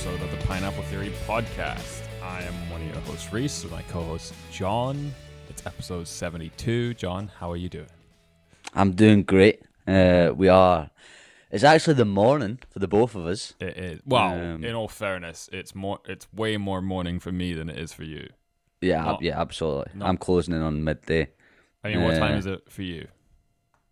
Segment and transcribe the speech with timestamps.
[0.00, 2.06] episode of the Pineapple Theory podcast.
[2.22, 5.12] I am one of your hosts, Reese, with my co-host John.
[5.50, 6.94] It's episode seventy-two.
[6.94, 7.90] John, how are you doing?
[8.74, 9.60] I'm doing great.
[9.86, 10.88] Uh, we are.
[11.50, 13.52] It's actually the morning for the both of us.
[13.60, 14.00] It is.
[14.06, 15.98] Well, Um, in all fairness, it's more.
[16.06, 18.30] It's way more morning for me than it is for you.
[18.80, 19.92] Yeah, Not- yeah, absolutely.
[19.96, 21.28] not- I'm closing in on midday.
[21.84, 23.08] I mean, what time Uh, is it for you?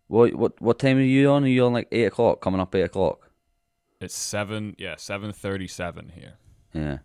[0.07, 1.43] What what what time are you on?
[1.43, 2.41] Are you on like eight o'clock?
[2.41, 3.28] Coming up eight o'clock.
[4.01, 4.75] It's seven.
[4.77, 6.37] Yeah, seven thirty-seven here.
[6.73, 6.99] Yeah.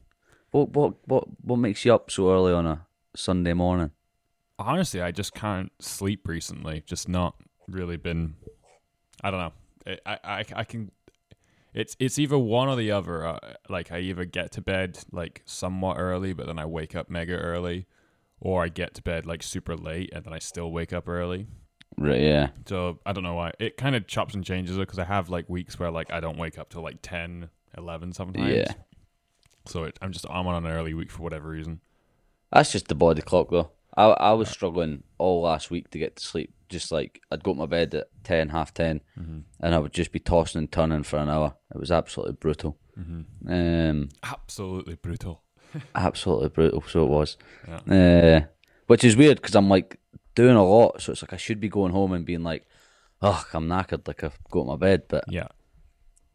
[0.50, 3.90] What what what what makes you up so early on a Sunday morning?
[4.58, 6.84] Honestly, I just can't sleep recently.
[6.86, 7.34] Just not
[7.66, 8.36] really been.
[9.22, 9.96] I don't know.
[10.06, 10.92] I I I can.
[11.72, 13.26] It's it's either one or the other.
[13.26, 13.38] Uh,
[13.68, 17.36] like I either get to bed like somewhat early, but then I wake up mega
[17.36, 17.86] early,
[18.41, 21.48] or I get to bed like super late and then I still wake up early.
[21.97, 22.20] Right.
[22.20, 22.48] Yeah.
[22.67, 23.53] So I don't know why.
[23.59, 26.20] It kind of chops and changes it because I have like weeks where like I
[26.20, 28.53] don't wake up till like 10, 11 sometimes.
[28.55, 28.73] Yeah.
[29.67, 31.81] So it, I'm just I'm on an early week for whatever reason.
[32.53, 33.70] That's just the body clock though.
[33.97, 36.53] I I was struggling all last week to get to sleep.
[36.69, 40.11] Just like I'd go to my bed at ten, half 10 and I would just
[40.12, 41.55] be tossing and turning for an hour.
[41.75, 42.77] It was absolutely brutal.
[43.48, 45.42] Um, Absolutely brutal.
[45.95, 46.83] absolutely brutal.
[46.89, 47.37] So it was.
[47.89, 48.41] Yeah.
[48.42, 48.47] Uh,
[48.87, 49.98] which is weird because I'm like
[50.34, 52.66] doing a lot, so it's like I should be going home and being like,
[53.22, 55.48] "Oh, I'm knackered," like I go to my bed, but Yeah.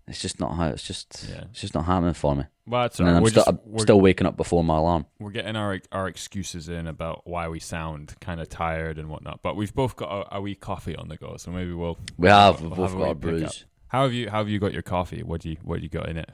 [0.08, 0.68] it's just not how.
[0.70, 1.44] It's just, Yeah.
[1.52, 2.46] it's just not happening for me.
[2.66, 3.18] Well, it's And alright.
[3.18, 5.06] I'm We're still, just- I'm still waking up before my alarm.
[5.20, 9.42] we're getting our our excuses in about why we sound kind of tired and whatnot.
[9.42, 11.98] But we've both got a, a wee coffee on the go, so maybe we'll.
[12.18, 13.66] We have, we'll we've both a got a bruise.
[13.88, 15.24] How have you How have you got your coffee?
[15.24, 16.30] What do you What do you got in it?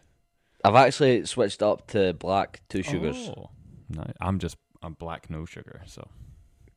[0.63, 3.49] I've actually switched up to black two sugars Oh,
[3.89, 5.83] no, I'm just I'm black no sugar.
[5.85, 6.07] So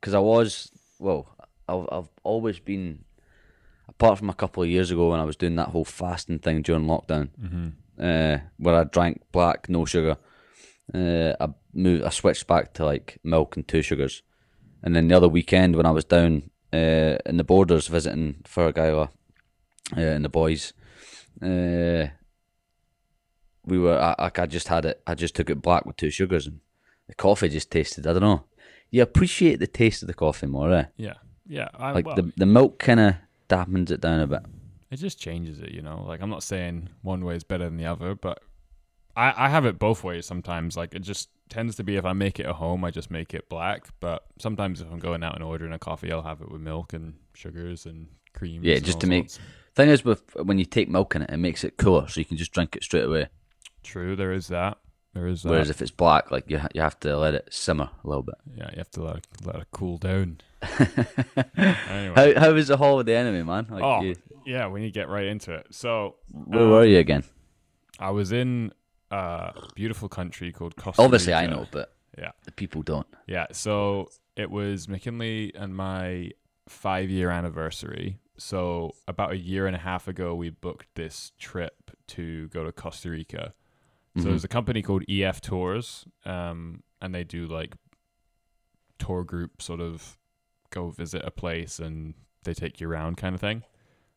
[0.01, 1.37] because I was well,
[1.69, 3.05] I've I've always been,
[3.89, 6.63] apart from a couple of years ago when I was doing that whole fasting thing
[6.63, 7.29] during lockdown,
[7.99, 10.17] uh, where I drank black no sugar.
[10.95, 14.23] Uh, I moved, I switched back to like milk and two sugars,
[14.83, 19.09] and then the other weekend when I was down uh, in the borders visiting Fergala
[19.97, 20.73] uh, and the boys,
[21.43, 22.09] uh,
[23.67, 25.03] we were I I just had it.
[25.07, 26.61] I just took it black with two sugars, and
[27.07, 28.07] the coffee just tasted.
[28.07, 28.45] I don't know.
[28.91, 30.85] You appreciate the taste of the coffee more, eh?
[30.97, 31.15] yeah,
[31.47, 31.69] yeah.
[31.75, 33.15] I, Like well, the the milk kind of
[33.49, 34.43] dampens it down a bit.
[34.91, 36.05] it just changes it, you know.
[36.07, 38.43] Like I'm not saying one way is better than the other, but
[39.17, 40.77] I I have it both ways sometimes.
[40.77, 43.35] Like it just tends to be if I make it at home, I just make
[43.35, 43.89] it black.
[44.01, 46.93] But sometimes if I'm going out and ordering a coffee, I'll have it with milk
[46.93, 48.63] and sugars and cream.
[48.65, 49.45] Yeah, and just to make- sorts.
[49.75, 52.25] Thing is, with when you take milk in it, it makes it cooler, so you
[52.25, 53.29] can just drink it straight away.
[53.85, 54.79] True, there is that.
[55.19, 55.51] There is that.
[55.51, 58.23] Whereas if it's black, like you ha- you have to let it simmer a little
[58.23, 58.37] bit.
[58.57, 60.39] yeah, you have to let it, let it cool down.
[61.57, 63.67] anyway, How how was the haul with the enemy, man?
[63.69, 64.15] Like oh you,
[64.47, 65.67] yeah, we need to get right into it.
[65.71, 67.25] So where um, were you again?
[67.99, 68.73] I was in
[69.11, 71.05] a beautiful country called Costa Rica.
[71.05, 72.31] Obviously, I know, but Yeah.
[72.45, 73.07] the people don't.
[73.27, 76.31] Yeah, so it was McKinley and my
[76.69, 78.19] five year anniversary.
[78.37, 82.71] So about a year and a half ago, we booked this trip to go to
[82.71, 83.55] Costa Rica.
[84.17, 84.29] So Mhm.
[84.31, 87.75] there's a company called EF Tours, um, and they do like
[88.99, 90.19] tour group sort of
[90.71, 93.63] go visit a place and they take you around kind of thing.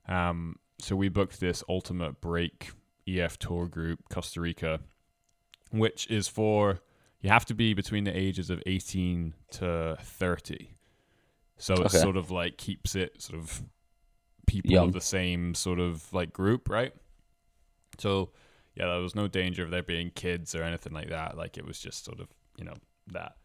[0.08, 2.72] Um, so we booked this ultimate break
[3.08, 4.80] EF tour group Costa Rica,
[5.72, 6.82] which is for
[7.22, 10.76] you have to be between the ages of 18 to 30.
[11.58, 12.00] So it Okay.
[12.00, 13.62] sort of like keeps it sort of
[14.48, 14.88] people Young.
[14.88, 16.94] of the same sort of like group, right?
[18.00, 18.32] So
[18.76, 21.38] yeah, there was no danger of there being kids or anything like that.
[21.38, 22.28] Like it was just sort of,
[22.58, 22.74] you know,
[23.12, 23.36] that.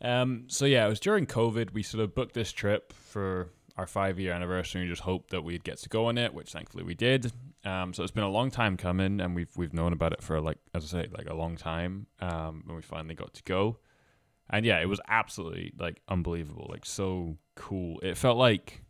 [0.00, 3.86] Um so yeah, it was during COVID we sort of booked this trip for our
[3.86, 6.84] five year anniversary and just hoped that we'd get to go on it, which thankfully
[6.84, 7.32] we did.
[7.64, 10.40] Um so it's been a long time coming and we've we've known about it for
[10.40, 12.06] like as I say, like a long time.
[12.20, 13.78] Um and we finally got to go.
[14.50, 17.98] And yeah, it was absolutely like unbelievable, like so cool.
[18.00, 18.82] It felt like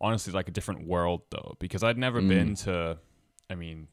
[0.00, 2.28] honestly like a different world though, because I'd never Mm.
[2.28, 2.98] been to
[3.48, 3.88] I mean,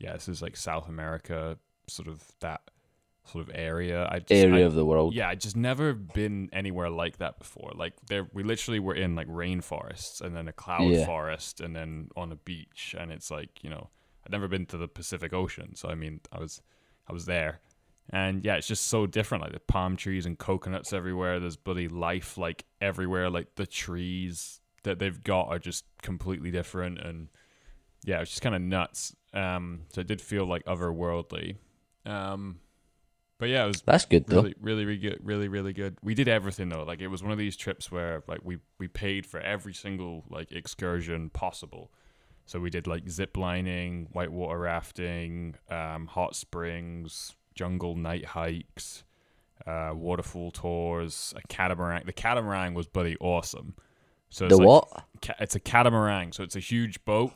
[0.00, 1.56] yeah, this is like South America,
[1.86, 2.62] sort of that
[3.26, 4.08] sort of area.
[4.10, 5.14] I just, Area I, of the world.
[5.14, 7.70] yeah, I just never been anywhere like that before.
[7.76, 11.06] Like there, we literally were in like rainforests and then a cloud Yeah.
[11.06, 13.90] forest and then on a beach, and it's like you know
[14.26, 16.62] I'd never been to the Pacific Ocean, so I mean I was
[17.08, 17.60] I was there,
[18.08, 19.44] and yeah, it's just so different.
[19.44, 21.38] Like the palm trees and coconuts everywhere.
[21.38, 23.28] There's bloody life like everywhere.
[23.30, 27.28] Like the trees that they've got are just completely different, and
[28.04, 29.14] yeah, it's just kind of nuts.
[29.32, 31.56] Um, so it did feel like otherworldly.
[32.04, 32.58] Um,
[33.38, 34.36] but yeah, it was That's good though.
[34.42, 35.18] really, really, really good.
[35.22, 35.96] Really, really good.
[36.02, 36.82] We did everything though.
[36.84, 40.24] Like it was one of these trips where like we we paid for every single
[40.28, 41.90] like excursion possible.
[42.46, 49.04] So we did like zip lining, whitewater rafting, um, hot springs, jungle night hikes,
[49.66, 52.02] uh, waterfall tours, a catamaran.
[52.06, 53.74] The catamaran was bloody awesome.
[54.30, 55.04] So it's The like, what?
[55.22, 57.32] ca- it's a catamaran, so it's a huge boat.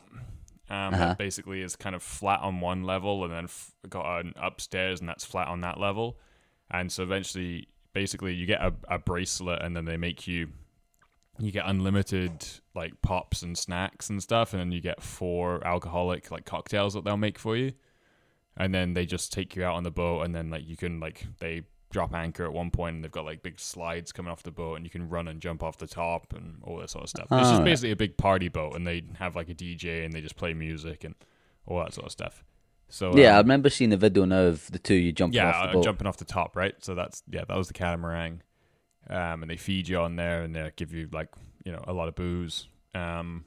[0.69, 0.97] Um, Uh-huh.
[0.97, 4.99] that basically is kind of flat on one level, and then f- got an upstairs,
[4.99, 6.17] and that's flat on that level.
[6.71, 10.49] And so eventually, basically, you get a, a bracelet, and then they make you
[11.37, 16.31] you get unlimited like pops and snacks and stuff, and then you get four alcoholic
[16.31, 17.73] like cocktails that they'll make for you,
[18.57, 20.99] and then they just take you out on the boat, and then like you can
[20.99, 24.43] like they drop anchor at one point, and they've got like big slides coming off
[24.43, 27.03] the boat, and you can run and jump off the top and all that sort
[27.03, 27.27] of stuff.
[27.31, 27.65] it's just Alright.
[27.65, 30.53] basically a big party boat, and they have like a DJ, and they just play
[30.53, 31.15] music and
[31.65, 32.43] all that sort of stuff.
[32.89, 35.49] So Yeah, I um, remember seeing the video now of the two you jumping yeah,
[35.49, 35.83] off the uh, boat.
[35.83, 36.75] jumping off the top, right?
[36.81, 38.43] So that's yeah, that was the catamaran,
[39.09, 41.29] um, and they feed you on there, and they give you like
[41.63, 43.45] you know a lot of booze, um,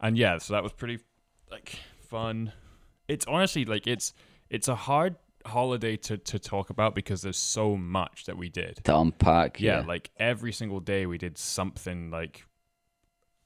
[0.00, 0.98] and yeah, so that was pretty
[1.50, 2.52] like fun.
[3.06, 4.12] It's honestly like it's
[4.50, 5.16] it's a hard
[5.48, 8.80] holiday to to talk about because there's so much that we did.
[8.84, 9.60] to unpack.
[9.60, 12.44] Yeah, Yeah, like every single day we did something like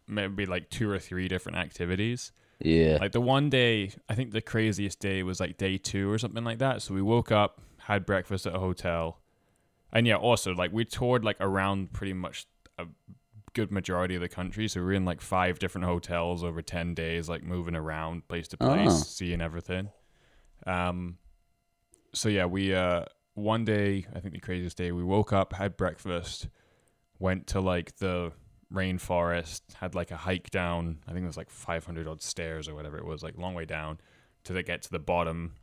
[0.07, 2.33] maybe like two or three different activities.
[2.61, 2.99] yeah.
[3.01, 6.45] Like the one day, I think the craziest day was like day two or something
[6.45, 6.83] like that.
[6.83, 9.21] So we woke up, had breakfast at a hotel,
[9.93, 12.47] and yeah, also like we toured like around pretty much
[12.79, 12.87] a
[13.55, 14.69] good majority of the country.
[14.69, 18.49] So we were in like five different hotels over ten days, like moving around place
[18.49, 18.97] to place, Oh.
[18.97, 19.91] seeing everything.
[20.67, 21.19] Um,
[22.13, 23.05] so yeah, we uh
[23.35, 26.49] one day, I think the craziest day, we woke up, had breakfast,
[27.19, 28.33] went to like the
[28.73, 30.99] rainforest, had like a hike down.
[31.07, 33.65] I think it was like 500 odd stairs or whatever it was, like long way
[33.65, 33.99] down
[34.45, 35.55] to the, get to the bottom,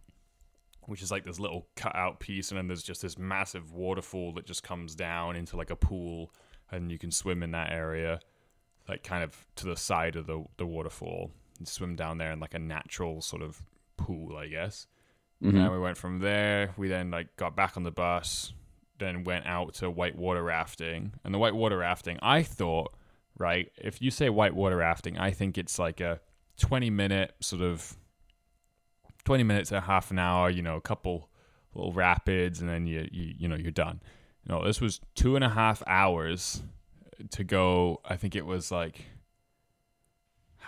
[0.83, 4.33] which is like this little cut out piece, and then there's just this massive waterfall
[4.33, 6.31] that just comes down into like a pool,
[6.71, 8.19] and you can swim in that area,
[8.87, 11.31] like kind of to the side of the the waterfall,
[11.63, 13.61] swim down there in like a natural sort of
[13.97, 14.87] pool, I guess.
[15.43, 15.55] Mhm.
[15.57, 16.73] And we went from there.
[16.77, 18.53] We then like got back on the bus,
[18.97, 21.13] then went out to whitewater rafting.
[21.23, 22.93] And the whitewater rafting, I thought,
[23.37, 26.19] right, if you say whitewater rafting, I think it's like a
[26.57, 27.95] 20 minute sort of
[29.23, 31.29] 20 minutes to half an hour, you know, a couple
[31.73, 34.01] little rapids, and then you you you know you're done.
[34.45, 36.63] No, this was two and a half hours
[37.31, 38.01] to go.
[38.03, 39.05] I think it was like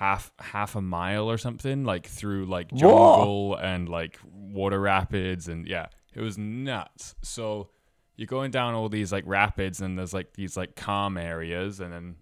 [0.02, 2.80] half half a mile or something, like through like Whoa.
[2.80, 7.14] jungle and like water rapids, and yeah, it was nuts.
[7.22, 7.70] So
[8.16, 11.94] you're going down all these like rapids, and there's like these like calm areas, and
[11.94, 12.16] then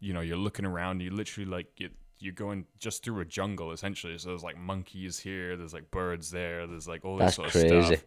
[0.00, 1.00] you know you're looking around.
[1.00, 1.88] You literally like you
[2.18, 4.18] you're going just through a jungle essentially.
[4.18, 7.46] So there's like monkeys here, there's like birds there, there's like all this That's sort
[7.48, 7.96] of crazy.
[7.96, 8.04] stuff.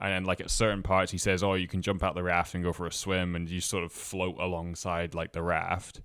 [0.00, 2.54] And then like at certain parts, he says, "Oh, you can jump out the raft
[2.54, 6.00] and go for a swim, and you sort of float alongside like the raft."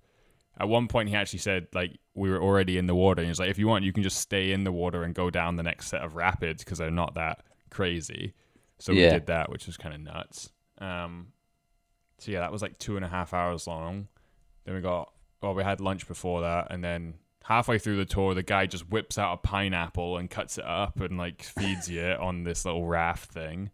[0.60, 3.40] At one point, he actually said like we were already in the water, and he's
[3.40, 5.64] like, "If you want, you can just stay in the water and go down the
[5.64, 8.34] next set of rapids because they're not that crazy."
[8.80, 10.52] So we did that, which was kind of nuts.
[10.80, 11.28] Um,
[12.20, 14.08] so yeah, that was like two and a half hours long.
[14.66, 15.12] Then we got
[15.42, 18.90] well, we had lunch before that, and then halfway through the tour, the guy just
[18.90, 22.86] whips out a pineapple and cuts it up and like feeds you on this little
[22.86, 23.70] raft thing,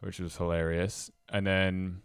[0.00, 1.10] which was hilarious.
[1.28, 2.02] And then,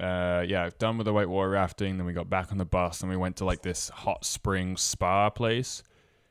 [0.00, 1.96] uh, yeah, done with the whitewater rafting.
[1.96, 4.76] Then we got back on the bus and we went to like this hot spring
[4.76, 5.82] spa place,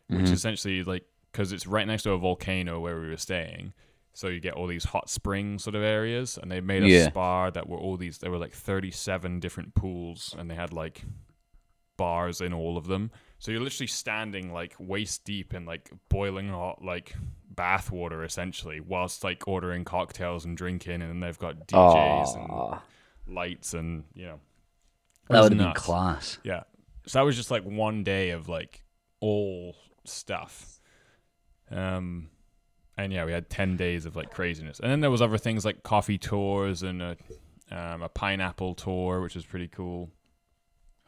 [0.07, 0.31] which Mhm.
[0.33, 3.73] essentially like because it's right next to a volcano where we were staying.
[4.13, 7.09] So you get all these hot spring sort of areas, and they made a Yeah.
[7.09, 8.17] spa that were all these.
[8.17, 11.03] There were like thirty-seven different pools, and they had like
[11.97, 13.11] bars in all of them.
[13.39, 17.15] So you're literally standing like waist deep in like boiling hot like
[17.49, 22.71] bath water essentially, whilst like ordering cocktails and drinking, and then they've got DJs Aw,
[22.73, 22.81] and
[23.27, 24.39] lights and you know.
[25.29, 26.37] that would have class.
[26.43, 26.63] Yeah.
[27.05, 28.83] So that was just like one day of like
[29.19, 30.79] all stuff.
[31.71, 32.29] Um
[32.97, 34.79] and yeah, we had 10 days of like craziness.
[34.79, 37.17] And then there was other things like coffee tours and a
[37.69, 40.09] um, a pineapple tour, which was pretty cool.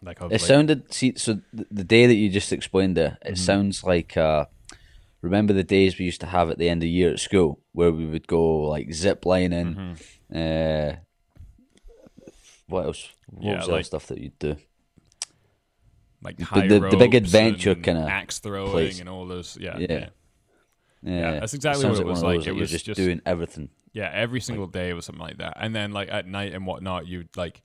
[0.01, 3.37] Like, It like sounded see so the day that you just explained there, it Mhm.
[3.37, 4.45] sounds like uh
[5.21, 7.59] remember the days we used to have at the end of the year at school
[7.73, 9.97] where we would go like zip lining, mhm.
[10.33, 10.95] uh
[12.69, 13.09] what else?
[13.27, 14.55] What Yeah, was like- other stuff that you'd do?
[16.21, 18.99] like the- the- the big adventure kinda axe throwing place.
[18.99, 19.57] and all those.
[19.59, 19.87] Yeah, Yeah.
[19.89, 20.09] yeah.
[21.01, 22.37] Yeah, that's exactly sounds what it like was like.
[22.39, 23.69] those It was just, just- doing everything.
[23.93, 25.53] Yeah, every single day was something like that.
[25.59, 27.61] And then like at night and whatnot, you'd like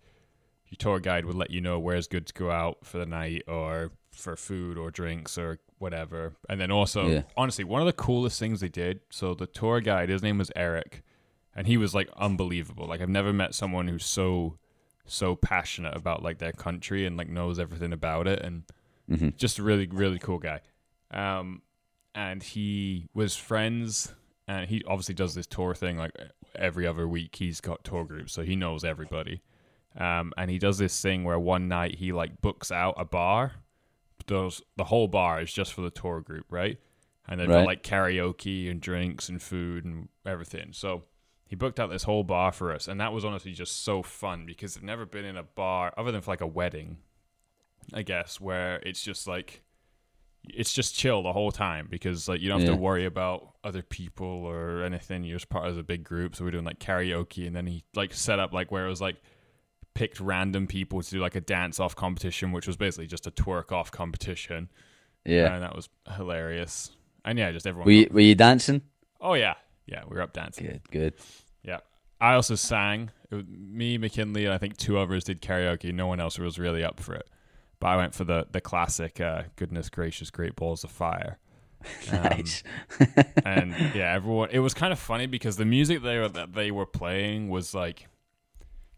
[0.69, 3.43] your tour guide would let you know where's good to go out for the night
[3.49, 6.37] or for food or drinks or whatever.
[6.49, 7.23] And then also, Yeah.
[7.37, 9.01] honestly, one of the coolest things they did.
[9.11, 11.03] So the tour guide, his name was Eric,
[11.57, 12.87] and he was like unbelievable.
[12.87, 14.59] Like I've never met someone who's so
[15.07, 18.65] so passionate about like their country and like knows everything about it and
[19.09, 20.61] hmm just a really really cool guy.
[21.11, 21.63] Um
[22.15, 24.15] and he was friends
[24.47, 26.13] and he obviously does this tour thing like
[26.55, 29.43] every other week he's got tour groups so he knows everybody.
[29.99, 33.53] Um and he does this thing where one night he like books out a bar
[34.27, 36.79] those the whole bar is just for the tour group right?
[37.29, 40.73] And they've got like karaoke and drinks and food and everything.
[40.73, 41.05] So
[41.47, 44.45] he booked out this whole bar for us and that was honestly just so fun
[44.47, 46.99] because i've never been in a bar other than for like a wedding
[47.93, 49.61] I guess, where it's just like
[50.49, 52.77] it's just chill the whole time because like you don't have Yeah.
[52.77, 55.23] to worry about other people or anything.
[55.23, 56.35] You're just part of the big group.
[56.35, 59.03] So we're doing like karaoke, and then he like set up like where it was
[59.03, 59.17] like
[59.93, 63.31] picked random people to do like a dance off competition, which was basically just a
[63.31, 64.71] twerk off competition.
[65.27, 65.53] Yeah.
[65.53, 66.91] and that was hilarious.
[67.23, 67.85] And yeah, just everyone.
[67.85, 68.81] Were you, were you dancing?
[69.21, 69.55] oh yeah,
[69.87, 70.67] yeah, we were up dancing.
[70.67, 71.15] Good, good.
[71.63, 71.79] Yeah.
[72.21, 73.11] I also sang.
[73.31, 75.93] It was me, McKinley, and I think two others did karaoke.
[75.93, 77.29] No one else was really up for it.
[77.81, 81.39] But I went for the the classic uh, "Goodness Gracious, Great Balls of Fire."
[82.11, 82.63] Um, nice.
[83.45, 84.49] and yeah, everyone.
[84.51, 87.75] It was kind of funny because the music they were, that they were playing was
[87.75, 88.07] like,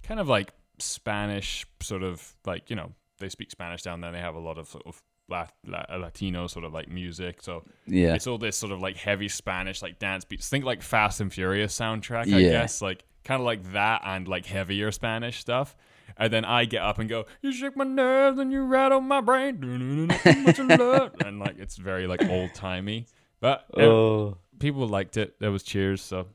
[0.04, 4.12] kind of like Spanish, sort of like you know they speak Spanish down there.
[4.12, 7.42] They have a lot of sort of La- La- Latino sort of like music.
[7.42, 8.14] So Yeah.
[8.14, 10.48] it's all this sort of like heavy Spanish like dance beats.
[10.48, 12.50] Think like Fast and Furious soundtrack, I Yeah.
[12.50, 12.80] guess.
[12.82, 15.76] Like kind of like that and like heavier Spanish stuff.
[16.16, 19.20] And then I get up and go, "You shake my nerves and you rattle my
[19.20, 20.06] brain." Too
[20.42, 23.06] much of love." and like it's very like old timey,
[23.40, 25.34] but uh, Oh, people liked it.
[25.40, 26.28] There was cheers, so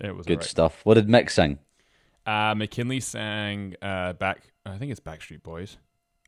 [0.00, 0.48] it was good alright.
[0.48, 0.80] stuff.
[0.84, 1.58] What did Mick sing?
[2.24, 4.44] Uh, McKinley sang uh, back.
[4.64, 5.76] I think it's Backstreet Boys.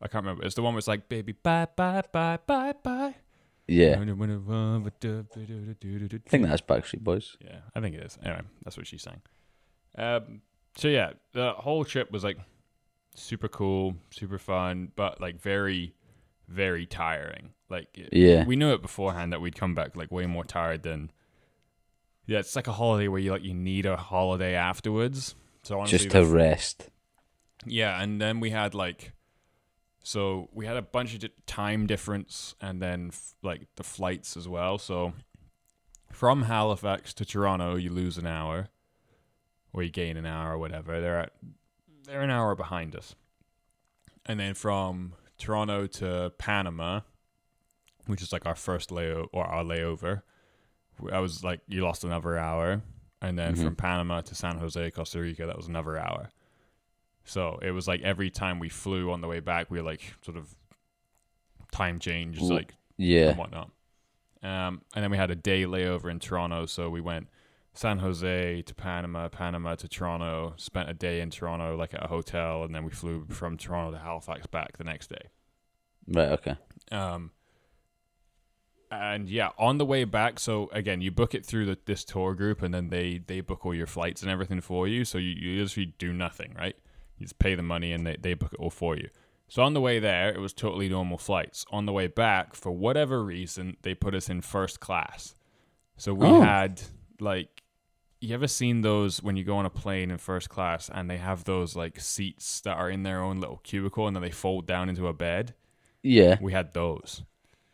[0.02, 0.44] I can't remember.
[0.44, 3.14] It's the one where it's like, "Baby, bye, bye, bye, bye, bye."
[3.68, 3.98] Yeah.
[4.00, 4.18] I think
[6.46, 7.36] that's Backstreet Boys.
[7.40, 8.18] Yeah, I think it is.
[8.22, 9.22] Anyway, that's what she's saying.
[9.96, 10.42] Um,
[10.76, 12.38] so yeah, the whole trip was like
[13.14, 15.94] super cool, super fun, but like very,
[16.48, 17.50] very tiring.
[17.68, 18.44] Like, Yeah.
[18.44, 21.10] we knew it beforehand that we'd come back like way more tired than.
[22.26, 25.34] Yeah, it's like a holiday where you like you need a holiday afterwards.
[25.62, 26.90] So honestly, Just to rest.
[27.64, 29.12] yeah, and then we had like,
[30.06, 34.46] so we had a bunch of time difference, and then f- like the flights as
[34.46, 34.78] well.
[34.78, 35.14] So
[36.12, 38.68] from Halifax to Toronto, you lose an hour,
[39.72, 41.00] or you gain an hour, or whatever.
[41.00, 41.32] They're at
[42.04, 43.16] they're an hour behind us,
[44.24, 47.00] and then from Toronto to Panama,
[48.06, 50.22] which is like our first layover or our layover,
[51.12, 52.82] I was like you lost another hour,
[53.20, 53.64] and then Mhm.
[53.64, 56.30] from Panama to San Jose, Costa Rica, that was another hour.
[57.26, 60.14] So it was like every time we flew on the way back, we were like
[60.22, 60.54] sort of
[61.72, 62.54] time changed, Ooh.
[62.54, 63.30] like Yeah.
[63.30, 63.70] and whatnot.
[64.42, 67.28] Um, and then we had a day layover in Toronto, so we went
[67.74, 72.06] San Jose to Panama, Panama to Toronto, spent a day in Toronto, like at a
[72.06, 75.28] hotel, and then we flew from Toronto to Halifax back the next day.
[76.06, 76.28] Right.
[76.28, 76.56] Okay.
[76.92, 77.32] Um,
[78.90, 82.34] and yeah, on the way back, so again, you book it through the, this tour
[82.34, 85.04] group, and then they they book all your flights and everything for you.
[85.04, 86.76] So you, you literally do nothing, right?
[87.18, 89.08] You just pay the money, and they, they book it all for you.
[89.48, 91.64] So on the way there, it was totally normal flights.
[91.70, 95.34] On the way back, for whatever reason, they put us in first class.
[95.96, 96.40] So we Oh.
[96.40, 96.82] had
[97.20, 97.62] like,
[98.20, 101.18] you ever seen those when you go on a plane in first class, and they
[101.18, 104.66] have those like seats that are in their own little cubicle, and then they fold
[104.66, 105.54] down into a bed?
[106.02, 106.38] Yeah.
[106.40, 107.22] We had those.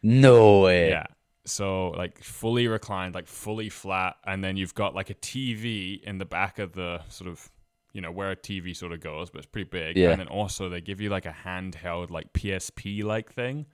[0.02, 0.90] No way.
[0.90, 1.06] Yeah.
[1.44, 6.18] So like fully reclined, like fully flat, and then you've got like a TV in
[6.18, 7.50] the back of the sort of
[7.92, 9.96] you know where a TV sort of goes, but it's pretty big.
[9.96, 10.10] Yeah.
[10.10, 13.66] And then also they give you like a handheld like PSP like thing.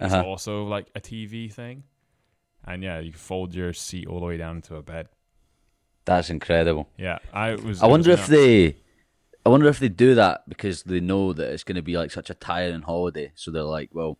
[0.00, 0.24] It's Uh-huh.
[0.24, 1.84] also like a TV thing.
[2.66, 5.08] And yeah, you fold your seat all the way down into a bed.
[6.06, 6.88] That's incredible.
[6.98, 7.82] Yeah, I was.
[7.82, 8.76] I wonder if they,
[9.46, 12.10] I wonder if they do that because they know that it's going to be like
[12.10, 13.32] such a tiring holiday.
[13.34, 14.18] So they're like, well,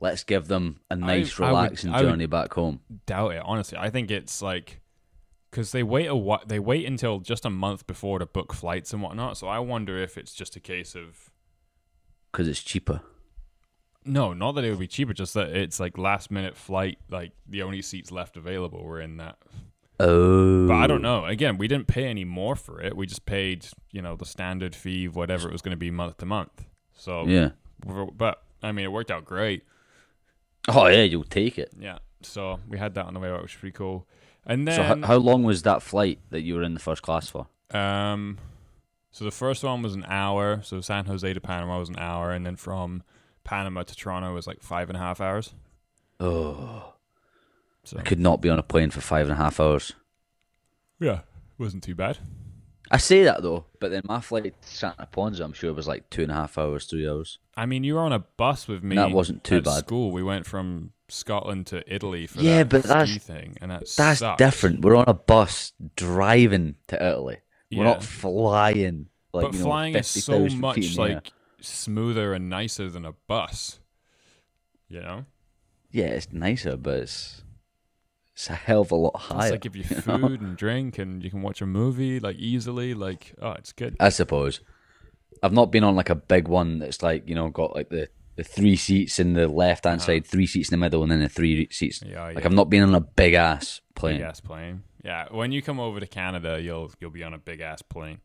[0.00, 2.80] let's give them a nice, I relaxing I would- journey back home.
[3.06, 3.42] doubt it.
[3.44, 4.80] Honestly, I think it's like
[5.54, 8.92] because they wait a what they wait until just a month before to book flights
[8.92, 9.36] and whatnot.
[9.36, 11.30] So I wonder if it's just a case of
[12.32, 13.02] Because it's cheaper.
[14.04, 16.98] no, not that it would be cheaper, just that it's like last minute flight.
[17.08, 19.36] Like the only seats left available were in that.
[20.00, 20.66] Oh.
[20.66, 21.20] But I don't oh.
[21.20, 21.26] know.
[21.26, 22.96] Again, we didn't pay any more for it.
[22.96, 26.16] We just paid you know the standard fee, whatever it was going to be month
[26.16, 26.64] to month.
[26.94, 27.50] So Yeah.
[27.86, 29.62] but I mean, it worked out great.
[30.66, 31.70] Oh yeah, you'll take it.
[31.78, 31.98] Yeah.
[32.22, 34.08] So we had that on the way out, which was pretty cool.
[34.46, 37.02] And then So how, how long was that flight that you were in the first
[37.02, 37.46] class for?
[37.70, 38.38] Um,
[39.10, 40.60] so the first one was an hour.
[40.62, 43.02] So San Jose to Panama was an hour, and then from
[43.44, 45.54] Panama to Toronto was like five and a half hours.
[46.20, 46.94] Oh,
[47.84, 49.92] So I could not be on a plane for five and a half hours.
[51.00, 52.18] yeah, it wasn't too bad.
[52.90, 55.88] I say that though, but then my flight to Santa Ponza, I'm sure, it was
[55.88, 57.38] like two and a half hours, three hours.
[57.56, 58.94] I mean, you were on a bus with me.
[58.96, 59.78] That wasn't too at bad.
[59.78, 60.12] School.
[60.12, 63.80] We went from Scotland to Italy for Yeah, that but ski that's- thing, and that
[63.96, 64.38] That's sucked.
[64.38, 64.80] different.
[64.82, 67.38] We're on a bus driving to Italy.
[67.70, 69.08] We're not flying.
[69.32, 73.04] Like, but you know, flying is so 50,000 feet much like smoother and nicer than
[73.04, 73.80] a bus.
[74.88, 75.24] You know,
[75.90, 77.42] Yeah, it's nicer, but it's
[78.34, 79.50] it's a hell of a lot it's higher.
[79.52, 80.18] like give you you know?
[80.28, 82.94] food and drink, and you can watch a movie like easily.
[82.94, 83.96] Like, oh, it's good.
[83.98, 84.60] I suppose.
[85.42, 88.08] I've not been on like a big one that's like you know got like the,
[88.36, 91.20] the three seats in the left hand side, three seats in the middle, and then
[91.20, 92.02] the three seats.
[92.02, 92.10] Uh-huh.
[92.12, 92.44] Yeah, Like.
[92.46, 94.16] I've not been on a big ass plane.
[94.18, 94.82] Big ass plane.
[95.04, 98.20] Yeah, when you come over to Canada, you'll you'll be on a big ass plane.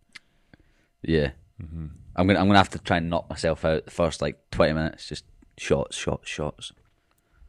[1.02, 1.86] Yeah, Mm-hmm.
[2.16, 4.74] I'm gonna I'm gonna have to try and knock myself out the first like twenty
[4.74, 5.08] minutes.
[5.08, 5.26] Just
[5.58, 6.72] shots, shots, shots.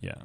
[0.01, 0.23] Yeah,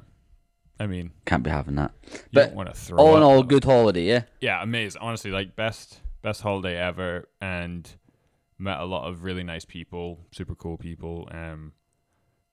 [0.80, 1.92] I mean, Can't be having that.
[2.12, 2.98] you But don't want to throw.
[2.98, 4.02] all in all, good holiday.
[4.04, 4.22] Yeah.
[4.40, 5.00] yeah, amazing.
[5.02, 7.88] Honestly, like best best holiday ever, and
[8.58, 11.28] met a lot of really nice people, super cool people.
[11.30, 11.72] Um,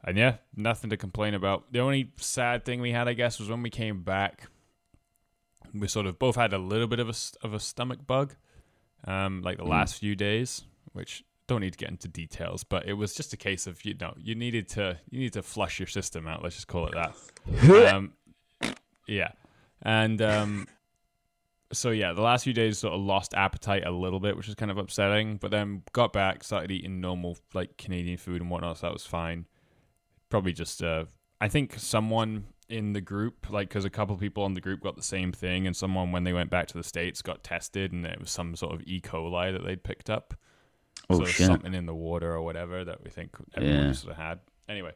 [0.03, 1.71] and yeah, nothing to complain about.
[1.71, 4.49] The only sad thing we had, I guess, was when we came back.
[5.73, 7.13] We sort of both had a little bit of a
[7.45, 8.35] of a stomach bug,
[9.05, 12.93] um, like the last few days, which don't need to get into details, but it
[12.93, 15.87] was just a case of you know you needed to you need to flush your
[15.87, 16.43] system out.
[16.43, 17.93] Let's just call it that.
[17.93, 18.13] um,
[19.07, 19.31] yeah,
[19.81, 20.67] and um,
[21.71, 24.55] so yeah, the last few days sort of lost appetite a little bit, which was
[24.55, 25.37] kind of upsetting.
[25.37, 29.05] But then got back, started eating normal like Canadian food and whatnot, so that was
[29.05, 29.45] fine.
[30.33, 31.05] Probably just uh,
[31.39, 34.95] I think someone in the group, like because a couple people on the group got
[34.95, 38.03] the same thing, and someone when they went back to the states got tested, and
[38.03, 38.99] it was some sort of E.
[38.99, 40.33] coli that they'd picked up.
[41.07, 41.45] Oh so shit.
[41.45, 43.91] something in the water or whatever that we think everyone Yeah.
[43.91, 44.39] sort of had.
[44.67, 44.93] Anyway,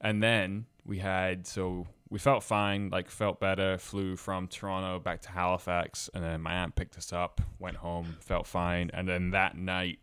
[0.00, 3.76] and then we had so we felt fine, like felt better.
[3.76, 8.16] Flew from Toronto back to Halifax, and then my aunt picked us up, went home,
[8.20, 9.98] felt fine, and then that night,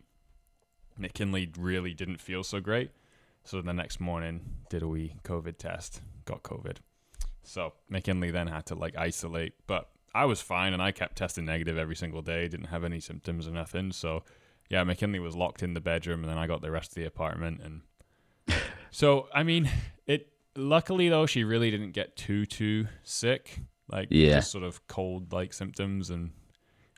[1.00, 2.92] McKinley really didn't feel so great.
[3.44, 6.78] So the next morning, did a wee COVID test, got COVID.
[7.44, 11.46] So McKinley then had to like isolate, but I was fine, and I kept testing
[11.46, 12.48] negative every single day.
[12.48, 13.92] Didn't have any symptoms or nothing.
[13.92, 14.24] So
[14.70, 17.06] yeah, McKinley was locked in the bedroom, and then I got the rest of the
[17.06, 17.62] apartment.
[17.64, 17.82] And
[18.92, 19.70] so, I mean,
[20.06, 20.28] it.
[20.56, 23.62] Luckily, though, she really didn't get too too sick.
[23.88, 24.36] Like, Yeah.
[24.36, 26.10] just sort of cold like symptoms.
[26.10, 26.32] And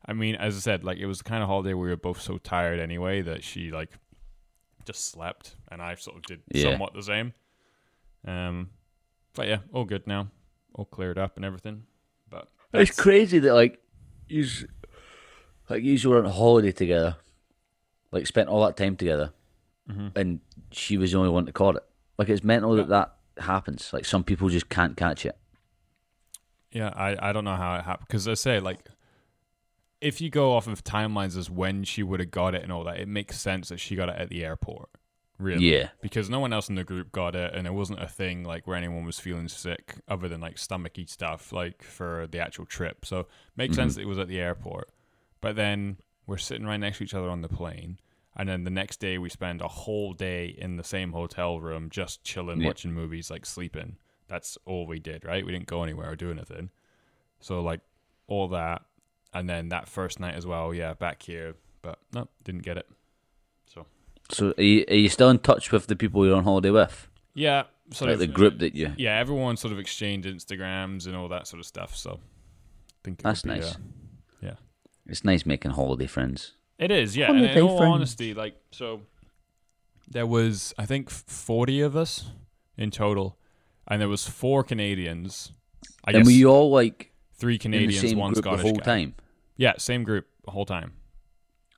[0.06, 1.98] I mean, as I said, like it was the kind of holiday where we were
[1.98, 3.92] both so tired anyway that she like
[4.86, 6.72] just slept, and I sort of did Yeah.
[6.72, 7.34] somewhat the same.
[8.26, 8.70] Um,
[9.34, 10.30] but yeah, all good now,
[10.74, 11.84] all cleared up and everything.
[12.30, 13.82] But It's crazy that like
[14.30, 14.46] you
[15.70, 17.18] like you were on holiday together,
[18.12, 19.34] like spent all that time together,
[19.90, 20.16] Mhm.
[20.16, 20.40] and
[20.72, 21.84] she was the only one to caught it.
[22.18, 23.92] Like it's mental that that happens.
[23.92, 25.38] Like some people just can't catch it.
[26.72, 28.80] Yeah, I, I don't know how it happened because I say like,
[30.02, 32.84] if you go off of timelines as when she would have got it and all
[32.86, 34.90] that, it makes sense that she got it at the airport.
[35.40, 35.90] Really, Yeah.
[36.02, 38.68] because no one else in the group got it, and it wasn't a thing like
[38.68, 43.06] where anyone was feeling sick other than like stomachy stuff, like for the actual trip.
[43.06, 44.02] So makes sense mm-hmm.
[44.02, 44.92] that it was at the airport.
[45.42, 48.00] But then we're sitting right next to each other on the plane,
[48.36, 51.90] and then the next day we spend a whole day in the same hotel room,
[51.90, 52.68] just chilling, Yeah.
[52.68, 53.98] watching movies, like sleeping.
[54.28, 55.46] That's all we did, right?
[55.46, 56.70] We didn't go anywhere or do anything.
[57.40, 57.82] So like
[58.28, 58.84] all that,
[59.34, 62.88] and then that first night as well, yeah, back here, but no, didn't get it.
[64.30, 66.70] So So are you, are you still in touch with the people you're on holiday
[66.72, 67.08] with?
[67.36, 68.94] yeah, sort Like of the group that you.
[68.98, 71.96] yeah, everyone sort of exchanged Instagrams and all that sort of stuff.
[71.96, 73.76] So I think That's nice.
[73.76, 73.80] uh,
[74.42, 74.56] yeah,
[75.08, 76.54] It's nice making holiday friends.
[76.80, 77.16] it is.
[77.18, 77.94] Yeah, and Holiday in all friends.
[77.94, 79.02] honesty, like so,
[80.10, 82.32] there was I think forty of us
[82.78, 83.38] in total,
[83.88, 85.52] and there was four Canadians.
[86.06, 88.50] I and guess were you all like three in the Canadians, same one group the
[88.50, 88.84] Scottish whole guy.
[88.86, 89.16] time?
[89.58, 90.94] Yeah, same group the whole time.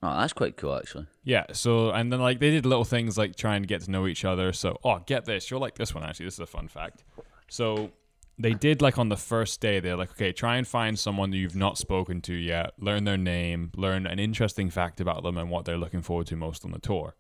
[0.04, 1.08] Oh, that's quite cool actually.
[1.24, 4.08] Yeah, so and then like they did little things like trying to get to know
[4.08, 4.54] each other.
[4.54, 6.26] So, oh, get this, you'll like this one actually.
[6.26, 7.04] This is a fun fact.
[7.50, 7.92] So,
[8.38, 11.38] they did like on the first day, they're like, okay, try and find someone that
[11.38, 15.50] you've not spoken to yet, learn their name, learn an interesting fact about them and
[15.50, 17.16] what they're looking forward to most on the tour.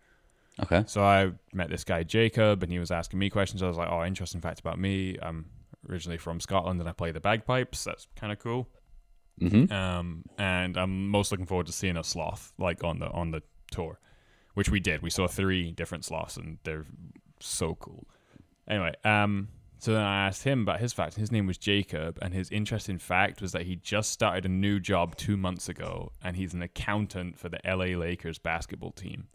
[0.61, 0.83] Okay.
[0.87, 3.61] So I met this guy Jacob, and he was asking me questions.
[3.61, 5.17] I was like, "Oh, interesting fact about me.
[5.21, 5.45] I'm
[5.89, 7.83] originally from Scotland, and I play the bagpipes.
[7.83, 8.69] That's kind of cool."
[9.41, 9.71] Mm-hmm.
[9.71, 13.41] Um, and I'm most looking forward to seeing a sloth like on the on the
[13.71, 13.99] tour,
[14.53, 15.01] which we did.
[15.01, 16.85] We saw three different sloths, and they're
[17.39, 18.07] so cool.
[18.67, 21.15] Anyway, um, so then I asked him about his fact.
[21.15, 24.79] His name was Jacob, and his interesting fact was that he just started a new
[24.79, 29.27] job two months ago, and he's an accountant for the LA Lakers basketball team.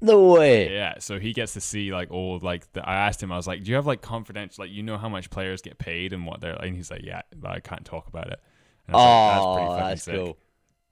[0.00, 0.72] No way.
[0.72, 3.46] Yeah, so he gets to see like all like the, I asked him, I was
[3.46, 6.24] like, "Do you have like confidential like you know how much players get paid and
[6.24, 6.66] what they're?" like?
[6.66, 8.40] And he's like, "Yeah, but I can't talk about it."
[8.88, 10.38] And I like, Oh, that's sick." cool.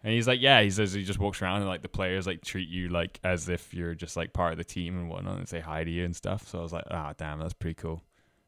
[0.04, 2.40] And he's like, yeah, he says he just walks around and like the players like
[2.44, 5.48] treat you like as if you're just like part of the team and whatnot and
[5.48, 6.46] say hi to you and stuff.
[6.46, 8.04] So I was like, ah, damn, that's pretty cool.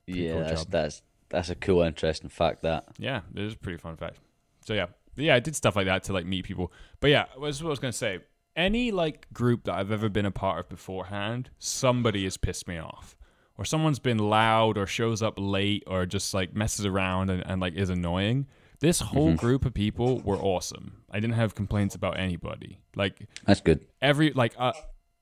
[0.06, 0.70] Pretty yeah, cool that's, job.
[0.70, 2.62] that's that's a cool, interesting fact.
[2.62, 4.18] That Yeah, it is a pretty fun fact.
[4.64, 6.72] So yeah, yeah, I did stuff like that to like meet people.
[7.00, 8.20] But yeah, this is what I was gonna say.
[8.54, 12.78] Any like group that I've ever been a part of beforehand, somebody has pissed me
[12.78, 13.16] off,
[13.56, 17.60] or someone's been loud, or shows up late, or just like messes around and, and
[17.60, 18.46] like is annoying.
[18.80, 21.02] This whole group of people were awesome.
[21.10, 22.78] I didn't have complaints about anybody.
[22.94, 23.86] Like that's good.
[24.00, 24.72] every like uh,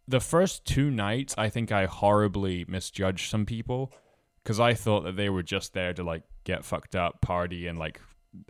[0.08, 3.92] the first two nights i think i horribly misjudged some people
[4.42, 7.76] because i thought that they were just there to like get fucked up party and
[7.76, 8.00] like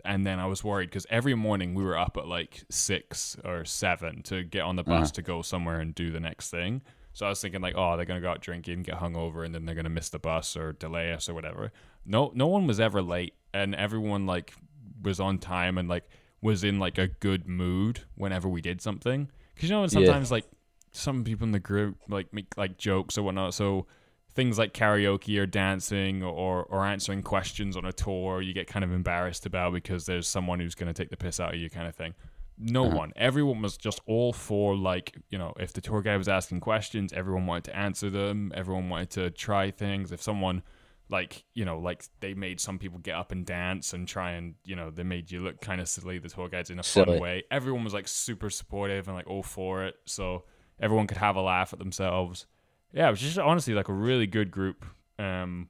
[0.05, 3.65] and then i was worried because every morning we were up at like six or
[3.65, 5.13] seven to get on the bus Uh-huh.
[5.13, 8.05] to go somewhere and do the next thing so i was thinking like oh they're
[8.05, 11.11] gonna go out drinking get hungover and then they're gonna miss the bus or delay
[11.11, 11.71] us or whatever
[12.05, 14.53] no no one was ever late and everyone like
[15.01, 16.03] was on time and like
[16.41, 19.87] was in like a good mood whenever we did something because you know Yeah.
[19.87, 20.45] sometimes like
[20.91, 23.53] some people in the group like make like jokes or whatnot.
[23.53, 23.87] So
[24.33, 28.85] things like karaoke or dancing or or answering questions on a tour, you get kind
[28.85, 31.69] of embarrassed about because there's someone who's going to take the piss out of you,
[31.69, 32.13] kind of thing.
[32.59, 32.97] No uh-huh.
[32.97, 36.59] one, everyone was just all for like you know if the tour guide was asking
[36.59, 38.51] questions, everyone wanted to answer them.
[38.55, 40.11] Everyone wanted to try things.
[40.11, 40.63] If someone
[41.09, 44.55] like you know like they made some people get up and dance and try and
[44.65, 47.19] you know they made you look kind of silly the tour guides in a fun
[47.21, 47.43] way.
[47.49, 50.43] Everyone was like super supportive and like all for it so
[50.79, 52.45] everyone could have a laugh at themselves.
[52.93, 54.85] Yeah it was just honestly like a really good group
[55.19, 55.69] um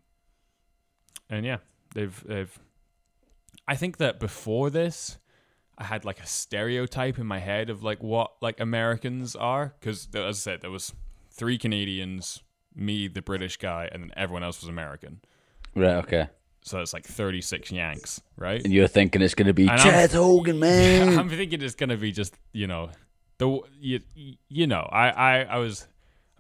[1.30, 1.58] and yeah
[1.93, 2.60] they've they've
[3.67, 5.17] i think that before this
[5.78, 10.08] i had like a stereotype in my head of like what like americans are because
[10.13, 10.93] as i said there was
[11.32, 12.43] three canadians
[12.78, 15.20] me the british guy and then everyone else was american
[15.76, 15.96] Right.
[16.06, 16.28] Okay.
[16.62, 20.10] so it's like 36 yanks right And you're thinking it's going to be And I'm-
[20.10, 21.18] Hogan, man.
[21.20, 22.90] I'm thinking it's gonna be just you know
[23.40, 24.00] the you
[24.50, 25.88] you know I I, I was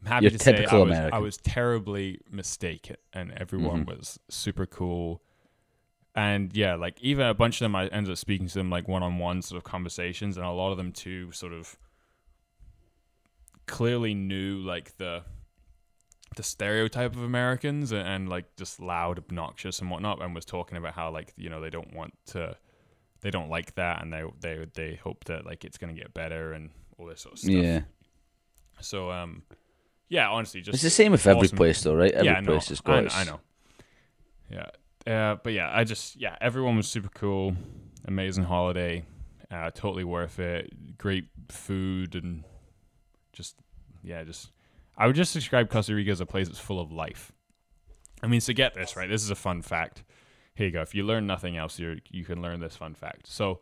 [0.01, 3.97] I'm happy You're to say I was, I was terribly mistaken and everyone Mm-hmm.
[3.97, 5.21] was super cool
[6.15, 8.87] and yeah like even a bunch of them I ended up speaking to them like
[8.87, 11.77] one on one sort of conversations and a lot of them too sort of
[13.65, 15.23] clearly knew like the
[16.35, 20.77] the stereotype of Americans and, and like just loud, obnoxious and whatnot, and was talking
[20.77, 22.55] about how like you know they don't want to,
[23.21, 26.53] they don't like that, and they they they hope that like it's gonna get better
[26.53, 27.51] and all this sort of stuff.
[27.53, 27.81] yeah.
[28.81, 29.43] So um,
[30.09, 32.11] yeah, honestly, just It's the same with every place, though, right?
[32.11, 32.51] Every yeah, I know.
[32.51, 33.39] place has I, got its- I know.
[34.49, 34.69] Yeah,
[35.31, 37.55] uh, but yeah, I just yeah, everyone was super cool,
[38.05, 39.05] amazing holiday,
[39.51, 40.97] uh, totally worth it.
[40.97, 42.43] Great food and
[43.33, 43.55] just
[44.03, 44.51] yeah, just
[44.97, 47.31] I would just describe Costa Rica as a place that's full of life.
[48.23, 49.09] I mean, so get this right.
[49.09, 50.03] This is a fun fact.
[50.55, 50.81] Here you go.
[50.81, 53.27] If you learn nothing else, you you can learn this fun fact.
[53.27, 53.59] So,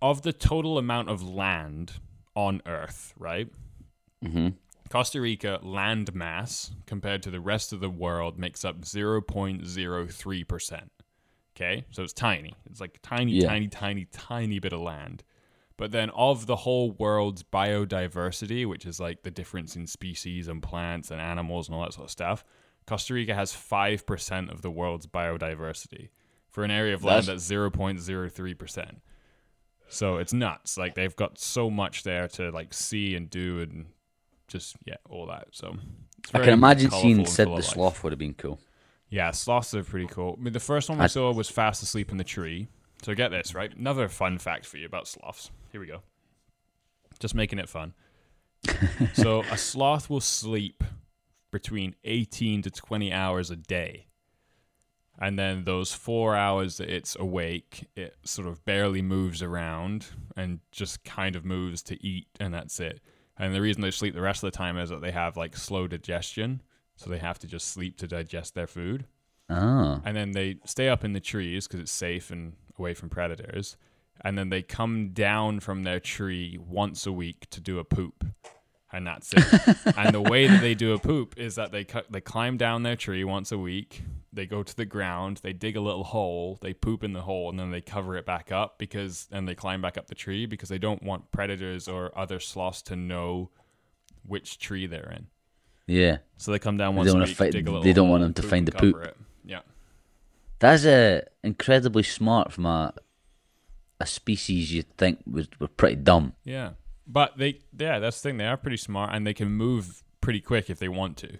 [0.00, 1.94] of the total amount of land
[2.34, 3.48] on Earth, right?
[4.24, 4.54] Mhm.
[4.88, 10.90] Costa Rica land mass compared to the rest of the world makes up 0.03%.
[11.54, 11.84] Okay?
[11.90, 12.54] So it's tiny.
[12.70, 13.48] It's like tiny, Yeah.
[13.48, 15.22] tiny, tiny, tiny bit of land.
[15.78, 20.62] But then of the whole world's biodiversity, which is like the difference in species and
[20.62, 22.44] plants and animals and all that sort of stuff,
[22.86, 26.08] Costa Rica has 5% of the world's biodiversity
[26.50, 29.00] for an area of land That's- that's 0.03%.
[29.88, 30.76] So it's nuts.
[30.76, 33.86] Like they've got so much there to like see and do and
[34.48, 35.48] just yeah, all that.
[35.52, 35.76] So
[36.34, 37.62] I can imagine seeing Sid the.
[37.62, 38.58] Sloth would have been cool.
[39.10, 40.36] Yeah, sloths are pretty cool.
[40.38, 42.66] I mean, the first one we I- saw was fast asleep in the tree.
[43.02, 43.72] So get this, right?
[43.76, 45.50] Another fun fact for you about sloths.
[45.76, 46.00] Here we go.
[47.18, 47.92] Just making it fun.
[49.12, 50.82] so a sloth will sleep
[51.50, 54.06] between 18 to 20 hours a day.
[55.18, 60.60] And then those four hours that it's awake, it sort of barely moves around and
[60.72, 63.02] just kind of moves to eat, and that's it.
[63.36, 65.54] And the reason they sleep the rest of the time is that they have like
[65.58, 66.62] slow digestion.
[66.96, 69.04] So they have to just sleep to digest their food
[69.50, 70.00] Ah.
[70.06, 73.76] and then they stay up in the trees because it's safe and away from predators.
[74.22, 78.24] And then they come down from their tree once a week to do a poop,
[78.92, 79.44] and that's it.
[79.96, 82.82] and the way that they do a poop is that they cu- they climb down
[82.82, 84.02] their tree once a week.
[84.32, 87.48] They go to the ground, they dig a little hole, they poop in the hole,
[87.48, 90.44] and then they cover it back up because and they climb back up the tree
[90.46, 93.50] because they don't want predators or other sloths to know
[94.26, 95.26] which tree they're in.
[95.86, 96.18] Yeah.
[96.36, 98.08] So they come down They once don't a week, fight- dig a little they don't
[98.10, 98.96] want them to find the poop.
[99.04, 99.16] it.
[99.44, 99.60] Yeah.
[100.58, 102.92] That's uh, incredibly smart from a
[104.00, 106.34] a species you'd think was were pretty dumb.
[106.44, 106.72] Yeah,
[107.06, 110.40] but they yeah that's the thing they are pretty smart and they can move pretty
[110.40, 111.38] quick if they want to.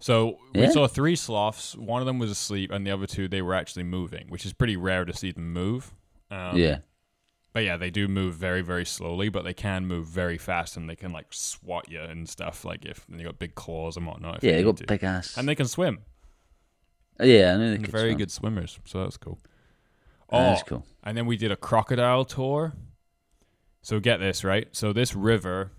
[0.00, 0.70] So we Yeah.
[0.70, 1.76] saw three sloths.
[1.76, 4.52] One of them was asleep, and the other two they were actually moving, which is
[4.52, 5.94] pretty rare to see them move.
[6.30, 6.78] Um, yeah.
[7.52, 10.88] but yeah, they do move very, very slowly, but they can move very fast and
[10.88, 12.64] they can like swat you and stuff.
[12.64, 14.38] Like if they got big claws and whatnot.
[14.38, 14.86] if Yeah, they got to.
[14.86, 15.36] big ass.
[15.36, 15.98] and they can swim.
[17.20, 18.18] yeah, I know they They're very swim.
[18.18, 19.38] good swimmers, so that's cool.
[20.30, 20.86] That's Oh, cool.
[21.02, 22.74] and then we did a crocodile tour.
[23.82, 24.68] So get this right.
[24.72, 25.72] So this river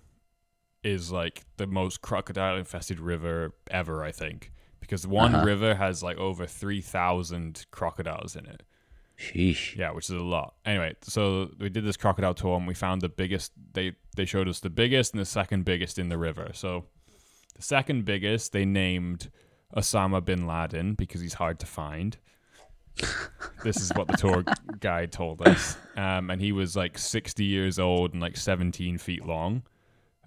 [0.82, 5.44] is like the most crocodile infested river ever, I think, because one Uh-huh.
[5.46, 8.62] river has like over three thousand crocodiles in it.
[9.18, 9.76] Sheesh.
[9.76, 10.54] Yeah, which is a lot.
[10.64, 13.52] Anyway, so we did this crocodile tour and we found the biggest.
[13.74, 16.50] They they showed us the biggest and the second biggest in the river.
[16.54, 16.86] So
[17.54, 19.30] the second biggest they named
[19.76, 22.16] Osama bin Laden because he's hard to find.
[23.64, 24.44] This is what the tour
[24.80, 25.76] guide told us.
[25.96, 29.62] Um, and he was like 60 years old and like 17 feet long.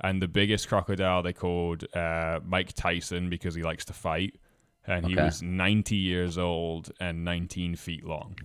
[0.02, 4.36] And the biggest crocodile they called uh, Mike Tyson because he likes to fight.
[4.88, 5.24] And he Okay.
[5.24, 8.36] was 90 years old and 19 feet long.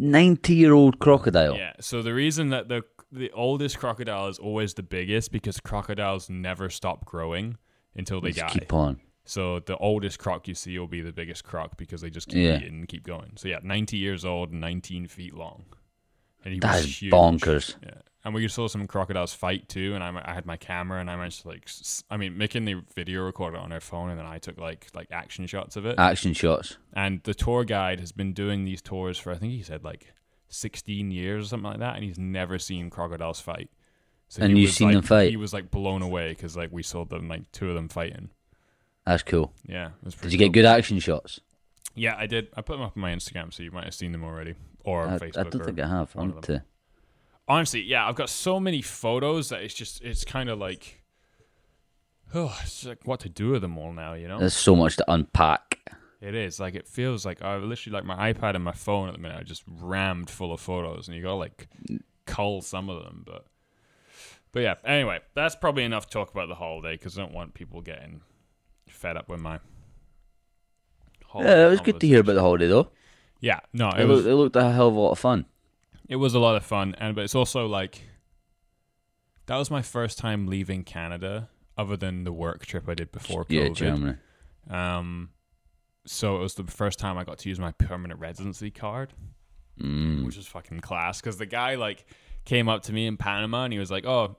[0.00, 1.56] Ninety-year-old crocodile.
[1.56, 1.72] Yeah.
[1.80, 6.70] So the reason that the the oldest crocodile is always the biggest because crocodiles never
[6.70, 7.56] stop growing
[7.96, 8.60] until they Just die.
[8.60, 9.00] keep on.
[9.28, 12.38] So the oldest croc you see will be the biggest croc because they just keep
[12.38, 12.56] Yeah.
[12.56, 13.32] eating and keep going.
[13.36, 15.66] So yeah, 90 years old, 19 feet long.
[16.44, 17.12] And he That was is huge.
[17.12, 17.74] bonkers.
[17.84, 18.00] Yeah.
[18.24, 21.16] And we saw some crocodiles fight too, and I, I had my camera, and I
[21.16, 21.68] managed to like,
[22.10, 25.08] I mean, making the video recorder on her phone, and then I took like like
[25.10, 25.98] action shots of it.
[25.98, 26.78] Action shots.
[26.94, 30.12] And the tour guide has been doing these tours for I think he said like
[30.48, 33.70] 16 years or something like that, and he's never seen crocodiles fight.
[34.28, 35.30] So And you've seen like- them fight?
[35.30, 38.30] He was like blown away because like we saw them like two of them fighting.
[39.08, 39.54] That's cool.
[39.66, 41.40] Yeah, was Did you get good action shots?
[41.94, 42.48] Yeah, I did.
[42.54, 45.06] I put them up on my Instagram, so you might have seen them already, or
[45.06, 45.50] I, I Facebook.
[45.50, 46.14] don't think I have.
[46.14, 46.62] I want to.
[47.48, 51.02] honestly, yeah, I've got so many photos that it's just it's kind of like,
[52.34, 54.38] oh, it's like what to do with them all now, you know?
[54.38, 55.78] There's so much to unpack.
[56.20, 59.14] It is like it feels like I literally like my iPad and my phone at
[59.14, 61.66] the minute are just rammed full of photos, and you gotta like
[62.26, 63.22] cull some of them.
[63.24, 63.46] But
[64.52, 67.54] but yeah, anyway, that's probably enough to talk about the holiday because I don't want
[67.54, 68.20] people getting
[68.98, 69.60] fed up with my.
[71.26, 72.90] holiday Yeah, it was good to hear about the holiday though.
[73.40, 75.46] Yeah, no, It, it was looked, it looked a hell of a lot of fun.
[76.08, 78.02] it was a lot of fun, and but it's also like
[79.46, 83.44] that was my first time leaving Canada, other than the work trip I did before
[83.44, 83.50] COVID.
[83.50, 84.16] Yeah, Germany.
[84.68, 85.30] Um,
[86.04, 89.12] so it was the first time I got to use my permanent residency card,
[89.80, 90.24] Mm.
[90.26, 91.20] which was fucking class.
[91.20, 92.04] Because the guy like
[92.44, 94.36] came up to me in Panama and he was like, "Oh,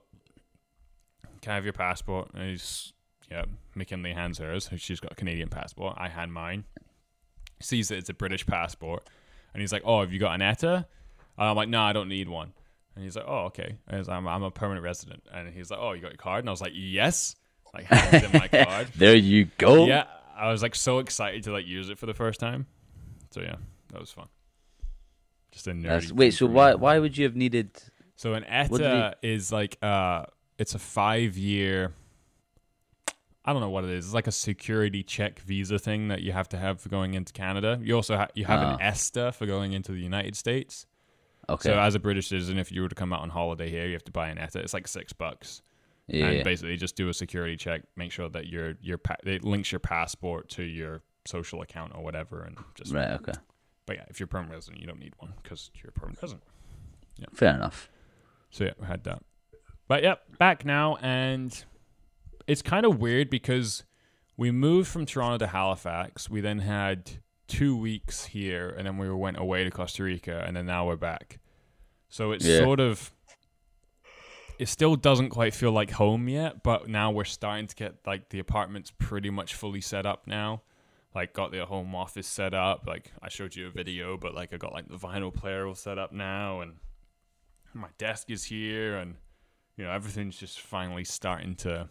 [1.42, 2.92] can I have your passport?" And he's
[3.32, 4.70] yeah, McKinley hands hers.
[4.78, 5.96] She's got a Canadian passport.
[5.98, 6.64] I hand mine.
[7.62, 9.08] Sees that it's a British passport,
[9.54, 10.88] and he's like, "Oh, have you got an ETA?"
[11.38, 12.54] And I'm like, "No, I don't need one."
[12.96, 15.70] And he's like, "Oh, okay." And I was I'm, I'm a permanent resident, and he's
[15.70, 17.36] like, "Oh, you got your card?" And I was like, "Yes."
[17.74, 18.88] Like, hands him my card.
[18.96, 19.86] There you go.
[19.86, 22.66] Yeah, I was like so excited to like use it for the first time.
[23.32, 23.58] So yeah,
[23.92, 24.28] that was fun.
[25.52, 25.84] Just a nerdy.
[25.84, 27.72] That's, wait, so why why would you have needed?
[28.16, 30.26] So an ETA is like uh,
[30.58, 31.94] it's a five year.
[33.50, 34.06] I don't know what it is.
[34.06, 37.34] It's like a security check visa thing that you have to have for going into
[37.34, 37.80] Canada.
[37.82, 38.84] You also ha- you have an Ah.
[38.90, 40.86] ESTA for going into the United States.
[41.50, 43.88] Okay, So as a British citizen, if you were to come out on holiday here,
[43.88, 44.60] you have to buy an ETA.
[44.60, 45.64] It's like six bucks.
[46.08, 49.44] yeah, and basically just do a security check, make sure that your your pa- it
[49.44, 53.12] links your passport to your social account or whatever, and just right.
[53.12, 53.34] Okay,
[53.88, 56.22] But yeah, if you're a permanent resident, you don't need one because you're a permanent
[56.22, 56.44] resident.
[57.34, 57.90] fair enough.
[58.52, 59.24] So yeah, we had that.
[59.88, 61.52] But yeah, back now, and
[62.50, 63.84] it's kind of weird because
[64.36, 66.30] we moved from Toronto to Halifax.
[66.30, 67.12] We then had
[67.48, 70.96] two weeks here, and then we went away to Costa Rica, and then now we're
[70.96, 71.40] back.
[72.10, 72.60] So it's Yeah.
[72.60, 73.12] sort of.
[74.58, 78.30] It still doesn't quite feel like home yet, but now we're starting to get like
[78.30, 80.64] the apartment's pretty much fully set up now.
[81.16, 82.86] Like got the home office set up.
[82.86, 85.76] Like I showed you a video, but like I got like the vinyl player all
[85.76, 86.78] set up now, and
[87.74, 89.16] my desk is here and
[89.78, 91.88] you know everything's just finally starting to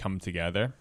[0.00, 0.72] come together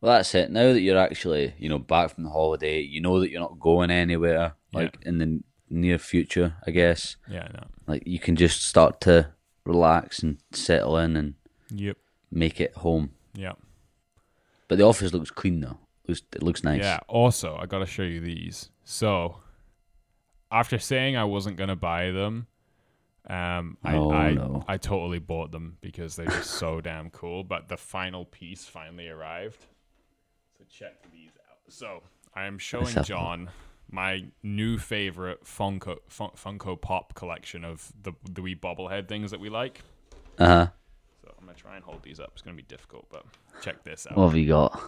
[0.00, 0.50] Well, that's it.
[0.50, 3.58] Now that you're actually, you know, back from the holiday, you know that you're not
[3.58, 4.78] going anywhere, Yeah.
[4.80, 7.16] like in the near future, I guess.
[7.28, 9.14] yeah no Like you can just start to
[9.64, 11.34] relax and settle in and
[11.70, 11.96] yep
[12.30, 13.10] make it home.
[13.34, 13.54] yeah
[14.68, 15.78] But the office looks clean though.
[16.08, 16.82] Looks, it looks nice.
[16.82, 19.38] yeah also i gotta show you these so
[20.52, 22.46] after saying i wasn't gonna buy them
[23.28, 24.64] um i Oh, I, no.
[24.68, 29.08] I totally bought them because they're just so damn cool but the final piece finally
[29.08, 29.66] arrived
[30.58, 32.02] so check these out so
[32.34, 33.50] i am showing john
[33.90, 39.40] my new favorite funko Fun- funko pop collection of the the wee bobblehead things that
[39.40, 39.82] we like
[40.38, 40.66] Uh huh.
[41.22, 42.30] So I'm gonna try and hold these up.
[42.34, 43.24] It's gonna be difficult, but
[43.62, 44.16] check this out.
[44.18, 44.78] What have you got?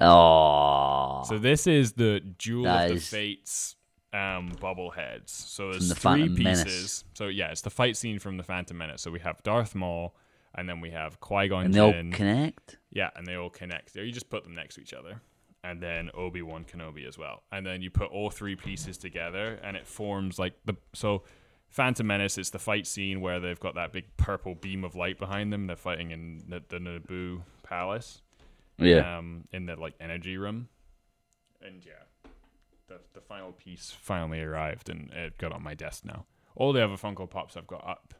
[0.00, 3.76] Oh, so this is the Duel That of the is- Fates
[4.12, 5.28] um, bobbleheads.
[5.28, 6.64] So there's the three Phantom pieces.
[6.64, 7.04] Menace.
[7.14, 9.02] So yeah, it's the fight scene from the Phantom Menace.
[9.02, 10.14] So we have Darth Maul,
[10.54, 12.78] and then we have Qui Gon And they all connect.
[12.90, 13.96] Yeah, and they all connect.
[13.96, 15.20] Or you just put them next to each other.
[15.64, 17.42] And then Obi Wan Kenobi as well.
[17.52, 21.24] And then you put all three pieces together and it forms like the so
[21.68, 25.18] Phantom Menace is the fight scene where they've got that big purple beam of light
[25.18, 25.66] behind them.
[25.66, 28.22] They're fighting in the, the Naboo palace.
[28.78, 29.18] Yeah.
[29.18, 30.68] Um in the like energy room.
[31.60, 32.04] And yeah.
[32.88, 36.24] The the final piece finally arrived and it got on my desk now.
[36.56, 38.14] All the other Funko Pops I've got up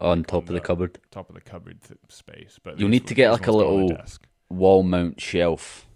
[0.00, 0.98] on top of the the- cupboard.
[1.10, 2.58] top of the cupboard th- space.
[2.62, 4.26] But You'll need to get like a ones go on my little- desk.
[4.50, 5.86] Wall mount shelf.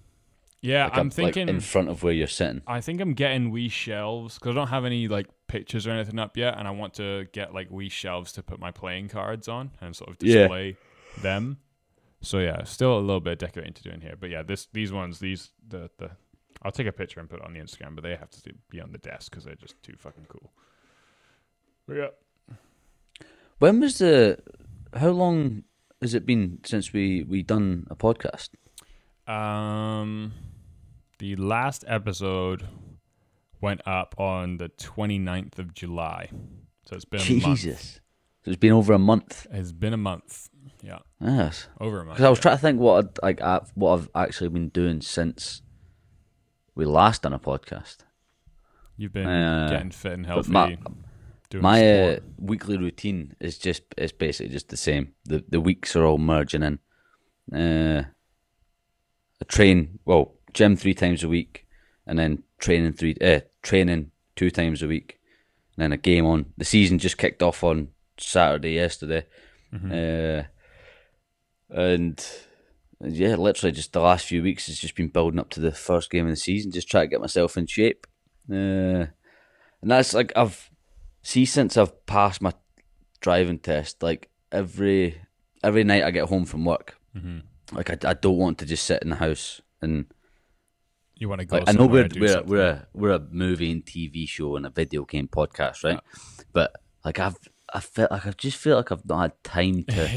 [0.60, 2.62] Yeah, Like I'm a- thinking like in front of where you're sitting.
[2.66, 6.18] I think I'm getting wee shelves because I don't have any like pictures or anything
[6.18, 9.46] up yet, and I want to get like wee shelves to put my playing cards
[9.48, 10.34] on and sort of Yeah.
[10.42, 10.76] display
[11.22, 11.58] them.
[12.20, 14.66] So yeah, still a little bit of decorating to do in here, but yeah, this
[14.72, 16.10] these ones, these the the
[16.62, 18.80] I'll take a picture and put it on the Instagram, but they have to be
[18.80, 20.52] on the desk because they're just too fucking cool.
[21.86, 22.56] But yeah,
[23.58, 24.38] When was the?
[24.94, 25.64] How long
[26.02, 28.50] has it been since we we done a podcast?
[29.26, 30.32] um,
[31.18, 32.66] the last episode
[33.60, 36.30] went up on the 29th of July,
[36.86, 37.60] so it's been a month.
[37.60, 38.00] Jesus,
[38.44, 39.46] so it's been over a month.
[39.50, 40.48] It's been a month.
[40.82, 42.16] Yeah, Yes, over a month.
[42.18, 42.42] because I was yeah.
[42.42, 45.60] trying to think what I'd, like I, what I've actually been doing since
[46.78, 47.98] we last done a podcast.
[48.96, 50.52] You've been Uh, getting fit and healthy.
[50.52, 50.78] my
[51.50, 55.12] doing my uh, weekly routine is just it's basically just the same.
[55.24, 56.78] The the weeks are all merging in.
[57.52, 58.04] Uh,
[59.40, 61.66] I train well gym three times a week,
[62.06, 65.18] and then training three uh, training two times a week,
[65.76, 66.46] and then a game on.
[66.56, 67.88] The season just kicked off on
[68.18, 69.26] Saturday yesterday,
[69.72, 70.42] uh,
[71.70, 72.26] and
[73.04, 76.10] yeah, literally just the last few weeks has just been building up to the first
[76.10, 76.70] game of the season.
[76.72, 78.06] Just try to get myself in shape,
[78.50, 79.10] uh, and
[79.82, 80.70] that's like I've
[81.22, 82.52] see since I've passed my
[83.20, 84.02] driving test.
[84.02, 85.20] Like every
[85.62, 87.76] every night I get home from work, Mm-hmm.
[87.76, 90.06] like I, I don't want to just sit in the house and
[91.16, 91.58] you want to go.
[91.58, 94.70] like, I know we're we're, we're a we're a movie and TV show and a
[94.70, 96.00] video game podcast, right?
[96.52, 96.72] But
[97.04, 97.36] like I've
[97.74, 100.04] I felt like I just feel like I've not had time to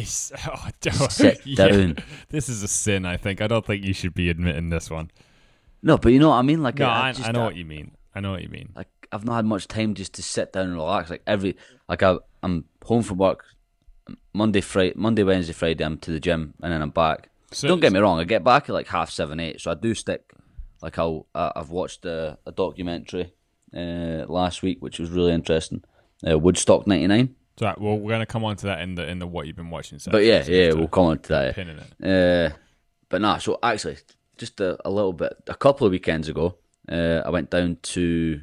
[0.53, 1.67] oh, sit yeah.
[1.67, 1.97] down.
[2.29, 3.05] This is a sin.
[3.05, 3.41] I think.
[3.41, 5.11] I don't think you should be admitting this one.
[5.83, 6.61] No, but you know what I mean.
[6.63, 7.91] Like No, I, I, just, I know what you mean.
[8.13, 8.71] I know what you mean.
[8.75, 11.09] like I've not had much time just to sit down and relax.
[11.09, 11.57] Like every
[11.89, 13.43] like I I'm home from work
[14.33, 15.83] Monday, Friday, Monday, Wednesday, Friday.
[15.83, 17.29] I'm to the gym and then I'm back.
[17.51, 18.19] So, Don't get me wrong.
[18.19, 19.59] I get back at like half seven, eight.
[19.59, 20.31] So I do stick.
[20.81, 23.33] Like I'll uh, I've watched a, a documentary
[23.75, 25.83] uh, last week, which was really interesting.
[26.27, 27.35] Uh, Woodstock '99.
[27.57, 29.69] So, well, we're gonna come on to that in the in the what you've been
[29.69, 29.99] watching.
[29.99, 31.55] Section, But yeah, so yeah, we'll come on to that.
[31.55, 32.51] pin in it.
[32.51, 32.55] Uh,
[33.09, 33.97] but nah, so actually,
[34.37, 36.55] just a, a little bit, a couple of weekends ago,
[36.89, 38.41] uh, I went down to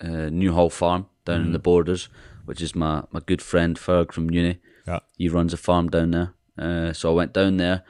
[0.00, 2.08] uh, Newhall Farm down in the Borders,
[2.44, 4.58] which is my, my good friend Ferg from uni.
[4.86, 5.00] Yeah.
[5.16, 6.34] He runs a farm down there.
[6.58, 7.82] Uh, so I went down there,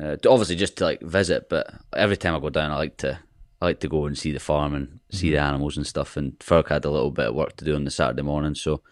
[0.00, 1.48] uh, obviously just to like visit.
[1.48, 3.18] But every time I go down, I like to
[3.60, 6.16] I like to go and see the farm and see the animals and stuff.
[6.16, 8.82] And Ferg had a little bit of work to do on the Saturday morning, so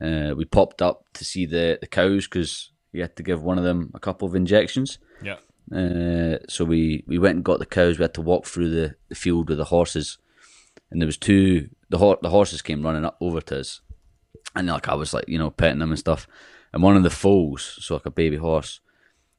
[0.00, 3.58] uh, we popped up to see the the cows because we had to give one
[3.58, 4.98] of them a couple of injections.
[5.22, 5.38] Yeah.
[5.72, 7.98] Uh, so we, we went and got the cows.
[7.98, 10.18] We had to walk through the, the field with the horses,
[10.90, 11.70] and there was two.
[11.88, 13.80] The ho- the horses came running up over to us,
[14.54, 16.26] and like I was like you know petting them and stuff,
[16.72, 18.80] and one of the foals, so like a baby horse,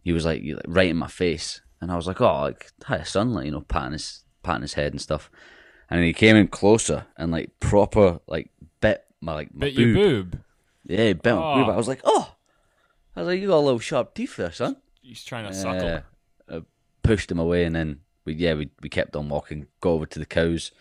[0.04, 3.34] he was like, right in my face, and I was like oh like hi son,
[3.34, 5.30] like you know patting his patting his head and stuff,
[5.90, 8.50] and he came in closer and like proper like
[9.22, 9.96] my like my Bit boob.
[9.96, 10.42] your boob.
[10.86, 11.56] Yeah, bit my Oh.
[11.56, 11.70] boob.
[11.74, 12.36] I was like oh,
[13.16, 15.88] I was like you got a little sharp teeth there, son He's trying to suckle.
[15.88, 16.02] uh,
[16.58, 16.62] uh,
[17.04, 20.20] pushed him away, and then we yeah we we kept on walking, got over to
[20.20, 20.72] the cows,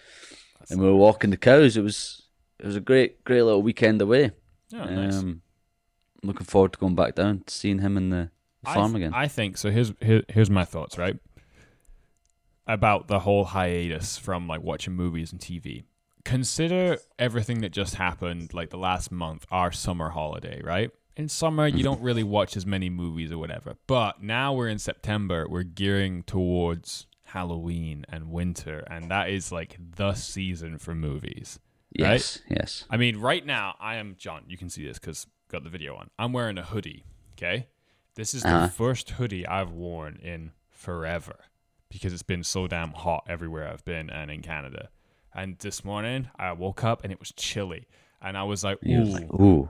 [0.71, 1.77] and we were walking the cows.
[1.77, 2.23] It was
[2.59, 4.33] it was a great great little weekend away.
[4.71, 5.17] Yeah, nice.
[5.19, 5.43] Um,
[6.23, 8.31] looking forward to going back down, to seeing him in the,
[8.63, 9.13] the I farm th- again.
[9.15, 9.71] I think so.
[9.71, 11.19] Here's here, here's my thoughts, right?
[12.67, 15.85] About the whole hiatus from like watching movies and TV.
[16.25, 20.91] Consider everything that just happened, like the last month, our summer holiday, right?
[21.17, 23.77] In summer, you don't really watch as many movies or whatever.
[23.87, 29.77] But now we're in September, we're gearing towards Halloween and winter, and that is like
[29.97, 31.59] the season for movies.
[31.93, 32.85] yes, yes.
[32.91, 34.43] I mean, right now, I am John.
[34.49, 36.11] You can see this because got the video on.
[36.19, 37.05] I'm wearing a hoodie.
[37.37, 37.69] Okay,
[38.17, 38.67] this is Uh-huh.
[38.67, 41.37] the first hoodie I've worn in forever
[41.91, 44.89] because it's been so damn hot everywhere I've been and in Canada.
[45.35, 47.87] And this morning, I woke up and it was chilly,
[48.23, 49.69] and I was like, "Ooh, like, ooh,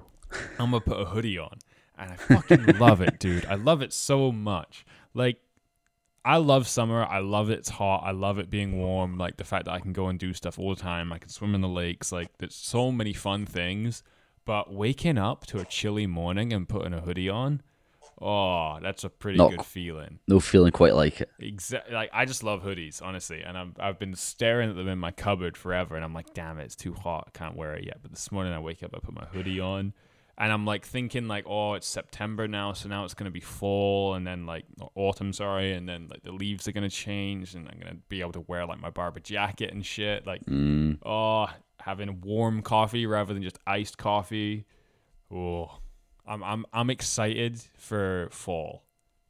[0.58, 1.58] I'm gonna put a hoodie on,"
[1.98, 3.46] and I fucking love it, dude.
[3.46, 4.84] I love it so much.
[5.14, 5.38] Like,
[6.24, 7.04] I love summer.
[7.04, 8.02] I love it's hot.
[8.04, 9.18] I love it being warm.
[9.18, 11.12] Like the fact that I can go and do stuff all the time.
[11.12, 12.12] I can swim in the lakes.
[12.12, 14.02] Like there's so many fun things.
[14.46, 17.62] But waking up to a chilly morning and putting a hoodie on,
[18.20, 19.48] oh, that's a pretty No.
[19.50, 20.18] good feeling.
[20.28, 21.30] No feeling quite like it.
[21.38, 21.94] Exactly.
[21.94, 25.10] Like I just love hoodies, honestly, and I'm I've been staring at them in my
[25.10, 27.24] cupboard forever, and I'm like, damn it, it's too hot.
[27.34, 27.98] I can't wear it yet.
[28.02, 29.92] But this morning I wake up, I put my hoodie on,
[30.38, 34.14] and I'm like thinking like, oh, it's September now, so now it's gonna be fall,
[34.14, 37.78] and then like autumn, sorry, and then like the leaves are gonna change, and I'm
[37.78, 40.26] gonna be able to wear like my Barbour jacket and shit.
[40.26, 40.98] Like, Mm.
[41.04, 41.46] oh,
[41.80, 44.64] having warm coffee rather than just iced coffee.
[45.30, 45.78] Oh,
[46.26, 48.84] I'm I'm I'm excited for fall.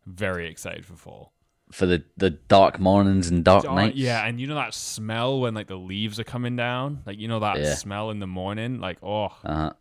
[0.07, 1.33] Very excited for fall.
[1.73, 3.97] For the, the dark mornings and dark Oh, nights.
[3.97, 7.27] yeah, and you know that smell when like the leaves are coming down, like you
[7.27, 7.75] know that Yeah.
[7.75, 9.73] smell in the morning, like oh, Uh-huh.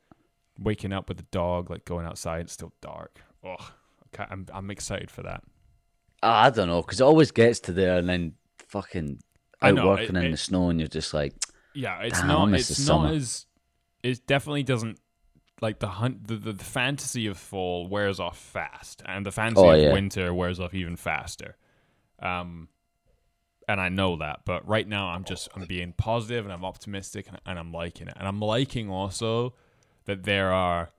[0.58, 3.22] waking up with the dog, like going outside, it's still dark.
[3.44, 3.58] Oh,
[4.14, 5.44] okay, I'm I'm excited for that.
[6.24, 8.36] Ah, I don't know, because it always gets to there and then
[8.70, 9.20] fucking
[9.62, 11.34] out know, working it- in it- the snow and you're just like,
[11.76, 12.54] Yeah, it's not.
[12.54, 13.10] It's not summer.
[13.14, 13.46] as.
[14.04, 15.00] It definitely doesn't
[15.62, 16.28] like the hunt.
[16.28, 20.34] The, the, the fantasy of fall wears off fast, and the fantasy Oh, of winter
[20.34, 21.56] wears off even faster.
[22.20, 22.70] Um,
[23.68, 27.28] and I know that, but right now I'm just I'm being positive and I'm optimistic
[27.28, 29.54] and, and I'm liking it, and I'm liking also
[30.06, 30.92] that there are.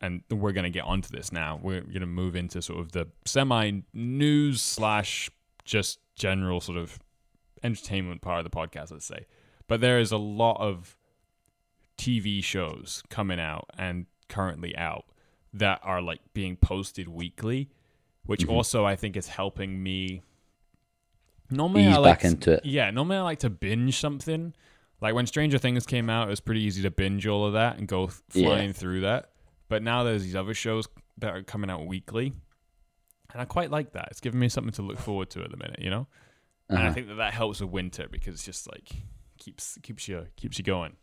[0.00, 1.58] And we're gonna get onto this now.
[1.60, 5.28] We're gonna move into sort of the semi news slash
[5.64, 7.00] just general sort of
[7.64, 9.26] entertainment part of the podcast, let's say.
[9.66, 10.96] But there is a lot of
[11.98, 15.04] TV shows coming out and currently out
[15.52, 17.68] that are like being posted weekly,
[18.24, 18.50] which Mm-hmm.
[18.52, 20.22] also I think is helping me.
[21.50, 22.64] Normally, Ease I like back into it.
[22.64, 24.54] Yeah, normally I like to binge something.
[25.00, 27.78] Like when Stranger Things came out, it was pretty easy to binge all of that
[27.78, 28.48] and go th- Yeah.
[28.48, 29.30] flying through that.
[29.68, 30.88] But now there's these other shows
[31.18, 32.32] that are coming out weekly,
[33.32, 34.08] and I quite like that.
[34.10, 36.06] It's giving me something to look forward to at the minute, you know.
[36.68, 36.92] And I Uh-huh.
[36.94, 38.90] think that that helps with winter because it's just like
[39.38, 40.96] keeps keeps you keeps you going.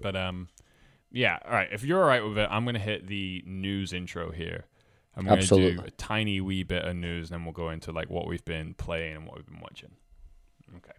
[0.00, 0.48] But um,
[1.10, 1.38] yeah.
[1.44, 1.68] All right.
[1.70, 4.66] If you're all right with it, I'm gonna hit the news intro here.
[5.16, 8.10] I'm gonna do a tiny wee bit of news, and then we'll go into like
[8.10, 9.92] what we've been playing and what we've been watching.
[10.76, 10.92] Okay.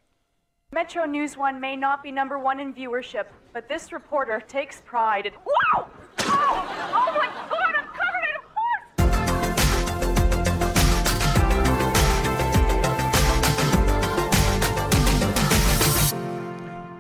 [0.72, 5.26] Metro News 1 may not be number one in viewership, but this reporter takes pride
[5.26, 5.34] in.
[5.46, 5.88] Wow!
[6.20, 7.57] Oh, oh my god,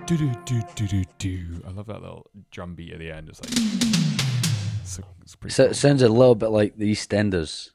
[0.07, 1.61] Do do do do do do.
[1.67, 3.27] I love that little drum beat at the end.
[3.27, 3.51] It's like
[4.81, 5.53] it's, it's pretty.
[5.53, 5.71] So, cool.
[5.71, 7.71] it sounds a little bit like the EastEnders.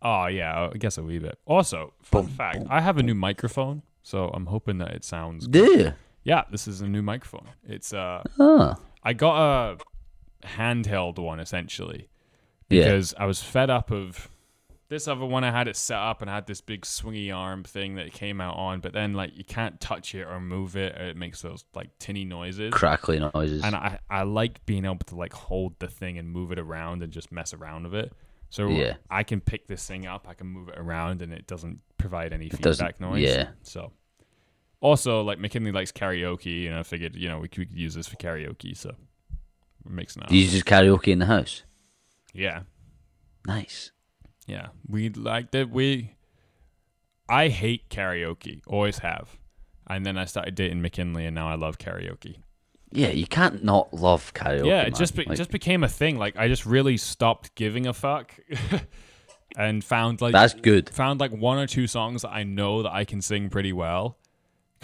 [0.00, 1.36] Oh yeah, I guess a wee bit.
[1.44, 5.48] Also, fun fact: I have a new microphone, so I'm hoping that it sounds.
[5.48, 5.94] Do you?
[6.22, 7.48] Yeah, this is a new microphone.
[7.66, 9.78] It's uh, Ah, I got a
[10.46, 12.08] handheld one essentially
[12.70, 12.84] yeah.
[12.84, 14.28] because I was fed up of
[14.94, 15.44] this other one.
[15.44, 18.40] I had it set up and had this big swingy arm thing that it came
[18.40, 21.42] out on, but then like you can't touch it or move it, or it makes
[21.42, 22.72] those like tinny noises.
[22.72, 23.62] Crackly noises.
[23.64, 27.02] and I, I like being able to like hold the thing and move it around
[27.02, 28.12] and just mess around with it.
[28.50, 28.94] So Yeah.
[29.10, 32.32] I can pick this thing up, I can move it around, and it doesn't provide
[32.32, 33.22] any feedback noise.
[33.22, 33.48] yeah.
[33.62, 33.92] So
[34.80, 37.94] also like McKinley likes karaoke, and I figured you know we could, we could use
[37.94, 40.26] this for karaoke, so it makes sense.
[40.28, 41.62] Do you just karaoke in the house?
[42.32, 42.62] Yeah,
[43.46, 43.90] Nice.
[44.46, 44.68] Yeah.
[44.88, 45.70] We like that.
[45.70, 46.14] We
[47.28, 49.38] I hate karaoke, always have,
[49.88, 52.36] and then I started dating McKinley, and now I love karaoke.
[52.92, 54.66] Yeah, you can't not love karaoke.
[54.66, 56.16] yeah, it just be, Like, just became a thing.
[56.18, 58.32] Like I just really stopped giving a fuck,
[59.56, 60.90] and found like that's good.
[60.90, 64.18] found like one or two songs that I know that I can sing pretty well.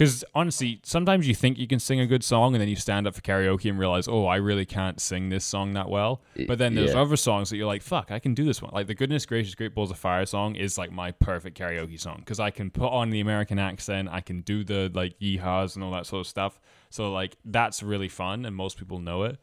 [0.00, 3.06] Because honestly, sometimes you think you can sing a good song, and then you stand
[3.06, 6.22] up for karaoke and realize, oh, I really can't sing this song that well.
[6.48, 7.02] But then there's yeah.
[7.02, 8.70] other songs that you're like, fuck, I can do this one.
[8.72, 12.16] Like the Goodness Gracious Great Balls of Fire song is like my perfect karaoke song
[12.20, 15.84] because I can put on the American accent, I can do the like yeehaws and
[15.84, 16.58] all that sort of stuff.
[16.88, 19.36] So like that's really fun, and most people know it.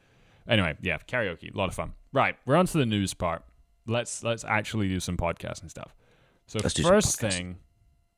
[0.48, 1.94] Anyway, yeah, karaoke, a lot of fun.
[2.12, 3.44] Right, we're on to the news part.
[3.86, 5.94] Let's let's actually do some podcasting stuff.
[6.48, 7.58] So Let's first thing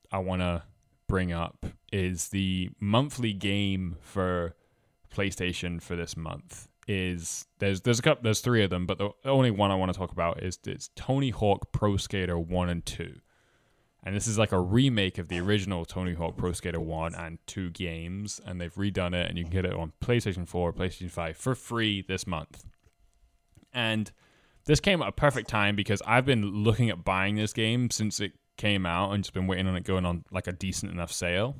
[0.09, 0.63] I want to
[1.09, 4.55] bring up is the monthly game for
[5.13, 6.69] PlayStation for this month.
[6.87, 9.91] Is there's there's a couple there's three of them, but the only one I want
[9.91, 13.15] to talk about is it's Tony Hawk Pro Skater One and Two,
[14.03, 17.37] and this is like a remake of the original Tony Hawk Pro Skater One and
[17.45, 21.11] Two games, and they've redone it, and you can get it on PlayStation Four, PlayStation
[21.11, 22.65] Five for free this month.
[23.71, 24.11] And
[24.65, 28.19] this came at a perfect time because I've been looking at buying this game since
[28.19, 31.11] it came out and just been waiting on it going on like a decent enough
[31.11, 31.55] sale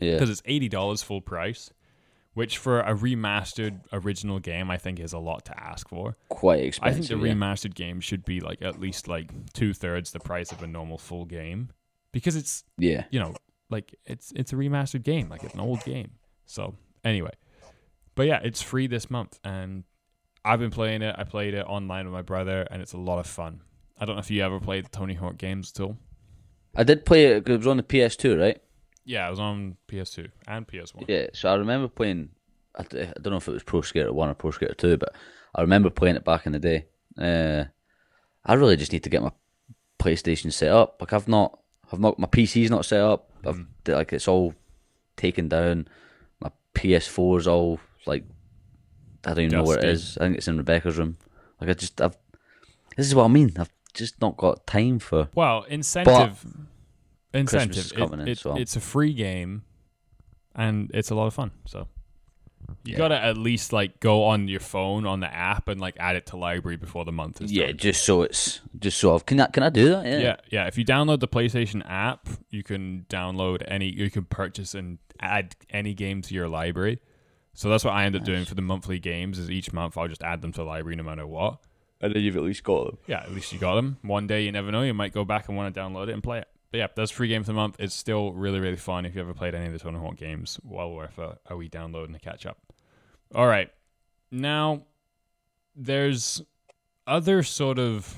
[0.00, 0.12] Yeah.
[0.12, 1.70] because it's eighty dollars full price,
[2.32, 6.16] which for a remastered original game, I think is a lot to ask for.
[6.30, 6.90] Quite expensive.
[6.90, 7.34] I think the yeah.
[7.34, 10.96] remastered game should be like at least like two thirds the price of a normal
[10.96, 11.70] full game
[12.12, 13.04] because it's yeah.
[13.10, 13.34] you know
[13.68, 16.12] like it's it's a remastered game, like it's an old game.
[16.46, 17.32] So anyway,
[18.14, 19.84] but yeah, it's free this month, and
[20.44, 21.14] I've been playing it.
[21.18, 23.62] I played it online with my brother, and it's a lot of fun.
[23.98, 25.96] I don't know if you ever played the Tony Hawk games at all.
[26.74, 27.48] I did play it.
[27.48, 28.62] It was on the PS2, right?
[29.04, 31.04] Yeah, it was on PS2 and PS1.
[31.08, 31.26] Yeah.
[31.34, 32.30] So I remember playing.
[32.78, 34.96] I, d- I don't know if it was Pro Skater One or Pro Skater Two,
[34.96, 35.14] but
[35.54, 36.86] I remember playing it back in the day.
[37.18, 37.64] Uh,
[38.46, 39.32] I really just need to get my
[39.98, 40.96] PlayStation set up.
[41.00, 41.58] Like I've not,
[41.92, 42.18] I've not.
[42.18, 43.30] My PC's not set up.
[43.44, 44.54] I've like it's all
[45.16, 45.88] taken down.
[46.40, 48.24] My PS4's all like
[49.26, 50.16] I don't even know where it is.
[50.18, 51.18] I think it's in Rebecca's room.
[51.60, 52.16] Like I just, I've.
[52.96, 53.52] This is what I mean.
[53.58, 55.28] I've just not got time for.
[55.34, 56.44] Well, incentive,
[57.34, 57.76] incentive.
[57.76, 59.62] is it- in, it- so- It's a free game,
[60.54, 61.50] and it's a lot of fun.
[61.66, 61.88] So
[62.84, 62.98] you Yeah.
[62.98, 66.26] gotta at least like go on your phone on the app and like add it
[66.26, 67.76] to library before the month is Yeah, done.
[67.76, 69.14] just so it's just so.
[69.14, 70.06] I've, can I can I do that?
[70.06, 70.18] Yeah.
[70.18, 70.66] Yeah, yeah.
[70.66, 75.54] If you download the PlayStation app, you can download any, you can purchase and add
[75.70, 76.98] any game to your library.
[77.54, 79.38] So that's what I end up doing for the monthly games.
[79.38, 81.58] Is each month I'll just add them to the library no matter what.
[82.02, 82.98] And then you've at least got them.
[83.06, 83.96] Yeah, at least you got them.
[84.02, 86.22] One day you never know, you might go back and want to download it and
[86.22, 86.48] play it.
[86.72, 87.76] But yeah, that's free game for the month.
[87.78, 89.06] It's still really really fun.
[89.06, 91.68] If you ever played any of the Tony Hawk games, well worth a, a wee
[91.68, 92.58] download and a catch up.
[93.34, 93.70] All right,
[94.30, 94.82] now
[95.76, 96.42] there's
[97.06, 98.14] other sort of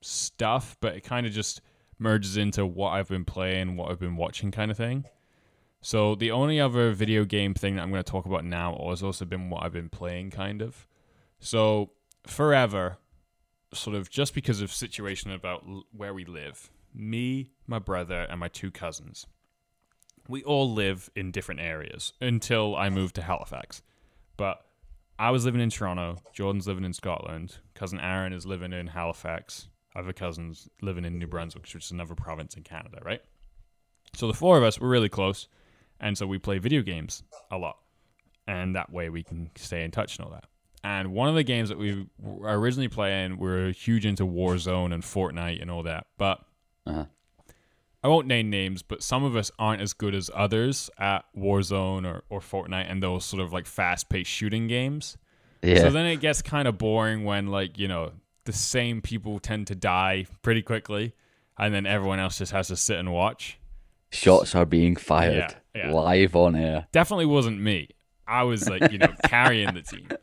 [0.00, 1.60] stuff, but it kind of just
[1.98, 5.04] merges into what I've been playing, what I've been watching, kind of thing.
[5.80, 9.02] So the only other video game thing that I'm going to talk about now has
[9.02, 10.86] also been what I've been playing, kind of.
[11.38, 11.90] So
[12.28, 12.98] forever,
[13.72, 18.40] sort of just because of situation about l- where we live, me, my brother, and
[18.40, 19.26] my two cousins,
[20.28, 23.82] we all live in different areas until I moved to Halifax.
[24.36, 24.60] But
[25.18, 26.18] I was living in Toronto.
[26.32, 27.58] Jordan's living in Scotland.
[27.74, 29.68] Cousin Aaron is living in Halifax.
[29.96, 33.22] Other cousins living in New Brunswick, which is another province in Canada, right?
[34.14, 35.48] So the four of us were really close,
[35.98, 37.78] and so we play video games a lot,
[38.46, 40.44] and that way we can stay in touch and all that.
[40.84, 44.92] And one of the games that we were originally playing, we were huge into Warzone
[44.94, 46.38] and Fortnite and all that, but
[46.86, 47.04] Uh-huh.
[48.02, 52.06] I won't name names, but some of us aren't as good as others at Warzone
[52.06, 55.16] or, or Fortnite and those sort of like fast paced shooting games.
[55.62, 55.80] Yeah.
[55.80, 58.12] So then it gets kind of boring when like, you know,
[58.44, 61.12] the same people tend to die pretty quickly
[61.58, 63.58] and then everyone else just has to sit and watch.
[64.12, 65.92] Shots are being fired Yeah, yeah.
[65.92, 66.86] live on air.
[66.92, 67.88] Definitely wasn't me.
[68.28, 70.06] I was like, you know, carrying the team.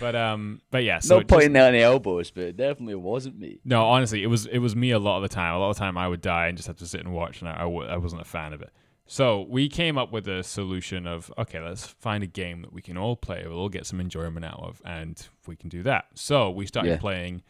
[0.00, 2.94] But um but yeah, so Not it just- pointing out any elbows, but it definitely
[2.96, 3.60] wasn't me.
[3.64, 5.54] No, honestly, it was it was me a lot of the time.
[5.54, 7.40] A lot of the time, I would die and just have to sit and watch,
[7.40, 8.70] and I I, w- I wasn't a fan of it.
[9.06, 12.80] So we came up with a solution of okay, let's find a game that we
[12.82, 16.06] can all play, we'll all get some enjoyment out of, and we can do that.
[16.14, 16.96] So we started Yeah.
[16.98, 17.42] playing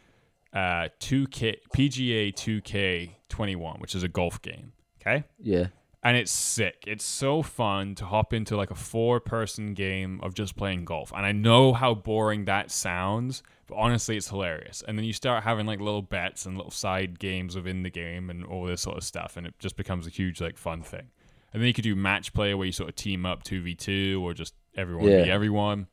[0.52, 4.72] uh 2K PGA 2K21, which is a golf game.
[5.00, 5.66] Okay Yeah.
[6.04, 6.84] And it's sick.
[6.86, 11.12] It's so fun to hop into like a four person game of just playing golf.
[11.16, 14.82] And I know how boring that sounds, but honestly, it's hilarious.
[14.86, 18.28] And then you start having like little bets and little side games within the game
[18.30, 21.08] and all this sort of stuff, and it just becomes a huge like fun thing.
[21.52, 23.74] And then you could do match play where you sort of team up two v
[23.74, 25.24] two or just everyone Yeah.
[25.24, 25.86] v everyone,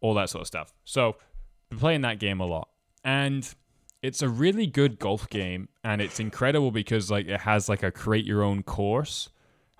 [0.00, 0.72] all that sort of stuff.
[0.84, 1.16] So,
[1.68, 2.68] been playing that game a lot,
[3.04, 3.52] and
[4.02, 7.90] it's a really good golf game, and it's incredible because like it has like a
[7.90, 9.30] create your own course,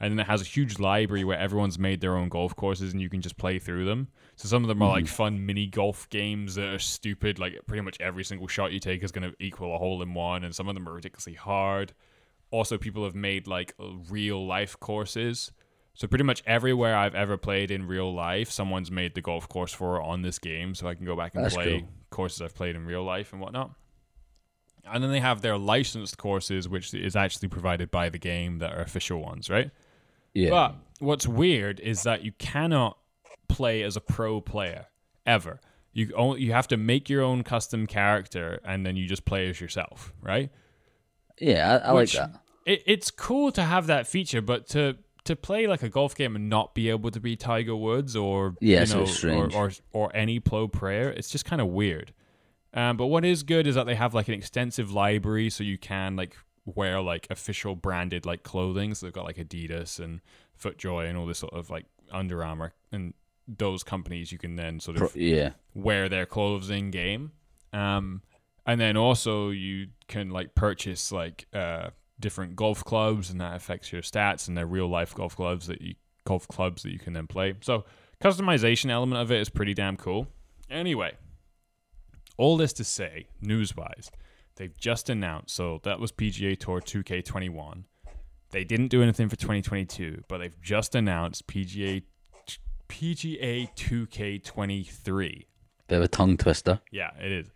[0.00, 3.00] and then it has a huge library where everyone's made their own golf courses, and
[3.00, 4.08] you can just play through them.
[4.36, 5.14] So some of them are like mm-hmm.
[5.14, 9.04] fun mini golf games that are stupid, like pretty much every single shot you take
[9.04, 11.92] is going to equal a hole in one, and some of them are ridiculously hard.
[12.50, 15.52] Also, people have made like uh, real life courses.
[15.94, 19.72] So pretty much everywhere I've ever played in real life, someone's made the golf course
[19.72, 21.88] for on this game, so I can go back and That's play cool.
[22.10, 23.70] courses I've played in real life and whatnot.
[24.86, 28.72] And then they have their licensed courses, which is actually provided by the game, that
[28.72, 29.70] are official ones, right?
[30.34, 30.50] Yeah.
[30.50, 32.98] But what's weird is that you cannot
[33.48, 34.86] play as a pro player
[35.24, 35.60] ever.
[35.92, 39.48] You only, you have to make your own custom character, and then you just play
[39.48, 40.50] as yourself, right?
[41.40, 42.30] yeah, I, I like Which- that.
[42.66, 46.34] It, it's cool to have that feature, but to to play like a golf game
[46.36, 49.06] and not be able to be Tiger Woods or Yeah, you know
[49.38, 52.12] or, or or any pro player, it's just kind of weird.
[52.72, 55.76] Um, but what is good is that they have like an extensive library, so you
[55.76, 58.94] can like wear like official branded like clothing.
[58.94, 60.20] So they've got like Adidas and
[60.62, 63.14] FootJoy and all this sort of like Under Armour and
[63.46, 64.32] those companies.
[64.32, 65.50] You can then sort of yeah.
[65.74, 67.32] wear their clothes in game.
[67.72, 68.22] Um,
[68.66, 73.92] and then also you can like purchase like uh, different golf clubs, and that affects
[73.92, 74.48] your stats.
[74.48, 75.94] And they're real life golf clubs that you
[76.24, 77.54] golf clubs that you can then play.
[77.60, 77.84] So
[78.22, 80.28] customization element of it is pretty damn cool.
[80.70, 81.12] Anyway,
[82.38, 84.10] all this to say, news wise,
[84.56, 85.54] they've just announced.
[85.54, 87.84] So that was PGA Tour 2K21.
[88.50, 92.02] They didn't do anything for 2022, but they've just announced PGA
[92.88, 95.46] PGA 2K23.
[95.88, 96.80] Bit of a tongue twister.
[96.90, 97.50] Yeah, it is.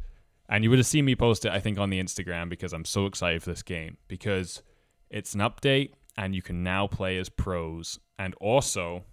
[0.48, 2.84] And you would have seen me post it, I think, on the Instagram because I'm
[2.84, 4.62] so excited for this game because
[5.10, 7.98] it's an update and you can now play as pros.
[8.18, 9.04] And also,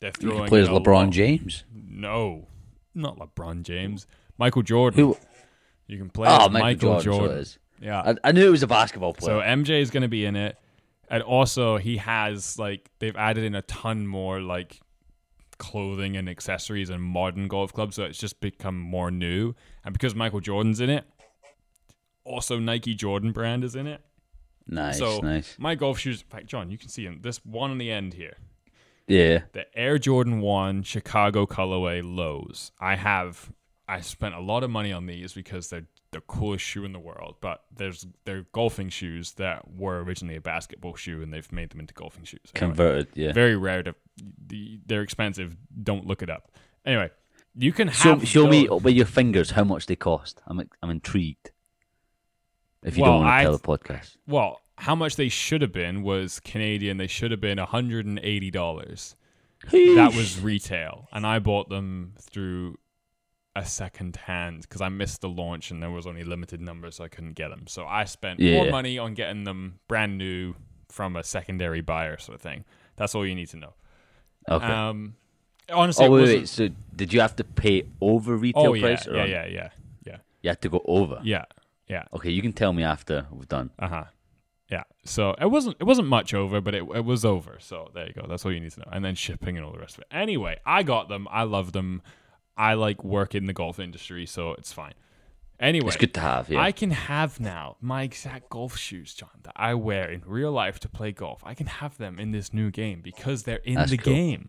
[0.00, 1.64] they're You throwing can play as LeBron lot- James.
[1.74, 2.46] No,
[2.94, 4.06] not LeBron James.
[4.38, 5.00] Michael Jordan.
[5.00, 5.16] Who?
[5.90, 6.50] You can play Oh, Michael,
[6.92, 7.28] Michael, Jordan.
[7.28, 7.46] Jordan.
[7.80, 8.14] Yeah.
[8.24, 9.40] I, I knew it was a basketball player.
[9.40, 9.46] So.
[9.46, 10.56] MJ is going to be in it,
[11.08, 14.80] and also he has like they've added in a ton more like
[15.58, 19.54] clothing and accessories and modern golf clubs, so it's just become more new.
[19.84, 21.04] And because Michael Jordan's in it,
[22.24, 24.00] also Nike Jordan brand is in it.
[24.66, 25.56] nice, so nice.
[25.58, 27.18] my golf shoes, in fact, John, you can see them.
[27.22, 28.36] This one on the end here,
[29.06, 29.40] Yeah.
[29.52, 32.72] the Air Jordan One Chicago colorway lows.
[32.80, 33.50] I have.
[33.96, 36.98] I spent a lot of money on these because they're the coolest shoe in the
[36.98, 37.36] world.
[37.40, 41.80] But there's they're golfing shoes that were originally a basketball shoe, and they've made them
[41.80, 42.40] into golfing shoes.
[42.54, 43.08] Anyway, Converted.
[43.14, 43.32] Yeah.
[43.32, 43.94] very rare to.
[44.86, 45.56] They're expensive.
[45.82, 46.52] Don't look it up.
[46.84, 47.10] Anyway,
[47.54, 48.28] you can Show, have.
[48.28, 50.40] show me with your fingers how much they cost.
[50.46, 51.50] I'm I'm intrigued.
[52.82, 55.60] If you Well, don't want I- to tell the podcast, Well, how much they should
[55.62, 56.96] have been was Canadian.
[56.96, 59.14] They should have been hundred and eighty dollars.
[59.70, 62.78] That was retail, and I bought them through
[63.56, 67.04] a second hand because I missed the launch and there was only limited numbers, so
[67.04, 67.66] I couldn't get them.
[67.66, 70.54] So I spent more money on getting them brand new
[70.88, 72.64] from a secondary buyer, sort of thing.
[72.96, 73.74] That's all you need to know.
[74.48, 74.66] okay.
[74.66, 75.14] Um,
[75.72, 76.48] honestly, oh wait, wait.
[76.48, 79.06] So did you have to pay over retail oh yeah, price?
[79.06, 79.68] or yeah, yeah, yeah,
[80.06, 81.20] yeah, You had to go over.
[81.22, 81.44] yeah,
[81.88, 82.04] yeah.
[82.14, 83.70] Okay, you can tell me after we've done.
[83.78, 84.04] Uh huh.
[84.70, 84.84] Yeah.
[85.04, 87.56] So it wasn't it wasn't much over, but it it was over.
[87.58, 88.26] So there you go.
[88.28, 88.88] That's all you need to know.
[88.92, 90.06] And then shipping and all the rest of it.
[90.12, 91.26] Anyway, I got them.
[91.30, 92.02] I love them.
[92.60, 94.94] I like work in the golf industry, so it's fine.
[95.58, 96.48] Anyway, It's good to have.
[96.48, 96.60] Yeah.
[96.60, 100.78] I can have now my exact golf shoes, John, that I wear in real life
[100.80, 101.42] to play golf.
[101.44, 104.14] I can have them in this new game because they're in That's the cool.
[104.14, 104.48] game.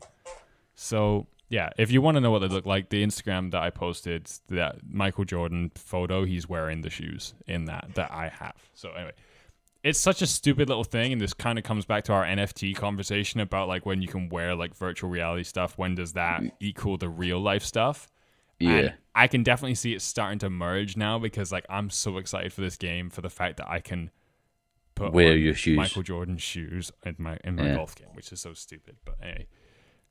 [0.76, 3.70] So yeah, if you want to know what they look like, the Instagram that I
[3.70, 8.56] posted, that Michael Jordan photo, he's wearing the shoes in that that I have.
[8.74, 9.12] So anyway,
[9.84, 12.76] it's such a stupid little thing, and this kind of comes back to our NFT
[12.76, 15.78] conversation about like when you can wear like virtual reality stuff.
[15.78, 16.52] When does that mm.
[16.60, 18.08] equal the real life stuff?
[18.60, 18.70] yeah.
[18.70, 22.54] And I can definitely see it starting to merge now because like I'm so excited
[22.54, 24.12] for this game for the fact that I can
[24.96, 25.78] put Wear your shoes.
[25.78, 27.76] Michael Jordan shoes in my in my Yeah.
[27.76, 28.98] golf game, which is so stupid.
[29.04, 29.48] But anyway.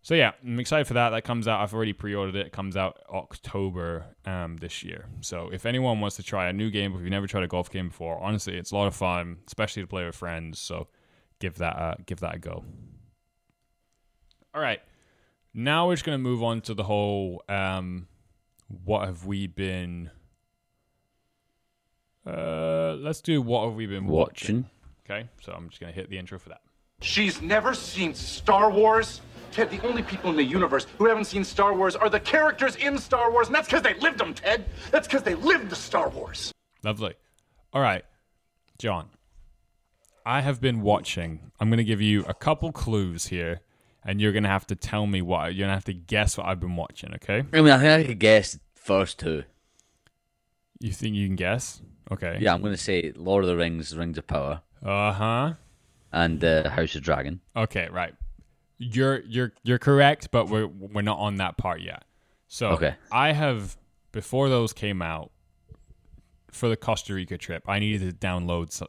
[0.03, 1.11] So yeah, I'm excited for that.
[1.11, 1.61] That comes out.
[1.61, 2.47] I've already pre-ordered it.
[2.47, 5.07] It comes out October um, this year.
[5.21, 7.71] So if anyone wants to try a new game, if you've never tried a golf
[7.71, 10.59] game before, honestly, it's a lot of fun, especially to play with friends.
[10.59, 10.89] So
[11.39, 12.65] give that a, give that a go.
[14.55, 14.81] All right,
[15.55, 17.43] now we're just gonna move on to the whole.
[17.49, 18.09] Um,
[18.85, 20.11] what have we been?
[22.27, 24.65] Uh, let's do what have we been watching.
[24.65, 24.71] Watching.
[25.09, 26.63] Okay, so I'm just gonna hit the intro for that.
[27.01, 29.21] She's never seen Star Wars.
[29.53, 32.77] Ted, the only people in the universe who haven't seen Star Wars are the characters
[32.77, 34.65] in Star Wars, and that's because they lived them, Ted.
[34.91, 36.53] That's because they lived the Star Wars.
[36.83, 37.15] Lovely.
[37.73, 38.05] All right,
[38.79, 39.09] John.
[40.27, 41.51] I have been watching.
[41.59, 43.61] I'm going to give you a couple clues here,
[44.05, 45.55] and you're going to have to tell me what.
[45.55, 47.15] You're going to have to guess what I've been watching.
[47.15, 47.43] Okay?
[47.53, 49.45] I mean, I think I could guess first two.
[50.79, 51.81] You think you can guess?
[52.11, 52.39] Okay.
[52.41, 55.53] Yeah, I'm going to say Lord of the Rings, Rings of Power, Uh huh.
[56.13, 57.41] and uh, House of Dragon.
[57.57, 57.89] Okay.
[57.91, 58.15] Right.
[58.83, 62.05] You're you're you're correct, but we're we're not on that part yet.
[62.49, 62.95] So Okay.
[63.13, 63.77] I have
[64.11, 65.31] before those came out
[66.51, 67.63] for the Costa Rica trip.
[67.69, 68.83] I needed to download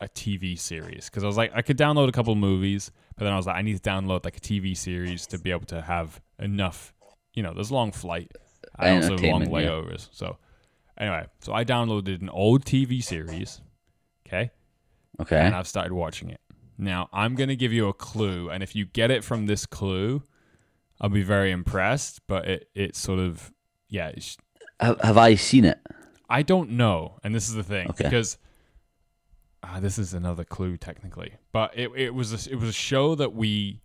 [0.00, 3.32] a TV series because I was like, I could download a couple movies, but then
[3.32, 5.80] I was like, I need to download like a TV series to be able to
[5.80, 6.92] have enough.
[7.32, 8.30] You know, there's a long flight
[8.78, 9.70] and also long Entertainment, yeah.
[9.70, 10.08] layovers.
[10.12, 10.36] So
[10.98, 13.62] anyway, so I downloaded an old TV series.
[14.26, 14.50] Okay
[15.20, 15.38] Okay.
[15.40, 16.40] and I've started watching it.
[16.80, 19.66] Now, I'm going to give you a clue, and if you get it from this
[19.66, 20.22] clue,
[21.00, 23.52] I'll be very impressed, but it, it's sort of,
[23.88, 24.36] yeah, it's,
[24.80, 25.78] have, have I seen it?
[26.28, 28.04] I don't know, and this is the thing, Okay.
[28.04, 28.38] because
[29.62, 33.14] ah, this is another clue technically, but it, it was a, it was a show
[33.14, 33.82] that we,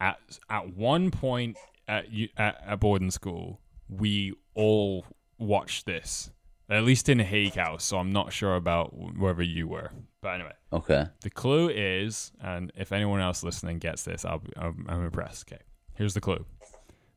[0.00, 0.18] at,
[0.48, 5.04] at one point at, at, at boarding school, we all
[5.38, 6.30] watched this,
[6.70, 9.90] at least in Hague House, so I'm not sure about wherever you were,
[10.22, 10.52] but anyway.
[10.72, 11.06] Okay.
[11.22, 15.50] The clue is, and if anyone else listening gets this, I'll be, I'm, I'm impressed.
[15.50, 15.62] Okay,
[15.94, 16.44] here's the clue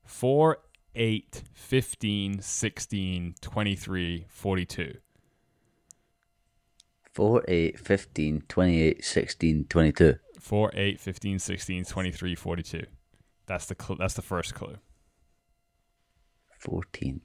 [0.06, 0.58] 4,
[0.95, 4.97] 8, 15, 16, 23, 42.
[7.14, 10.16] 4, 8, 15, 28, 16, 22.
[10.39, 12.84] 4, 8, 15, 16, 23, 42.
[13.45, 14.78] That's the cl- that's the first clue.
[16.60, 17.22] 14.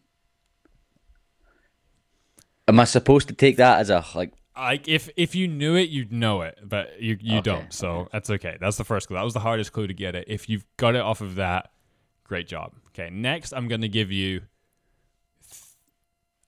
[2.67, 4.35] Am I supposed to take that as a like?
[4.59, 7.73] Like if if you knew it, you'd know it, but you you Okay, don't.
[7.73, 8.57] So that's okay.
[8.61, 9.17] That's the first clue.
[9.17, 10.25] That was the hardest clue to get it.
[10.29, 11.71] If you've got it off of that,
[12.25, 12.73] great job.
[12.89, 14.43] Okay, next I'm going to give you.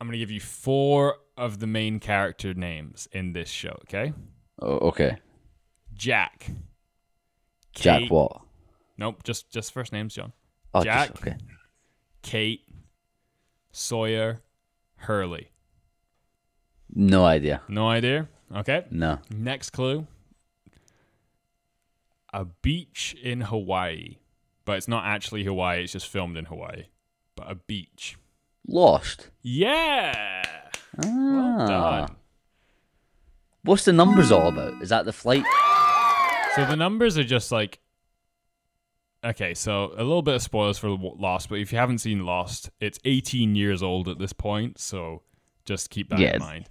[0.00, 3.78] I'm going to give you four of the main character names in this show.
[3.86, 4.12] Okay,
[4.61, 5.18] Oh, okay.
[5.94, 6.50] Jack.
[7.74, 8.40] Jack Kate- what?
[8.98, 10.32] Nope, just just first names, John.
[10.74, 11.11] Oh, Jack.
[11.11, 11.36] Just, okay.
[12.22, 12.61] Kate,
[13.72, 14.40] Sawyer,
[14.96, 15.49] Hurley.
[16.95, 17.62] No idea.
[17.68, 18.28] No idea.
[18.55, 18.84] Okay.
[18.91, 19.18] No.
[19.30, 20.07] Next clue.
[22.32, 24.16] A beach in Hawaii.
[24.64, 26.84] But it's not actually Hawaii, it's just filmed in Hawaii.
[27.36, 28.16] But a beach.
[28.66, 29.30] Lost.
[29.43, 30.43] Yeah.
[31.03, 31.07] Ah.
[31.07, 32.16] Well done.
[33.62, 34.80] What's the numbers all about?
[34.82, 35.45] Is that the flight?
[36.55, 37.78] So the numbers are just like
[39.22, 42.70] Okay, so a little bit of spoilers for Lost, but if you haven't seen Lost,
[42.80, 45.22] it's 18 years old at this point, so
[45.66, 46.34] just keep that Yeah.
[46.36, 46.68] in mind.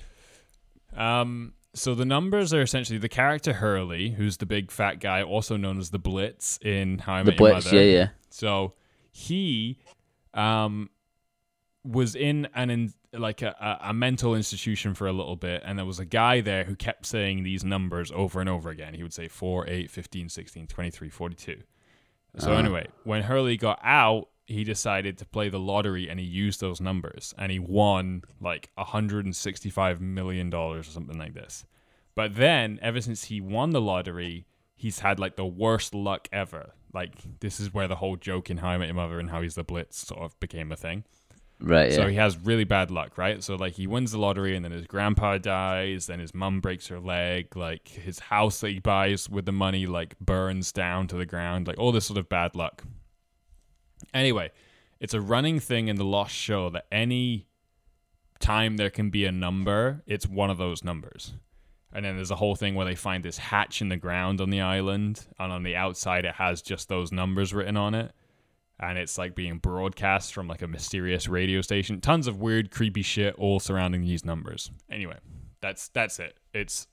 [0.96, 5.56] Um, so the numbers are essentially the character Hurley, who's the big fat guy, also
[5.56, 7.78] known as the Blitz in How I The Met Your Blitz, Mother.
[7.78, 8.08] yeah, yeah.
[8.30, 8.74] So
[9.12, 9.78] he
[10.34, 10.90] um,
[11.84, 15.78] was in an in, like a, a a mental institution for a little bit, and
[15.78, 18.94] there was a guy there who kept saying these numbers over and over again.
[18.94, 21.58] He would say 4, 8, 15, 16, 23, 42.
[22.38, 26.60] So anyway, when Hurley got out, he decided to play the lottery and he used
[26.60, 31.66] those numbers and he won like 165 million dollars or something like this.
[32.16, 36.74] But then ever since he won the lottery, he's had like the worst luck ever.
[36.94, 39.42] Like this is where the whole joke in How I Met Your Mother and how
[39.42, 41.04] he's the Blitz sort of became a thing.
[41.62, 41.92] Right.
[41.92, 41.98] Yeah.
[41.98, 43.44] So he has really bad luck, right?
[43.44, 46.88] So like he wins the lottery and then his grandpa dies, then his mum breaks
[46.88, 51.18] her leg, like his house that he buys with the money like burns down to
[51.18, 52.84] the ground, like all this sort of bad luck.
[54.14, 54.52] Anyway,
[55.00, 57.48] it's a running thing in the Lost show that any
[58.40, 61.34] time there can be a number, it's one of those numbers.
[61.92, 64.50] And then there's a whole thing where they find this hatch in the ground on
[64.50, 68.14] the island, and on the outside it has just those numbers written on it
[68.80, 72.00] and it's like being broadcast from like a mysterious radio station.
[72.00, 74.72] Tons of weird, creepy shit all surrounding these numbers.
[74.90, 75.18] Anyway,
[75.62, 76.38] that's that's it.
[76.54, 76.88] It's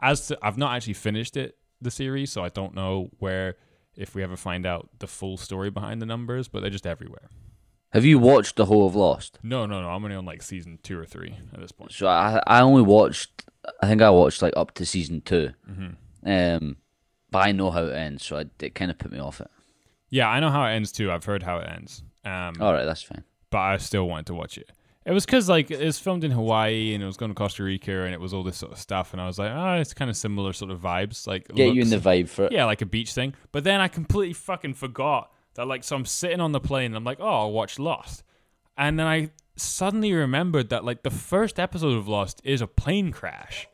[0.00, 3.56] as to, I've not actually finished it the series, so I don't know where
[3.96, 7.28] if we ever find out the full story behind the numbers, but they're just everywhere.
[7.92, 9.38] Have you watched the whole of Lost?
[9.42, 9.88] No, no, no.
[9.88, 11.92] I'm only on like season two or three at this point.
[11.92, 13.44] So I I only watched.
[13.82, 16.30] I think I watched like up to season 2 Mm-hmm.
[16.30, 16.76] Um,
[17.30, 19.50] but I know how it ends, so I, it kind of put me off it.
[20.10, 21.10] Yeah, I know how it ends too.
[21.10, 22.02] I've heard how it ends.
[22.24, 23.24] Um, All right, that's fine.
[23.50, 24.70] but I still wanted to watch it.
[25.06, 27.62] It was because like it was filmed in Hawaii and it was going to Costa
[27.62, 29.94] Rica and it was all this sort of stuff, and I was like, oh, it's
[29.94, 32.52] kind of similar sort of vibes, like Get you in the vibe for it.
[32.52, 33.32] yeah, like a beach thing.
[33.52, 36.96] But then I completely fucking forgot that like so I'm sitting on the plane and
[36.96, 38.24] I'm like, oh, I'll watch Lost,
[38.76, 43.12] and then I suddenly remembered that like the first episode of Lost is a plane
[43.12, 43.68] crash,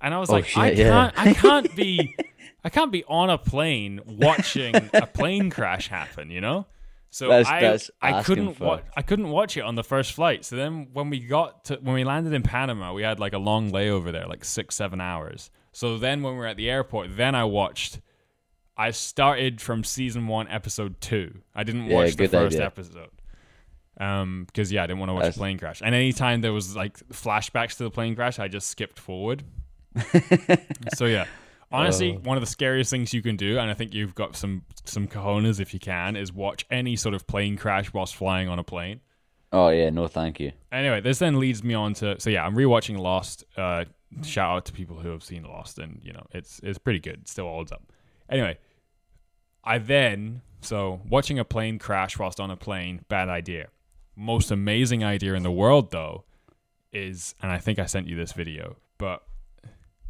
[0.00, 1.10] and I was Oh, like, I yeah.
[1.10, 2.16] can't, I can't be,
[2.64, 6.66] I can't be on a plane watching a plane crash happen, you know.
[7.12, 10.12] So That's- I, that's I couldn't for- watch, I couldn't watch it on the first
[10.12, 10.44] flight.
[10.44, 13.38] So then when we got to when we landed in Panama, we had like a
[13.38, 15.50] long layover there, like six seven hours.
[15.72, 18.00] So then when we were at the airport, then I watched.
[18.76, 21.42] I started from season one, episode two.
[21.54, 22.66] I didn't Yeah, watch the first idea.
[22.66, 23.10] episode.
[24.00, 25.82] Um, because yeah, I didn't want to watch That's- a plane crash.
[25.84, 29.42] And anytime there was like flashbacks to the plane crash, I just skipped forward.
[30.94, 31.26] so yeah,
[31.72, 32.20] honestly, Oh.
[32.28, 35.06] one of the scariest things you can do, and I think you've got some some
[35.08, 38.64] cojones if you can, is watch any sort of plane crash whilst flying on a
[38.64, 39.00] plane.
[39.52, 40.52] Oh yeah, no, thank you.
[40.70, 43.44] Anyway, this then leads me on to so yeah, I'm rewatching Lost.
[43.56, 43.84] Uh,
[44.22, 47.20] shout out to people who have seen Lost, and you know it's it's pretty good.
[47.22, 47.82] It still holds up.
[48.28, 48.58] Anyway,
[49.64, 53.68] I then so watching a plane crash whilst on a plane, bad idea.
[54.16, 56.24] Most amazing idea in the world though
[56.92, 59.22] is, and I think I sent you this video, but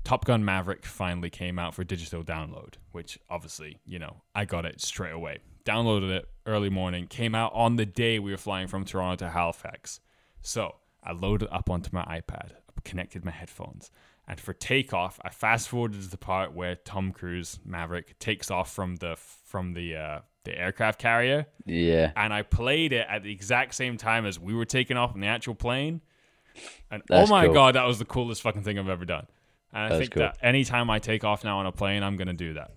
[0.05, 4.65] Top Gun Maverick finally came out for digital download, which obviously, you know, I got
[4.65, 5.39] it straight away.
[5.65, 9.31] Downloaded it early morning, came out on the day we were flying from Toronto to
[9.31, 10.01] Halifax.
[10.41, 13.91] So I loaded it up onto my iPad, connected my headphones,
[14.27, 18.73] and for takeoff, I fast forwarded to the part where Tom Cruise Maverick takes off
[18.73, 23.33] from the from the uh, the aircraft carrier, Yeah, and I played it at the
[23.33, 26.01] exact same time as we were taking off in the actual plane.
[26.91, 27.55] And That's oh my cool.
[27.55, 29.27] god, that was the coolest fucking thing I've ever done.
[29.73, 30.21] And I That's think cool.
[30.23, 32.71] that anytime I take off now on a plane, I'm gonna do that.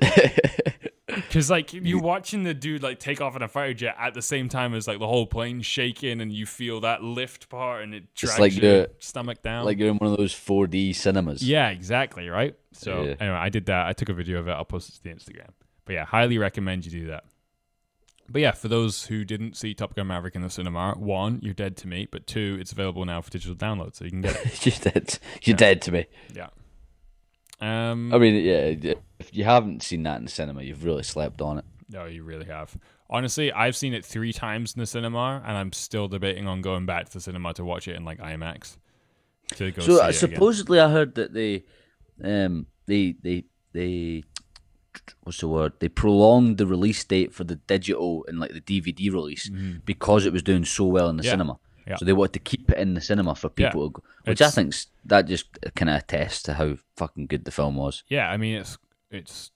[1.06, 4.22] Because like you're watching the dude like take off in a fighter jet at the
[4.22, 7.92] same time as like the whole plane shaking, and you feel that lift part, and
[7.94, 9.64] it drags like your the- stomach down.
[9.64, 11.42] like you're in one of those 4D cinemas.
[11.42, 12.54] Yeah, exactly, right?
[12.72, 13.14] So Yeah.
[13.20, 13.86] anyway, I did that.
[13.86, 14.52] I took a video of it.
[14.52, 15.50] I'll post it to the Instagram.
[15.84, 17.24] But yeah, highly recommend you do that.
[18.30, 21.52] But yeah, for those who didn't see Top Gun Maverick in the cinema, one, you're
[21.52, 22.06] dead to me.
[22.10, 24.66] But two, it's available now for digital download, so you can get it.
[24.84, 25.18] you're dead.
[25.42, 26.06] You're dead to me.
[26.34, 26.48] yeah.
[27.60, 28.14] Um.
[28.14, 28.94] I mean, yeah.
[29.18, 31.64] If you haven't seen that in the cinema, you've really slept on it.
[31.90, 32.76] No, you really have.
[33.10, 36.86] Honestly, I've seen it three times in the cinema, and I'm still debating on going
[36.86, 38.76] back to the cinema to watch it in like IMAX.
[39.56, 40.30] To go So see uh, it again.
[40.36, 41.64] supposedly, I heard that they,
[42.22, 44.22] um, they, they, they,
[45.22, 45.72] what's the word?
[45.80, 49.78] They prolonged the release date for the digital and like the DVD release mm-hmm.
[49.84, 51.24] because it was doing so well in the.
[51.24, 51.32] Yeah.
[51.32, 51.58] cinema.
[51.86, 51.96] Yeah.
[51.96, 53.68] So they wanted to keep it in the cinema for Yeah.
[53.68, 54.74] people, to go, which I think
[55.06, 58.04] that just uh, kind of attests to how fucking good the film was.
[58.08, 58.78] Yeah, I mean it's
[59.10, 59.50] it's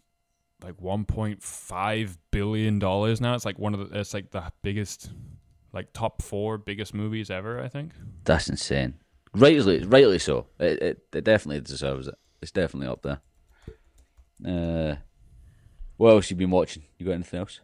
[0.62, 3.34] like 1.5 billion dollars now.
[3.34, 5.10] It's like one of the it's like the biggest
[5.72, 7.92] like top 4 biggest movies ever, I think.
[8.24, 8.94] That's insane.
[9.34, 10.46] Rightly, rightly so.
[10.60, 12.14] It, it, it definitely deserves it.
[12.40, 13.20] It's definitely up there.
[14.44, 14.96] Uh,
[15.96, 16.84] what else you been watching?
[16.98, 17.60] You got anything else?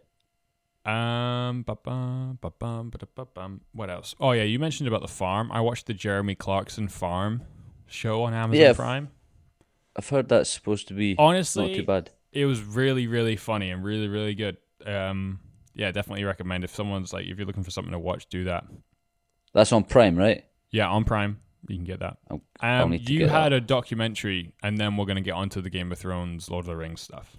[0.85, 3.61] Um ba-bum, ba-bum, ba-da-ba-bum.
[3.73, 4.15] what else?
[4.19, 5.53] Oh yeah, you mentioned about the farm.
[5.53, 7.43] I watched the Jeremy Clarkson Farm
[7.87, 9.11] show on Amazon Yeah, f- Prime.
[9.95, 12.11] I've heard that's supposed to be Honestly, not too bad.
[12.33, 14.57] it was really really funny and really really good.
[14.87, 15.41] Um
[15.75, 18.65] yeah, definitely recommend if someone's like if you're looking for something to watch, do that.
[19.53, 20.45] That's on Prime, right?
[20.71, 21.41] Yeah, on Prime.
[21.69, 22.17] You can get that.
[22.31, 23.57] I'll, I'll Um, need to you get had that.
[23.57, 26.67] a documentary, and then we're going to get onto the Game of Thrones, Lord of
[26.69, 27.37] the Rings stuff.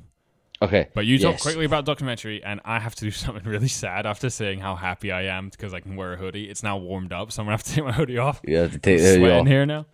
[0.61, 1.41] Okay, But you talk yes.
[1.41, 5.11] quickly about documentary, and I have to do something really sad after saying how happy
[5.11, 6.49] I am because I can wear a hoodie.
[6.49, 8.41] It's now warmed up, so I'm going to have to take my hoodie off.
[8.45, 9.47] You have to take the hoodie sweating off.
[9.47, 9.85] here now.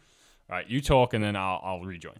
[0.49, 2.17] All right, you talk, and then I'll, I'll rejoin.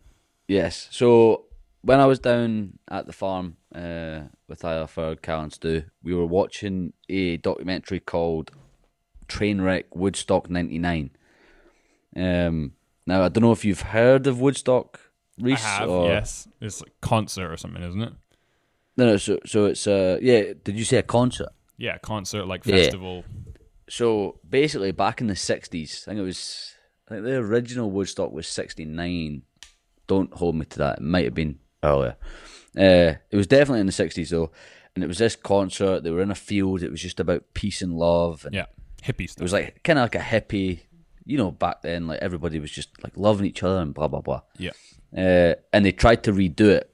[0.47, 0.87] Yes.
[0.91, 1.45] So
[1.81, 4.87] when I was down at the farm uh, with Ira
[5.21, 8.51] Cal and Stu, we were watching a documentary called
[9.27, 11.11] Trainwreck Woodstock '99.
[12.15, 12.73] Um,
[13.05, 14.99] now I don't know if you've heard of Woodstock,
[15.39, 15.63] Reese.
[15.63, 16.07] I have, or...
[16.07, 16.47] yes.
[16.61, 18.13] It's a concert or something, isn't it?
[18.97, 19.17] No, no.
[19.17, 20.53] So, so it's uh, yeah.
[20.63, 21.49] Did you say a concert?
[21.77, 22.77] Yeah, concert, like Yeah.
[22.77, 23.23] festival.
[23.89, 26.73] So basically, back in the '60s, I think it was.
[27.07, 29.43] I think the original Woodstock was '69.
[30.07, 30.97] Don't hold me to that.
[30.97, 32.15] It might have been earlier.
[32.77, 34.51] Uh, it was definitely in the '60s though,
[34.95, 36.03] and it was this concert.
[36.03, 36.81] They were in a field.
[36.83, 38.45] It was just about peace and love.
[38.45, 38.65] And Yeah,
[39.03, 40.81] hippie It was like kind of like a hippie.
[41.25, 44.21] You know, back then, like everybody was just like loving each other and blah blah
[44.21, 44.41] blah.
[44.57, 44.71] yeah.
[45.15, 46.93] Uh, and they tried to redo it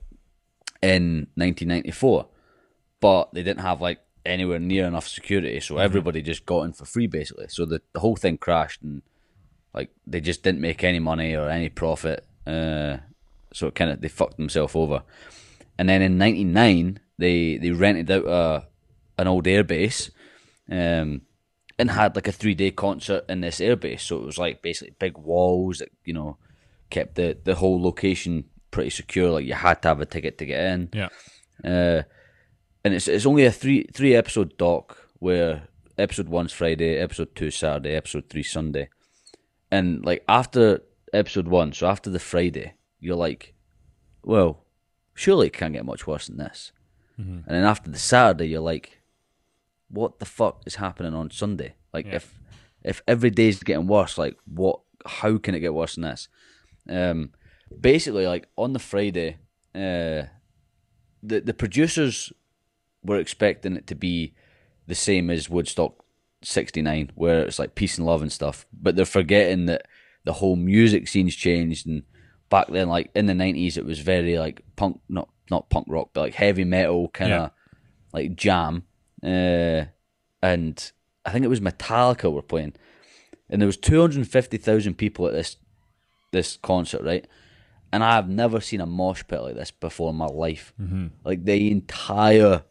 [0.83, 2.27] in 1994,
[2.99, 6.85] but they didn't have like anywhere near enough security, so everybody just got in for
[6.85, 7.47] free basically.
[7.47, 9.01] So the, the whole thing crashed, and
[9.73, 12.25] like they just didn't make any money or any profit.
[12.45, 12.97] Uh,
[13.53, 15.03] so it kind of they fucked themselves over.
[15.79, 18.67] And then in '99, they they rented out a
[19.17, 20.09] an old airbase,
[20.69, 21.21] um,
[21.79, 24.01] and had like a three day concert in this airbase.
[24.01, 26.37] So it was like basically big walls that you know
[26.89, 29.29] kept the the whole location pretty secure.
[29.31, 30.89] Like you had to have a ticket to get in.
[30.93, 31.09] Yeah.
[31.63, 32.03] Uh,
[32.83, 35.67] and it's it's only a three three episode doc where
[35.97, 38.89] episode one's Friday, episode two Saturday, episode three Sunday,
[39.71, 40.81] and like after
[41.13, 43.53] episode one, so after the Friday, you're like,
[44.23, 44.65] well,
[45.13, 46.71] surely it can't get much worse than this.
[47.17, 48.99] And then after the Saturday, you're like,
[49.89, 51.75] what the fuck is happening on Sunday?
[51.93, 52.15] Like Yeah.
[52.15, 52.39] if
[52.83, 54.79] if every day's getting worse, like what?
[55.05, 56.27] How can it get worse than this?
[56.89, 57.31] Um,
[57.79, 59.37] basically, like on the Friday,
[59.75, 60.27] uh,
[61.21, 62.31] the the producers
[63.03, 64.33] were expecting it to be
[64.87, 66.03] the same as Woodstock
[66.43, 69.85] '69, where it's like peace and love and stuff, but they're forgetting that
[70.25, 72.03] the whole music scene's changed and
[72.49, 76.09] back then, like in the '90s, it was very like punk, not not punk rock,
[76.13, 77.49] but like heavy metal kind of Yeah.
[78.13, 78.83] like jam,
[79.23, 79.85] uh,
[80.41, 80.91] and
[81.25, 82.73] I think it was Metallica were playing,
[83.49, 85.57] and there was two hundred fifty thousand people at this
[86.31, 87.25] this concert, right?
[87.93, 90.73] And I have never seen a mosh pit like this before in my life.
[91.23, 92.63] Like the entire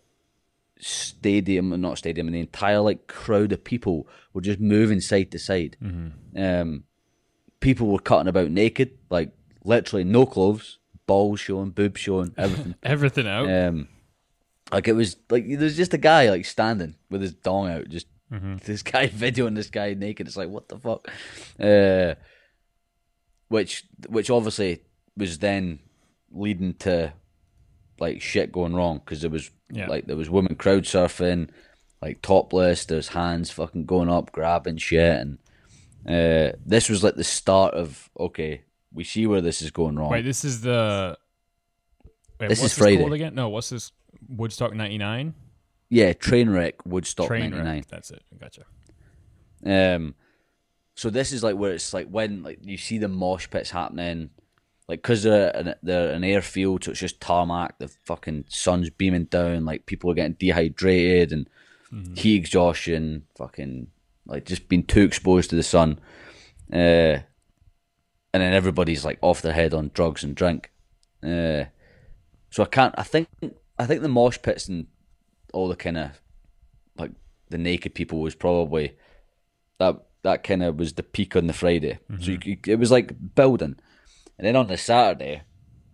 [0.80, 5.76] stadium, not stadium, the entire like crowd of people were just moving side to side.
[6.36, 6.84] Um,
[7.60, 9.30] people were cutting about naked, like
[9.64, 12.74] literally no clothes, balls showing, boobs showing, everything.
[12.82, 13.48] Everything out.
[13.48, 13.88] Um,
[14.72, 18.08] like it was like there's just a guy like standing with his dong out, just
[18.64, 20.26] this guy videoing this guy naked.
[20.26, 21.06] It's like what the fuck,
[21.60, 22.14] uh,
[23.48, 24.82] which which obviously
[25.16, 25.78] was then
[26.30, 27.12] leading to
[28.00, 29.86] like shit going wrong because there was Yeah.
[29.88, 31.48] like there was women crowd surfing,
[32.00, 32.84] like topless.
[32.84, 35.38] There's hands fucking going up, grabbing shit, and
[36.06, 40.10] uh, this was like the start of okay, we see where this is going wrong.
[40.10, 41.16] Wait, this is the.
[42.40, 42.96] Wait, This what's is Friday.
[42.98, 43.34] called again?
[43.34, 43.92] No, what's this?
[44.28, 45.34] Woodstock '99.
[45.90, 47.74] yeah, Trainwreck Woodstock Train '99.
[47.76, 47.86] wreck.
[47.88, 48.22] That's it.
[48.40, 48.62] Gotcha.
[49.64, 50.14] Um,
[50.96, 54.30] so this is like where it's like when like you see the mosh pits happening,
[54.92, 57.78] like because they're an, they're an airfield, so it's just tarmac.
[57.78, 59.64] The fucking sun's beaming down.
[59.64, 61.48] Like people are getting dehydrated, and
[62.16, 63.88] heat exhaustion, fucking
[64.26, 65.98] like just being too exposed to the sun,
[66.72, 67.20] uh,
[68.34, 70.70] and then everybody's like off their head on drugs and drink.
[71.22, 71.64] Uh,
[72.50, 72.94] so I can't.
[72.98, 73.28] I think.
[73.78, 74.86] I think the mosh pits and
[75.52, 76.20] all the kind of
[76.98, 77.10] like
[77.50, 78.94] the naked people was probably
[79.78, 79.96] that.
[80.24, 81.98] That kind of was the peak on the Friday.
[82.20, 83.74] So you, you- it was like building,
[84.42, 85.42] and then on the Saturday,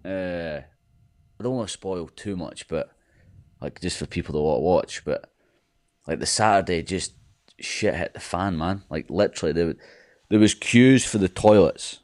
[0.07, 0.63] uh,
[1.39, 2.91] I don't want to spoil too much, but
[3.61, 5.05] like just for people that want to watch.
[5.05, 5.31] But
[6.07, 7.13] like the Saturday, just
[7.61, 8.85] shit hit the fan, man.
[8.89, 9.75] Like literally, there
[10.31, 11.99] there was queues for the toilets,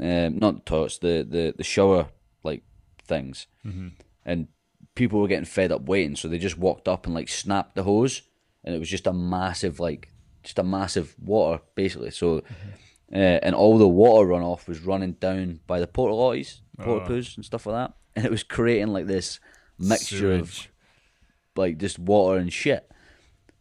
[0.00, 2.10] um, not the toilets, the the the shower
[2.44, 2.62] like
[3.02, 3.48] things,
[4.24, 4.46] and
[4.94, 7.82] people were getting fed up waiting, so they just walked up and like snapped the
[7.82, 8.22] hose,
[8.62, 10.10] and it was just a massive like
[10.44, 12.12] just a massive water basically.
[12.12, 12.44] So.
[13.12, 17.36] Uh, and all the water runoff was running down by the porta potties, porta poos,
[17.36, 19.40] and stuff like that, and it was creating like this
[19.78, 20.68] mixture of
[21.56, 22.90] like just water and shit.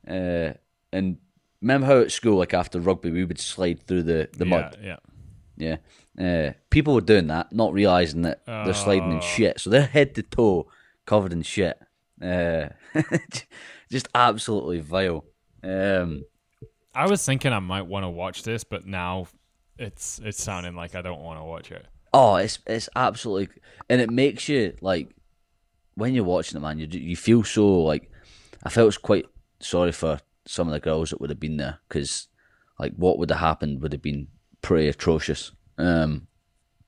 [0.07, 0.53] Uh,
[0.91, 1.17] and
[1.61, 4.77] remember how at school, like after rugby, we would slide through the, the yeah, mud.
[4.81, 4.97] Yeah.
[5.57, 5.77] Yeah.
[6.19, 9.59] Uh, people were doing that, not realizing that they're sliding in shit.
[9.59, 10.67] So they're head to toe
[11.05, 11.77] covered in shit.
[12.21, 12.69] Uh,
[13.91, 15.25] just absolutely vile.
[15.63, 16.23] Um,
[16.93, 19.27] I was thinking I might want to watch this, but now
[19.77, 21.85] it's it's sounding like I don't want to watch it.
[22.13, 25.15] Oh, it's it's absolutely, and it makes you like
[25.95, 26.79] when you're watching it, man.
[26.79, 28.09] You you feel so like
[28.63, 29.25] I felt quite
[29.59, 32.27] sorry for some of the girls that would have been there because
[32.79, 34.27] like what would have happened would have been
[34.61, 35.51] pretty atrocious.
[35.77, 36.27] Um,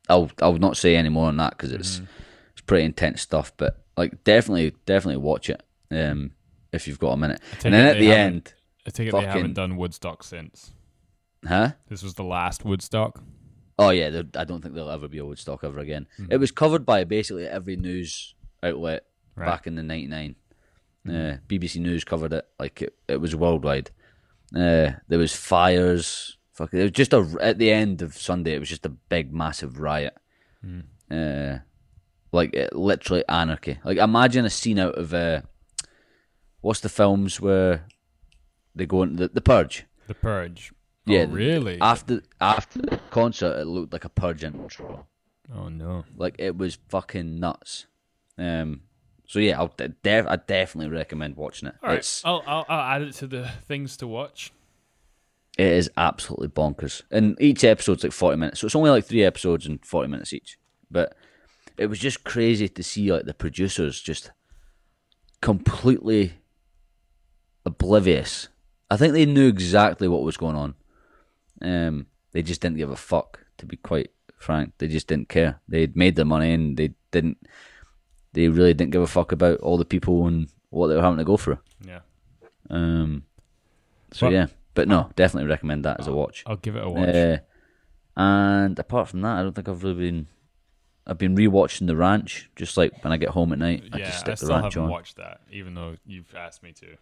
[0.08, 2.02] I'll I'll not say any more on that because it's
[2.54, 3.52] it's pretty intense stuff.
[3.58, 5.62] But like definitely definitely watch it
[5.92, 6.32] um
[6.72, 7.42] if you've got a minute.
[7.64, 8.54] And then at the end,
[8.86, 10.74] I take it they haven't done Woodstock since.
[11.48, 11.72] Huh?
[11.90, 13.22] This was the last Woodstock.
[13.78, 16.08] Oh yeah, there- I don't think there'll ever be a Woodstock ever again.
[16.18, 16.26] Hmm.
[16.30, 19.46] It was covered by basically every news outlet Right.
[19.46, 20.36] back in the '99.
[21.08, 23.90] Uh, BBC News covered it like it, it was worldwide.
[24.54, 26.38] Uh, there was fires.
[26.52, 28.54] Fuck, it was just a at the end of Sunday.
[28.54, 30.16] It was just a big, massive riot.
[31.10, 31.60] Uh,
[32.34, 33.80] like it, literally anarchy.
[33.86, 35.42] Like imagine a scene out of uh,
[36.62, 37.86] what's the films where
[38.76, 39.86] they go into the, the Purge.
[40.08, 40.74] The Purge.
[41.10, 41.80] Yeah, Oh, really?
[41.82, 45.08] After after the concert, it looked like a Purge intro.
[45.54, 46.06] oh no.
[46.16, 47.86] Like it was fucking nuts.
[48.38, 48.82] Um.
[49.28, 51.76] So yeah, I'll def- I definitely recommend watching it.
[51.84, 54.52] All right, It's I'll, I'll I'll add it to the things to watch.
[55.58, 59.24] it is absolutely bonkers, and each episode's like forty minutes, so it's only like three
[59.24, 60.58] episodes and forty minutes each.
[60.90, 61.16] But
[61.78, 64.32] it was just crazy to see like the producers just
[65.42, 66.34] completely
[67.66, 68.50] oblivious.
[68.90, 70.76] I think they knew exactly what was going on.
[71.62, 73.46] Um, they just didn't give a fuck.
[73.58, 75.60] To be quite frank, they just didn't care.
[75.68, 77.38] They'd made their money and they didn't.
[78.34, 81.18] They really didn't give a fuck about all the people and what they were having
[81.18, 81.60] to go through.
[81.86, 82.02] Yeah,
[82.70, 83.24] Um,
[84.12, 86.44] so yeah, but no, definitely recommend that as a watch.
[86.46, 87.16] I'll give it a watch.
[87.16, 87.38] Uh,
[88.16, 90.28] and apart from that, I don't think I've really been.
[91.08, 94.06] I've been rewatching The Ranch, just like when I get home at night, I yeah,
[94.06, 94.90] just I stick The Ranch haven't on.
[94.90, 96.98] watched that, even though you've asked me to.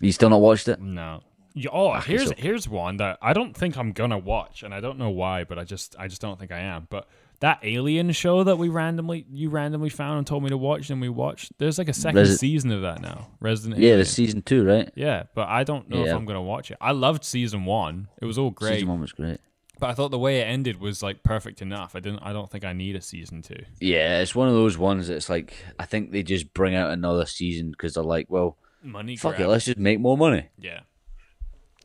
[0.00, 0.78] You still not watched it?
[0.80, 1.22] No.
[1.58, 4.98] Yeah, oh, here's here's one that I don't think I'm gonna watch, and I don't
[4.98, 6.86] know why, but I just I just don't think I am.
[6.90, 7.08] But
[7.40, 11.00] that Alien show that we randomly you randomly found and told me to watch, and
[11.00, 11.52] we watched.
[11.56, 13.28] There's like a second Resi- season of that now.
[13.40, 13.80] Resident.
[13.80, 14.90] Yeah, there's season two, right?
[14.94, 16.76] Yeah, but I don't know if I'm gonna watch it.
[16.78, 18.74] I loved season one; it was all great.
[18.74, 19.40] Season one was great.
[19.78, 21.96] But I thought the way it ended was like perfect enough.
[21.96, 22.20] I didn't.
[22.20, 23.62] I don't think I need a season two.
[23.80, 27.24] Yeah, it's one of those ones that's like I think they just bring out another
[27.24, 29.16] season because they're like, well, Money.
[29.16, 29.48] fuck grab.
[29.48, 30.48] it, let's just make more money.
[30.58, 30.80] Yeah.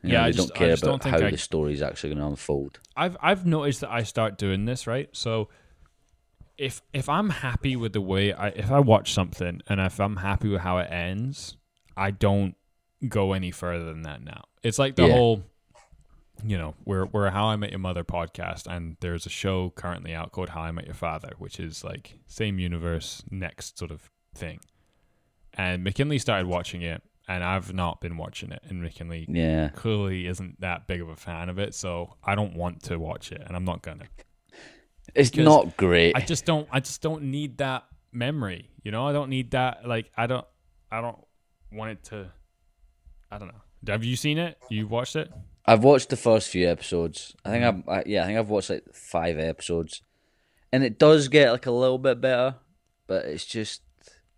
[0.04, 1.82] You Yeah, know, I just- don't care just don't about think how I- the story's
[1.82, 2.80] actually going to unfold.
[2.96, 5.10] I've I've noticed that I start doing this right.
[5.14, 5.50] So
[6.58, 10.18] if if I'm happy with the way I if I watch something and if I'm
[10.18, 11.58] happy with how it ends,
[11.96, 12.56] I don't
[13.08, 14.44] go any further than that now.
[14.64, 15.14] It's like the Yeah.
[15.14, 15.44] whole
[16.44, 19.70] you know, we're we're a How I Met Your Mother podcast and there's a show
[19.72, 23.92] currently out called How I Met Your Father, which is like same universe, next sort
[23.92, 24.60] of thing.
[25.54, 27.04] And McKinley started watching it
[27.36, 31.16] and I've not been watching it and McKinley Yeah, clearly isn't that big of a
[31.16, 34.06] fan of it, so I don't want to watch it, and I'm not gonna.
[35.16, 36.16] it's not great.
[36.16, 36.68] I just don't.
[36.72, 38.70] I just don't need that memory.
[38.84, 39.88] You know, I don't need that.
[39.88, 40.46] Like, I don't.
[40.92, 41.20] I don't
[41.72, 42.32] want it to.
[43.32, 43.62] I don't know.
[43.88, 44.58] Have you seen it?
[44.70, 45.32] You watched it?
[45.66, 47.36] I've watched the first few episodes.
[47.46, 47.90] I think Mm-hmm.
[47.90, 50.02] I've I, yeah, I think I've watched like five episodes,
[50.72, 52.56] and it does get like a little bit better,
[53.08, 53.82] but it's just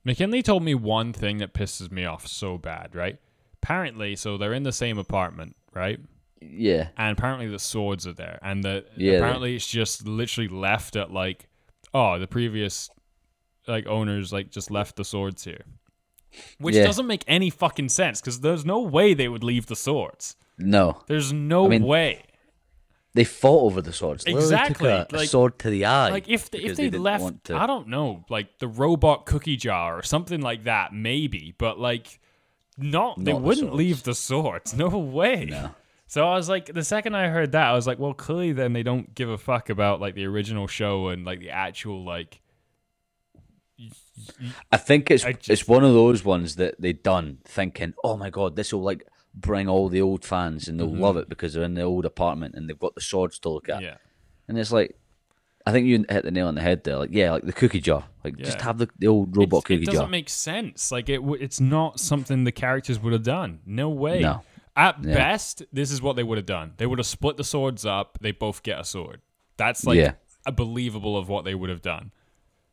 [0.05, 2.95] McKinley told me one thing that pisses me off so bad.
[2.95, 3.19] Right?
[3.61, 5.99] Apparently, so they're in the same apartment, right?
[6.45, 10.97] yeah, and apparently the swords are there, and the Yeah, apparently it's just literally left
[10.97, 11.47] at like,
[11.93, 12.89] oh, the previous
[13.65, 15.63] like owners like just left the swords here,
[16.57, 16.83] which Yeah.
[16.83, 20.35] doesn't make any fucking sense because there's no way they would leave the swords.
[20.57, 22.23] No, There's no mean, way.
[23.15, 24.25] They fought over the swords.
[24.25, 26.09] Literally Exactly, took a, a sword to the eye.
[26.09, 29.97] Like if the, if because they, left, I don't know, like the robot cookie jar
[29.97, 31.53] or something like that, maybe.
[31.57, 32.19] But like,
[32.77, 33.75] not they the wouldn't swords.
[33.77, 34.73] leave the swords.
[34.77, 35.45] No way.
[35.51, 35.71] No.
[36.07, 38.73] So I was like, the second I heard that, I was like, well, clearly then
[38.73, 42.39] they don't give a fuck about like the original show and like the actual like.
[44.71, 48.29] I think it's just- it's one of those ones that they done thinking, oh my
[48.29, 51.01] god, this will like bring all the old fans and they'll Mm-hmm.
[51.01, 53.69] love it because they're in the old apartment and they've got the swords to look
[53.69, 53.81] at.
[53.81, 53.97] Yeah.
[54.47, 54.95] And it's like,
[55.65, 56.97] I think you hit the nail on the head there.
[56.97, 58.03] Like, yeah, like the cookie jar.
[58.23, 59.81] Like, just have the, the old robot It's- cookie jar.
[59.81, 60.09] it doesn't jar.
[60.09, 60.91] make sense.
[60.91, 63.59] Like it, it's not something the characters would have done.
[63.65, 64.19] No way.
[64.21, 64.41] No.
[64.75, 65.13] At Yeah.
[65.15, 66.73] best, this is what they would have done.
[66.77, 68.17] They would have split the swords up.
[68.21, 69.21] They both get a sword.
[69.57, 70.13] That's like Yeah.
[70.45, 72.11] a believable of what they would have done.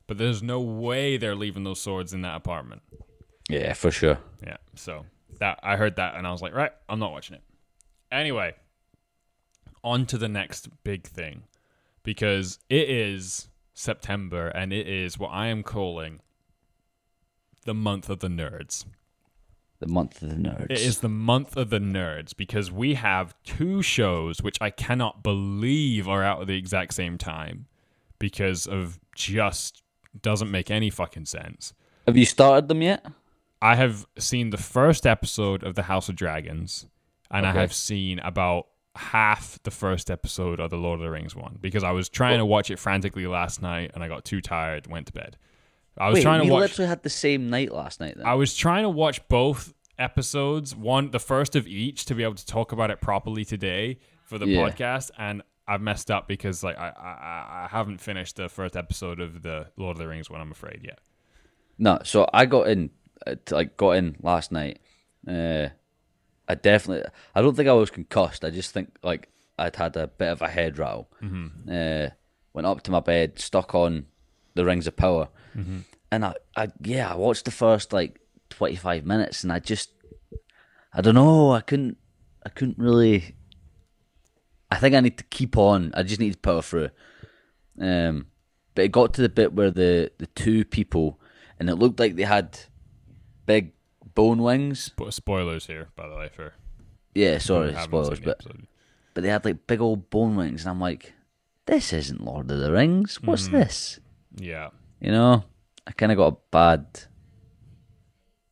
[0.07, 2.83] But there's no way they're leaving those swords in that apartment.
[3.49, 4.19] yeah, for sure.
[4.43, 4.57] Yeah.
[4.75, 5.07] So
[5.41, 7.43] that I heard that and I was like, right, I'm not watching it.
[8.13, 8.55] Anyway,
[9.83, 11.45] on to the next big thing
[12.03, 16.21] because it is September and it is what I am calling
[17.65, 18.85] the month of the nerds.
[19.81, 20.71] The month of the nerds.
[20.71, 25.23] It is the month of the nerds because we have two shows which I cannot
[25.23, 27.67] believe are out at the exact same time
[28.19, 29.83] because of just
[30.21, 31.73] doesn't make any fucking sense.
[32.07, 33.07] Have you started them yet?
[33.63, 36.87] I have seen the first episode of The House of Dragons,
[37.31, 41.37] and I have seen about half the first episode of the Lord of the Rings
[41.37, 44.41] one because I was trying to watch it frantically last night and I got too
[44.41, 45.37] tired, went to bed.
[45.97, 46.61] I was Wait, trying we to watch.
[46.63, 48.27] literally had the same night last night then.
[48.27, 52.35] I was trying to watch both episodes, one the first of each, to be able
[52.35, 54.59] to talk about it properly today for the Yeah.
[54.71, 59.21] podcast, and I've messed up because like I, I I haven't finished the first episode
[59.21, 60.41] of the Lord of the Rings one.
[60.41, 60.99] I'm afraid yet.
[61.79, 62.91] No, so I got in,
[63.51, 64.79] like got in last night.
[65.27, 65.69] Uh,
[66.49, 68.45] I definitely, I don't think I was concussed.
[68.45, 71.09] I just think like I'd had a bit of a head rattle.
[71.23, 71.71] Mm-hmm.
[71.71, 72.11] Uh,
[72.53, 74.07] went up to my bed, stuck on
[74.55, 75.79] the Rings of Power, Mm-hmm.
[76.13, 79.91] and I, I, yeah, I watched the first like twenty five minutes, and I just,
[80.95, 81.97] I don't know, I couldn't,
[82.47, 83.35] I couldn't really.
[84.71, 85.91] I think I need to keep on.
[85.95, 86.91] I just need to power through.
[87.81, 88.27] Um,
[88.77, 91.21] but it got to the bit where the the two people,
[91.59, 92.59] and it looked like they had
[93.51, 93.73] big
[94.15, 94.93] bone wings.
[94.97, 96.55] Spo- spoilers here, by the way, for
[97.15, 98.67] Yeah, sorry, spoilers, but episode.
[99.15, 101.13] but they had like big old bone wings, and I'm like,
[101.67, 103.21] this isn't Lord of the Rings.
[103.23, 103.53] What's Mm.
[103.53, 104.01] this?
[104.37, 104.69] yeah.
[105.01, 105.45] You know,
[105.87, 106.87] I kind of got a bad.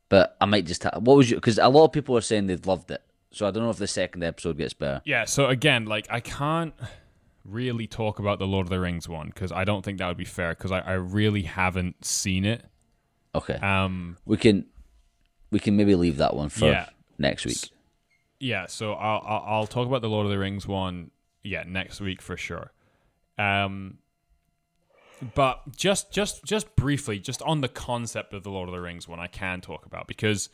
[0.08, 0.82] But I might just.
[0.84, 1.36] Ha- what was you?
[1.36, 3.76] Because a lot of people are saying they've loved it, so I don't know if
[3.76, 5.02] the second episode gets better.
[5.04, 6.72] Yeah, so again, like I can't
[7.44, 10.16] really talk about the Lord of the Rings one because I don't think that would
[10.16, 12.64] be fair because I, I really haven't seen it.
[13.34, 14.64] Okay, Um, we can
[15.50, 16.88] we can maybe leave that one for Yeah.
[17.18, 17.70] next week.
[18.40, 21.10] yeah, so I'll, I'll talk about the Lord of the Rings one,
[21.42, 22.72] yeah, next week for sure.
[23.38, 23.98] Um,
[25.34, 29.08] but just just just briefly, just on the concept of the Lord of the Rings
[29.08, 30.48] one, I can talk about because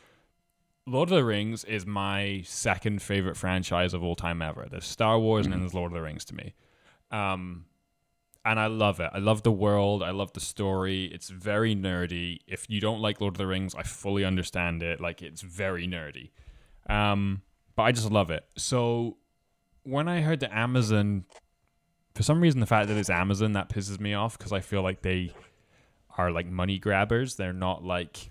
[0.87, 4.67] Lord of the Rings is my second favorite franchise of all time ever.
[4.71, 6.55] There's Star Wars and then there's Lord of the Rings to me.
[7.11, 7.67] Um,
[8.45, 9.11] and I love it.
[9.13, 10.03] I love the world.
[10.03, 11.07] I love the story.
[11.07, 12.39] It's very nerdy.
[12.47, 15.01] If you don't like Lord of the Rings, I fully understand it.
[15.01, 16.31] Like it's very nerdy.
[16.89, 17.43] Um,
[17.75, 18.45] but I just love it.
[18.57, 19.17] So
[19.83, 21.25] when I heard that Amazon,
[22.15, 24.83] for some reason, the fact that it's Amazon that pisses me off because I feel
[24.83, 25.33] like they
[26.19, 27.37] are like money grabbers.
[27.37, 28.31] They're not like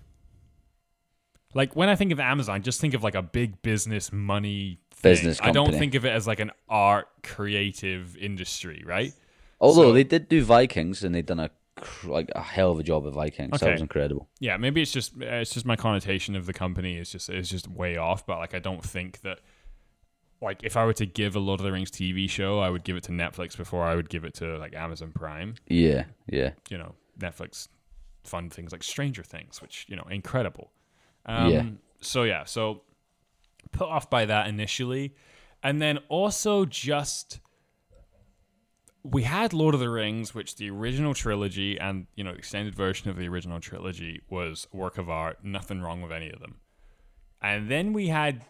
[1.54, 5.12] like when I think of Amazon, just think of like a big business money thing.
[5.12, 9.12] Business I don't think of it as like an art creative industry, right?
[9.64, 11.50] Although So- they did do Vikings, and they've done a
[12.04, 13.50] like a hell of a job of Vikings.
[13.58, 13.72] That Okay.
[13.72, 14.28] was incredible.
[14.40, 17.66] yeah maybe it's just it's just my connotation of the company is just is just
[17.68, 19.40] way off but like i don't think that
[20.40, 22.84] like if i were to give a lord of the rings tv show i would
[22.84, 26.50] give it to netflix before i would give it to like amazon prime Yeah, yeah,
[26.70, 27.68] you know netflix
[28.22, 30.70] fund things like stranger things which you know incredible
[31.26, 31.64] um, Yeah.
[32.00, 32.82] so yeah so
[33.72, 35.14] put off by that initially
[35.62, 37.40] and then also just
[39.04, 43.10] we had Lord of the Rings, which the original trilogy and you know extended version
[43.10, 45.44] of the original trilogy was a work of art.
[45.44, 46.56] Nothing wrong with any of them.
[47.40, 48.46] And then we had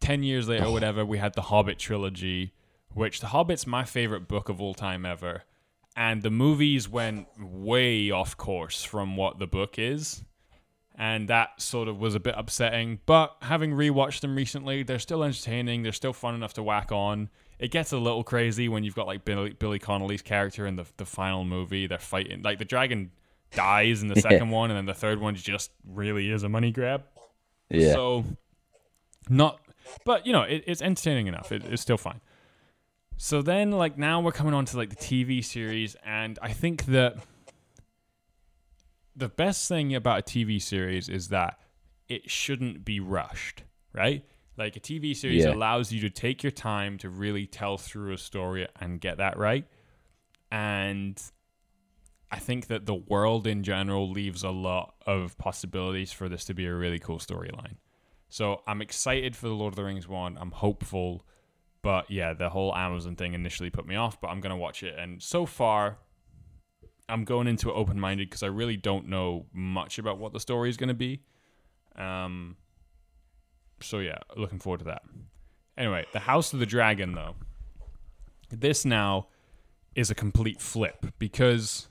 [0.00, 2.54] ten years later, or whatever, we had the Hobbit trilogy,
[2.94, 5.42] which the Hobbit's my favorite book of all time ever.
[5.94, 10.24] And the movies went way off course from what the book is.
[10.96, 13.00] And that sort of was a bit upsetting.
[13.04, 15.82] But having rewatched them recently, they're still entertaining.
[15.82, 17.28] They're still fun enough to whack on.
[17.62, 20.84] It gets a little crazy when you've got like Billy, Billy Connolly's character in the,
[20.96, 21.86] the final movie.
[21.86, 22.42] They're fighting.
[22.42, 23.12] Like the dragon
[23.54, 26.72] dies in the second one, and then the third one just really is a money
[26.72, 27.04] grab.
[27.70, 27.92] Yeah.
[27.92, 28.24] So,
[29.28, 29.60] not,
[30.04, 31.52] but you know, it, it's entertaining enough.
[31.52, 32.20] It, it's still fine.
[33.16, 36.86] So then, like now, we're coming on to like the TV series, and I think
[36.86, 37.14] that
[39.14, 41.60] the best thing about a TV series is that
[42.08, 43.62] it shouldn't be rushed,
[43.92, 44.24] right?
[44.56, 45.52] Like a TV series Yeah.
[45.52, 49.36] allows you to take your time to really tell through a story and get that
[49.38, 49.66] right.
[50.50, 51.20] And
[52.30, 56.54] I think that the world in general leaves a lot of possibilities for this to
[56.54, 57.76] be a really cool storyline.
[58.28, 60.36] So I'm excited for the Lord of the Rings one.
[60.38, 61.26] I'm hopeful,
[61.82, 64.20] but yeah, the whole Amazon thing initially put me off.
[64.20, 65.98] But I'm gonna watch it, and so far,
[67.08, 70.40] I'm going into it open minded because I really don't know much about what the
[70.40, 71.22] story is gonna be.
[71.96, 72.56] Um.
[73.82, 75.02] So yeah, looking forward to that.
[75.76, 77.34] Anyway, the House of the Dragon though.
[78.50, 79.28] This now
[79.94, 81.88] is a complete flip because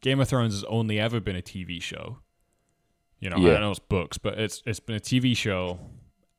[0.00, 2.18] Game of Thrones has only ever been a TV show.
[3.20, 3.50] You know, I Yeah.
[3.52, 5.78] don't know it's books, but it's it's been a TV show,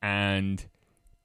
[0.02, 0.66] and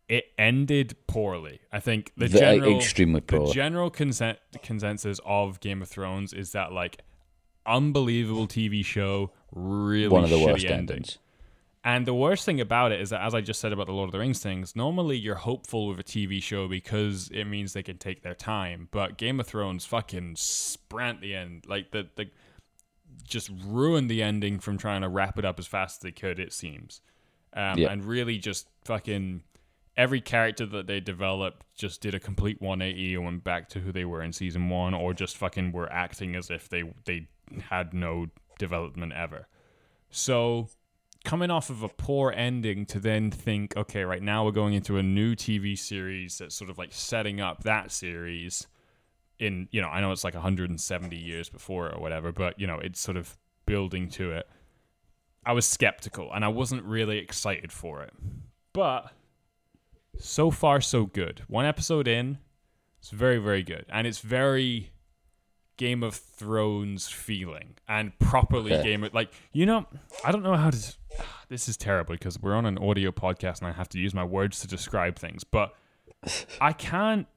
[0.08, 1.60] it ended poorly.
[1.72, 3.48] I think the Ve- general extremely poor.
[3.48, 7.02] the general consen- consensus of Game of Thrones is that like
[7.66, 10.80] unbelievable TV show, really One of the worst ending.
[10.91, 11.18] endings.
[11.84, 14.10] And the worst thing about it is that, as I just said about the Lord
[14.10, 17.84] of the Rings things, normally you're hopeful with a TV show because it means they
[17.84, 18.89] can take their time.
[18.91, 22.30] But Game of Thrones fucking sprint the end, like the the
[23.23, 26.39] just ruined the ending from trying to wrap it up as fast as they could.
[26.39, 27.01] It seems,
[27.53, 27.91] um, Yeah.
[27.91, 29.43] and really just fucking
[29.95, 33.91] every character that they developed just did a complete 180 and went back to who
[33.91, 37.27] they were in season one, or just fucking were acting as if they they
[37.69, 38.27] had no
[38.57, 39.47] development ever.
[40.10, 40.69] So
[41.30, 44.97] coming off of a poor ending to then think, okay, right now we're going into
[44.97, 48.65] a new TV series that's sort of like setting up that series
[49.38, 52.80] in, you know, I know it's like 170 years before or whatever, but, you know,
[52.80, 53.38] it's sort of
[53.68, 54.49] building to it.
[55.45, 58.14] I was skeptical and I wasn't really excited for it.
[58.73, 59.11] But
[60.18, 61.43] so far, so good.
[61.47, 62.39] One episode in,
[62.97, 63.85] it's very, very good.
[63.89, 64.89] And it's very
[65.80, 68.84] Game of Thrones feeling and properly Okay.
[68.84, 69.88] Game of like you know
[70.26, 70.77] I don't know how to
[71.47, 74.26] this is terrible because we're on an audio podcast and I have to use my
[74.26, 75.73] words to describe things but
[76.61, 77.27] I can't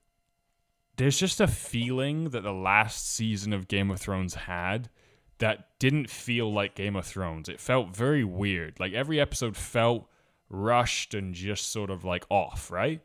[0.97, 4.91] there's just a feeling that the last season of Game of Thrones had
[5.39, 7.49] that didn't feel like Game of Thrones.
[7.49, 8.79] It felt very weird.
[8.79, 10.07] Like every episode felt
[10.51, 13.01] rushed and just sort of like off right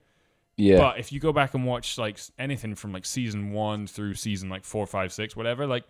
[0.58, 0.78] Yeah.
[0.80, 4.50] but if you go back and watch like anything from like season one through season
[4.50, 5.84] like four, five, six, whatever, like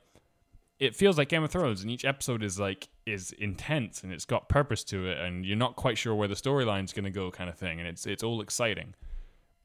[0.80, 4.26] it feels like Game of Thrones, and each episode is like is intense and it's
[4.26, 7.32] got purpose to it, and you're not quite sure where the storyline's going to go,
[7.32, 8.94] kind of thing, and it's it's all exciting.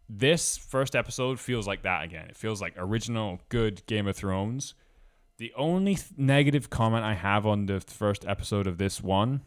[0.09, 2.29] This first episode feels like that again.
[2.29, 4.75] It feels like original, good Game of Thrones.
[5.39, 9.41] The only th- negative comment I have on the first episode of this one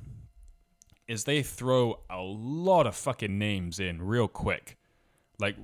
[1.07, 4.77] is they throw a lot of fucking names in real quick
[5.39, 5.55] like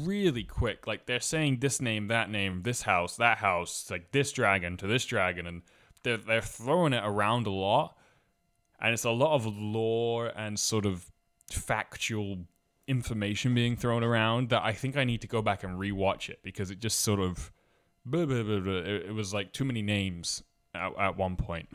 [0.00, 0.86] really quick.
[0.86, 4.86] Like they're saying this name, that name, this house, that house, like this dragon to
[4.86, 5.62] this dragon, and
[6.02, 7.96] they're they're throwing it around a lot,
[8.80, 11.10] and it's a lot of lore and sort of
[11.50, 12.38] factual
[12.86, 16.40] information being thrown around that I think I need to go back and rewatch it
[16.42, 17.52] because it just sort of
[18.04, 18.72] blah, blah, blah, blah.
[18.72, 20.42] It, it was like too many names
[20.74, 21.68] at, at one point.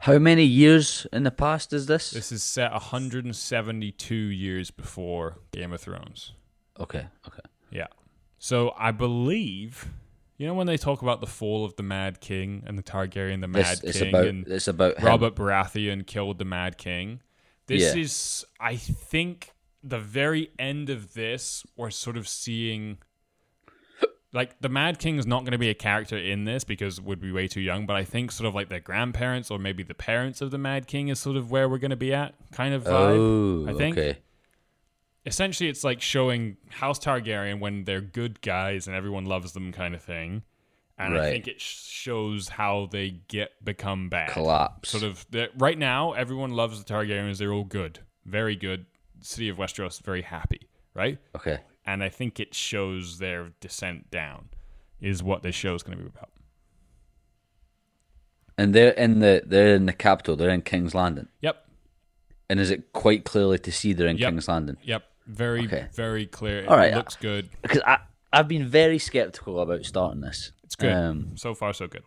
[0.00, 2.10] How many years in the past is this?
[2.10, 6.34] This is set 172 years before Game of Thrones.
[6.80, 7.06] Okay.
[7.26, 7.40] Okay.
[7.70, 7.86] Yeah.
[8.38, 9.88] So I believe,
[10.36, 13.40] you know, when they talk about the fall of the Mad King and the Targaryen,
[13.40, 15.06] the Mad it's King, about and it's about him.
[15.06, 17.20] Robert Baratheon killed the Mad King.
[17.66, 18.00] This Yeah.
[18.00, 19.50] is, I think,
[19.82, 21.64] the very end of this.
[21.76, 22.98] We're sort of seeing,
[24.32, 27.20] like, the Mad King is not going to be a character in this because would
[27.20, 27.86] be way too young.
[27.86, 30.86] But I think sort of like their grandparents or maybe the parents of the Mad
[30.86, 33.66] King is sort of where we're going to be at, kind of vibe.
[33.66, 34.18] Oh, I think okay.
[35.26, 39.94] Essentially it's like showing House Targaryen when they're good guys and everyone loves them kind
[39.94, 40.42] of thing.
[40.98, 44.30] And I think it sh- shows how they get become bad.
[44.30, 44.88] Collapse.
[44.88, 45.26] Sort of
[45.58, 47.98] right now everyone loves the Targaryens, they're all good.
[48.24, 48.86] Very good.
[49.20, 51.18] City of Westeros very happy, right?
[51.34, 51.58] Okay.
[51.84, 54.48] And I think it shows their descent down
[55.00, 56.30] is what this show is going to be about.
[58.58, 60.34] And they're in the they're in the capital.
[60.36, 61.28] They're in King's Landing.
[61.42, 61.62] Yep.
[62.48, 64.30] And is it quite clearly to see they're in Yep.
[64.30, 64.76] King's Landing?
[64.82, 65.04] Yep.
[65.26, 65.86] Very Okay.
[65.94, 66.60] very clear.
[66.60, 66.94] It All right.
[66.94, 67.48] looks good.
[67.62, 67.98] Because I
[68.32, 70.52] I've been very skeptical about starting this.
[70.64, 70.92] It's good.
[70.92, 72.02] Um, so far so good.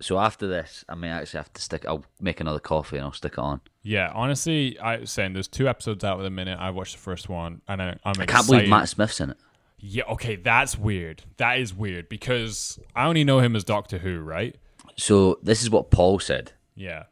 [0.00, 1.84] so after this, I may actually have to stick.
[1.86, 3.60] I'll make another coffee and I'll stick it on.
[3.82, 6.58] Yeah, honestly, I was saying there's two episodes out at the minute.
[6.60, 8.68] I watched the first one, and I, I'm I can't believe.
[8.68, 9.36] Matt Smith's in it.
[9.78, 11.22] Yeah, okay, that's weird.
[11.36, 14.56] That is weird because I only know him as Doctor Who, right?
[14.96, 16.52] So this is what Paul said.
[16.74, 17.04] Yeah.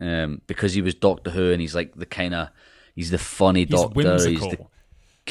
[0.00, 2.48] um, because he was Doctor Who and he's like the kind of
[2.94, 4.48] he's the funny He's Doctor, whimsical.
[4.48, 4.66] he's the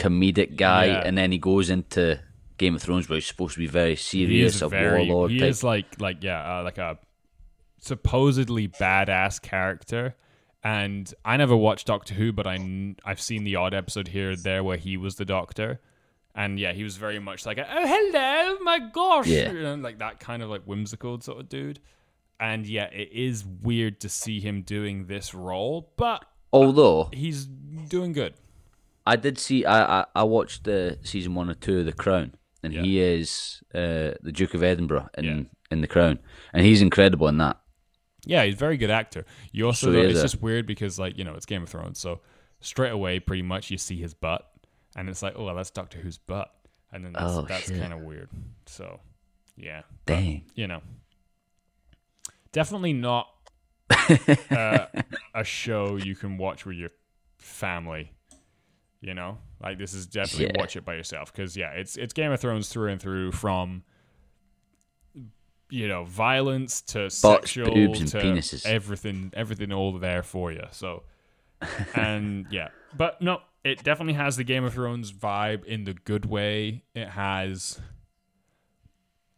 [0.03, 1.01] comedic guy, Yeah.
[1.05, 2.19] and then he goes into
[2.57, 5.49] Game of Thrones where he's supposed to be very serious, a very, warlord he type.
[5.49, 6.97] is like like yeah uh, like a
[7.81, 10.15] supposedly badass character
[10.63, 14.63] and i never watched doctor who but I I've seen the odd episode here there
[14.65, 15.79] where he was the doctor
[16.35, 19.51] and yeah he was very much like a, oh hello my gosh Yeah.
[19.53, 21.79] you know, like that kind of like whimsical sort of dude
[22.41, 28.11] and yeah it is weird to see him doing this role but Although he's doing
[28.11, 28.33] good
[29.05, 32.33] I did see, I, I I watched the season one or two of The Crown,
[32.63, 32.81] and Yeah.
[32.81, 35.41] he is uh, the Duke of Edinburgh in Yeah.
[35.71, 36.19] in The Crown,
[36.53, 37.59] and he's incredible in that.
[38.25, 39.25] Yeah, he's a very good actor.
[39.51, 40.21] You also so though, it's it?
[40.21, 42.19] just weird because, like, you know, it's Game of Thrones, so
[42.59, 44.45] straight away, pretty much, you see his butt,
[44.95, 46.53] and it's like, oh, well, that's Doctor Who's butt,
[46.91, 48.29] and then that's, Oh, that's kind of weird.
[48.65, 48.99] So,
[49.55, 50.43] yeah, Dang.
[50.53, 50.81] you know,
[52.51, 53.27] definitely not
[54.51, 54.85] uh,
[55.33, 56.91] a show you can watch with your
[57.37, 58.11] family.
[59.01, 60.59] You know, like this is definitely Yeah.
[60.61, 63.83] watch it by yourself because yeah, it's it's Game of Thrones through and through from
[65.69, 68.65] you know violence to sexual boobs, to penises.
[68.65, 70.63] everything, everything all there for you.
[70.71, 71.03] So,
[71.95, 76.25] and yeah, but no, it definitely has the Game of Thrones vibe in the good
[76.25, 76.83] way.
[76.93, 77.79] It has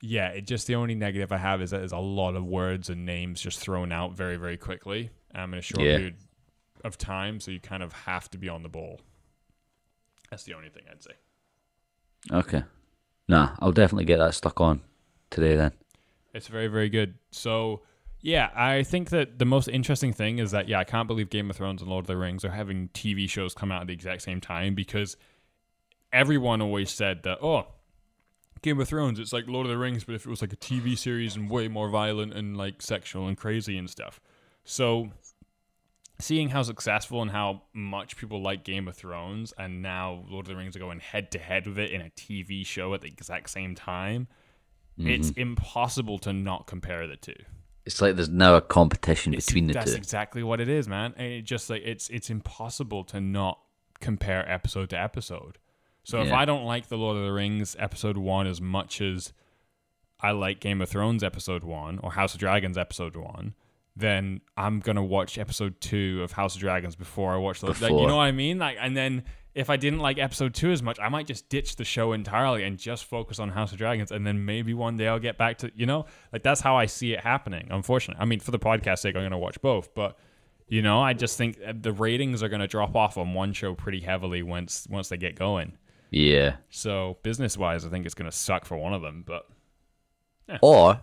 [0.02, 2.90] yeah, it just the only negative I have is that there's a lot of words
[2.90, 5.98] and names just thrown out very, very quickly um, in a short Yeah.
[5.98, 6.16] period
[6.84, 7.40] of time.
[7.40, 9.00] So you kind of have to be on the ball.
[10.32, 11.12] That's the only thing I'd say.
[12.32, 12.64] Okay.
[13.28, 14.82] Nah, I'll definitely get that stuck on
[15.30, 15.74] today then.
[16.34, 17.16] It's very, very good.
[17.32, 17.82] So
[18.22, 21.50] yeah, I think that the most interesting thing is that yeah, I can't believe Game
[21.50, 23.94] of Thrones and Lord of the Rings are having TV shows come out at the
[23.94, 25.18] exact same time because
[26.14, 27.68] everyone always said that oh.
[28.62, 30.58] Game of Thrones, it's like Lord of the Rings, but if it was like a
[30.58, 34.22] TV series and way more violent and like sexual and crazy and stuff.
[34.64, 35.10] So
[36.22, 40.50] seeing how successful and how much people like Game of Thrones and now Lord of
[40.50, 43.08] the Rings are going head to head with it in a TV show at the
[43.08, 44.28] exact same time,
[44.98, 45.42] it's mm-hmm.
[45.42, 47.36] impossible to not compare the two.
[47.86, 49.98] It's like there's now a competition It's- between the that's two.
[49.98, 51.14] exactly what it is, man.
[51.18, 53.60] And it just like it's it's impossible to not
[54.00, 55.58] compare episode to episode.
[56.04, 59.34] So if I don't like the Lord of the Rings episode one as much as
[60.20, 63.54] I like Game of Thrones episode one or House of Dragons episode one,
[64.02, 67.82] then I'm gonna watch episode two of House of Dragons before I watch the like,
[67.82, 68.60] you know what I mean?
[68.60, 69.24] Like and then
[69.54, 72.64] if I didn't like episode two as much, I might just ditch the show entirely
[72.64, 75.60] and just focus on House of Dragons and then maybe one day I'll get back
[75.60, 76.06] to you know?
[76.34, 78.22] Like that's how I see it happening, unfortunately.
[78.22, 80.18] I mean for the podcast sake I'm gonna watch both, but
[80.68, 83.76] you know, I just think uh, the ratings are gonna drop off on one show
[83.76, 85.78] pretty heavily once once they get going.
[86.12, 86.58] Yeah.
[86.70, 89.24] So business wise, I think it's going to suck for one of them.
[89.26, 89.48] But
[90.62, 91.02] Or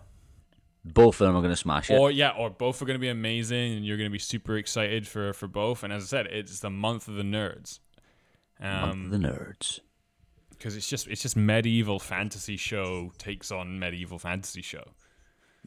[0.93, 1.95] both of them are going to smash it.
[1.97, 4.57] or yeah, or both are going to be amazing, and you're going to be super
[4.57, 5.83] excited for for both.
[5.83, 7.79] And as I said, it's the month of the nerds.
[8.61, 9.79] Um, the nerds.
[10.49, 14.83] because it's just it's just medieval fantasy show takes on medieval fantasy show.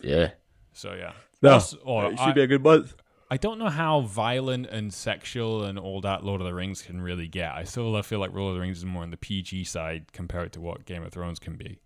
[0.03, 0.33] Yeah.
[0.75, 1.13] So yeah,
[1.43, 2.95] No, Also- or it should I, be a good month.
[3.31, 7.01] I don't know how violent and sexual and all that Lord of the Rings can
[7.01, 7.51] really get.
[7.53, 10.53] I still feel like Lord of the Rings is more on the PG side compared
[10.53, 11.79] to what Game of Thrones can be.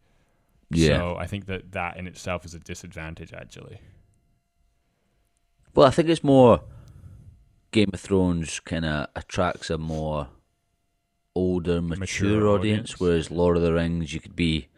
[0.70, 0.98] Yeah.
[0.98, 3.80] So I think that that in itself is a disadvantage actually.
[5.74, 6.62] Well, I think it's more
[7.70, 10.28] Game of Thrones kind of attracts a more
[11.34, 13.00] older, mature, Mature audience, audience.
[13.00, 14.68] whereas Lord of the Rings, you could be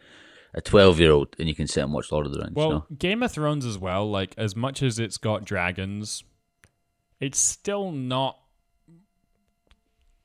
[0.53, 2.55] a 12 year old and you can sit and watch Lord of the Rings.
[2.55, 2.85] Well, you know?
[2.97, 4.09] Game of Thrones as well.
[4.09, 6.23] Like as much as it's got dragons,
[7.19, 8.37] it's still not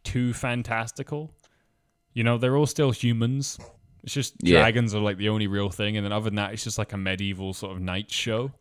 [0.03, 1.33] too fantastical.
[2.13, 3.59] You know, they're all still humans.
[4.05, 4.61] It's just Yeah.
[4.61, 6.93] dragons are like the only real thing, and then other than that, it's just like
[6.93, 8.53] a medieval sort of knight show.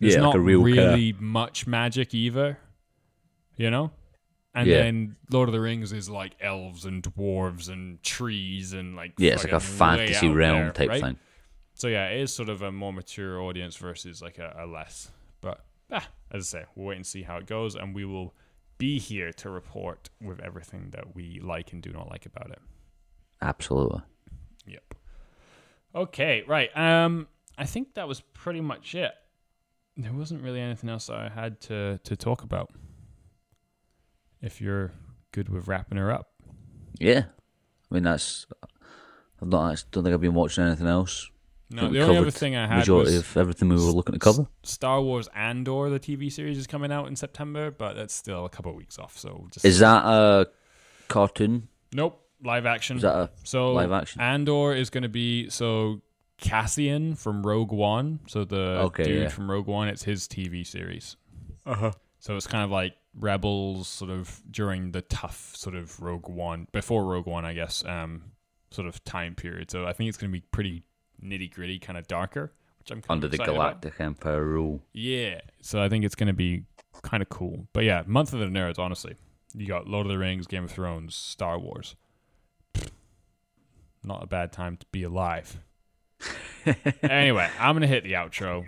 [0.00, 2.58] There's Yeah, not a real really much magic either.
[3.56, 3.92] You know?
[4.54, 4.78] And Yeah.
[4.82, 9.34] then Lord of the Rings is like elves and dwarves and trees and like Yeah,
[9.34, 11.00] it's like a fantasy realm there, type right?
[11.02, 11.16] thing.
[11.74, 15.10] So yeah, it is sort of a more mature audience versus like a, a less.
[15.40, 18.32] But ah, as I say, we'll wait and see how it goes, and we will
[18.78, 22.60] be here to report with everything that we like and do not like about it.
[23.42, 24.02] Absolutely.
[24.66, 24.94] Yep.
[25.94, 26.76] Okay, right.
[26.76, 29.12] Um, I think that was pretty much it.
[29.96, 32.72] There wasn't really anything else I had to to talk about.
[34.42, 34.92] If you're
[35.32, 36.30] good with wrapping her up,
[36.98, 37.24] Yeah.
[37.90, 38.46] I mean, that's.
[39.40, 41.30] I've not, I don't think I've been watching anything else.
[41.70, 41.88] no.
[41.90, 44.46] The only other thing I had Majority was of everything we were looking to cover.
[44.62, 48.48] Star Wars Andor, the TV series, is coming out in September, but that's still a
[48.48, 49.16] couple of weeks off.
[49.18, 50.46] So just Is that a
[51.08, 51.68] cartoon?
[51.92, 52.96] Nope, live action.
[52.96, 54.20] Is that a so live action?
[54.20, 56.00] Andor is going to be so
[56.38, 58.20] Cassian from Rogue One.
[58.26, 59.28] So the Okay, dude yeah.
[59.28, 61.16] from Rogue One, it's his TV series.
[61.66, 61.92] Uh-huh.
[62.18, 66.66] So it's kind of like Rebels, sort of during the tough sort of Rogue One,
[66.72, 68.22] before Rogue One, I guess, um,
[68.70, 69.70] sort of time period.
[69.70, 70.84] So I think it's going to be pretty
[71.22, 73.80] nitty gritty, kind of darker, which I'm kind Under of the excited about.
[73.82, 74.82] Galactic Empire rule.
[74.92, 75.40] Yeah.
[75.62, 76.64] So I think it's going to be
[77.02, 77.66] kind of cool.
[77.72, 79.14] But yeah, month of the nerds, honestly.
[79.56, 81.94] You got Lord of the Rings, Game of Thrones, Star Wars.
[84.04, 85.58] Not a bad time to be alive.
[87.02, 88.64] anyway, I'm going to hit the outro.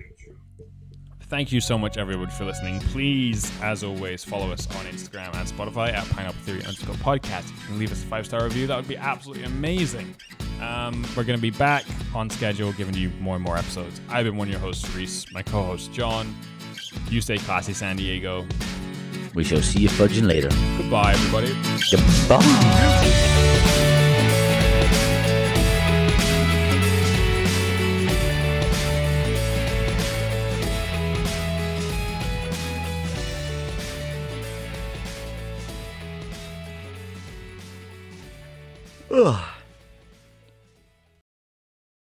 [1.28, 2.78] Thank you so much, everyone, for listening.
[2.78, 7.50] Please, as always, follow us on Instagram and Spotify at Pineapple Theory underscore podcast.
[7.50, 10.14] If you can leave us a five star review, that would be absolutely amazing.
[10.60, 11.84] Um, we're going to be back
[12.14, 14.00] on schedule, giving you more and more episodes.
[14.08, 16.34] I've been one of your hosts, Reese, my co host, John.
[17.10, 18.46] You stay classy, San Diego.
[19.34, 20.48] We shall see you fudging later.
[20.78, 21.54] Goodbye, everybody.
[21.90, 23.82] Goodbye.
[39.16, 39.55] Ugh.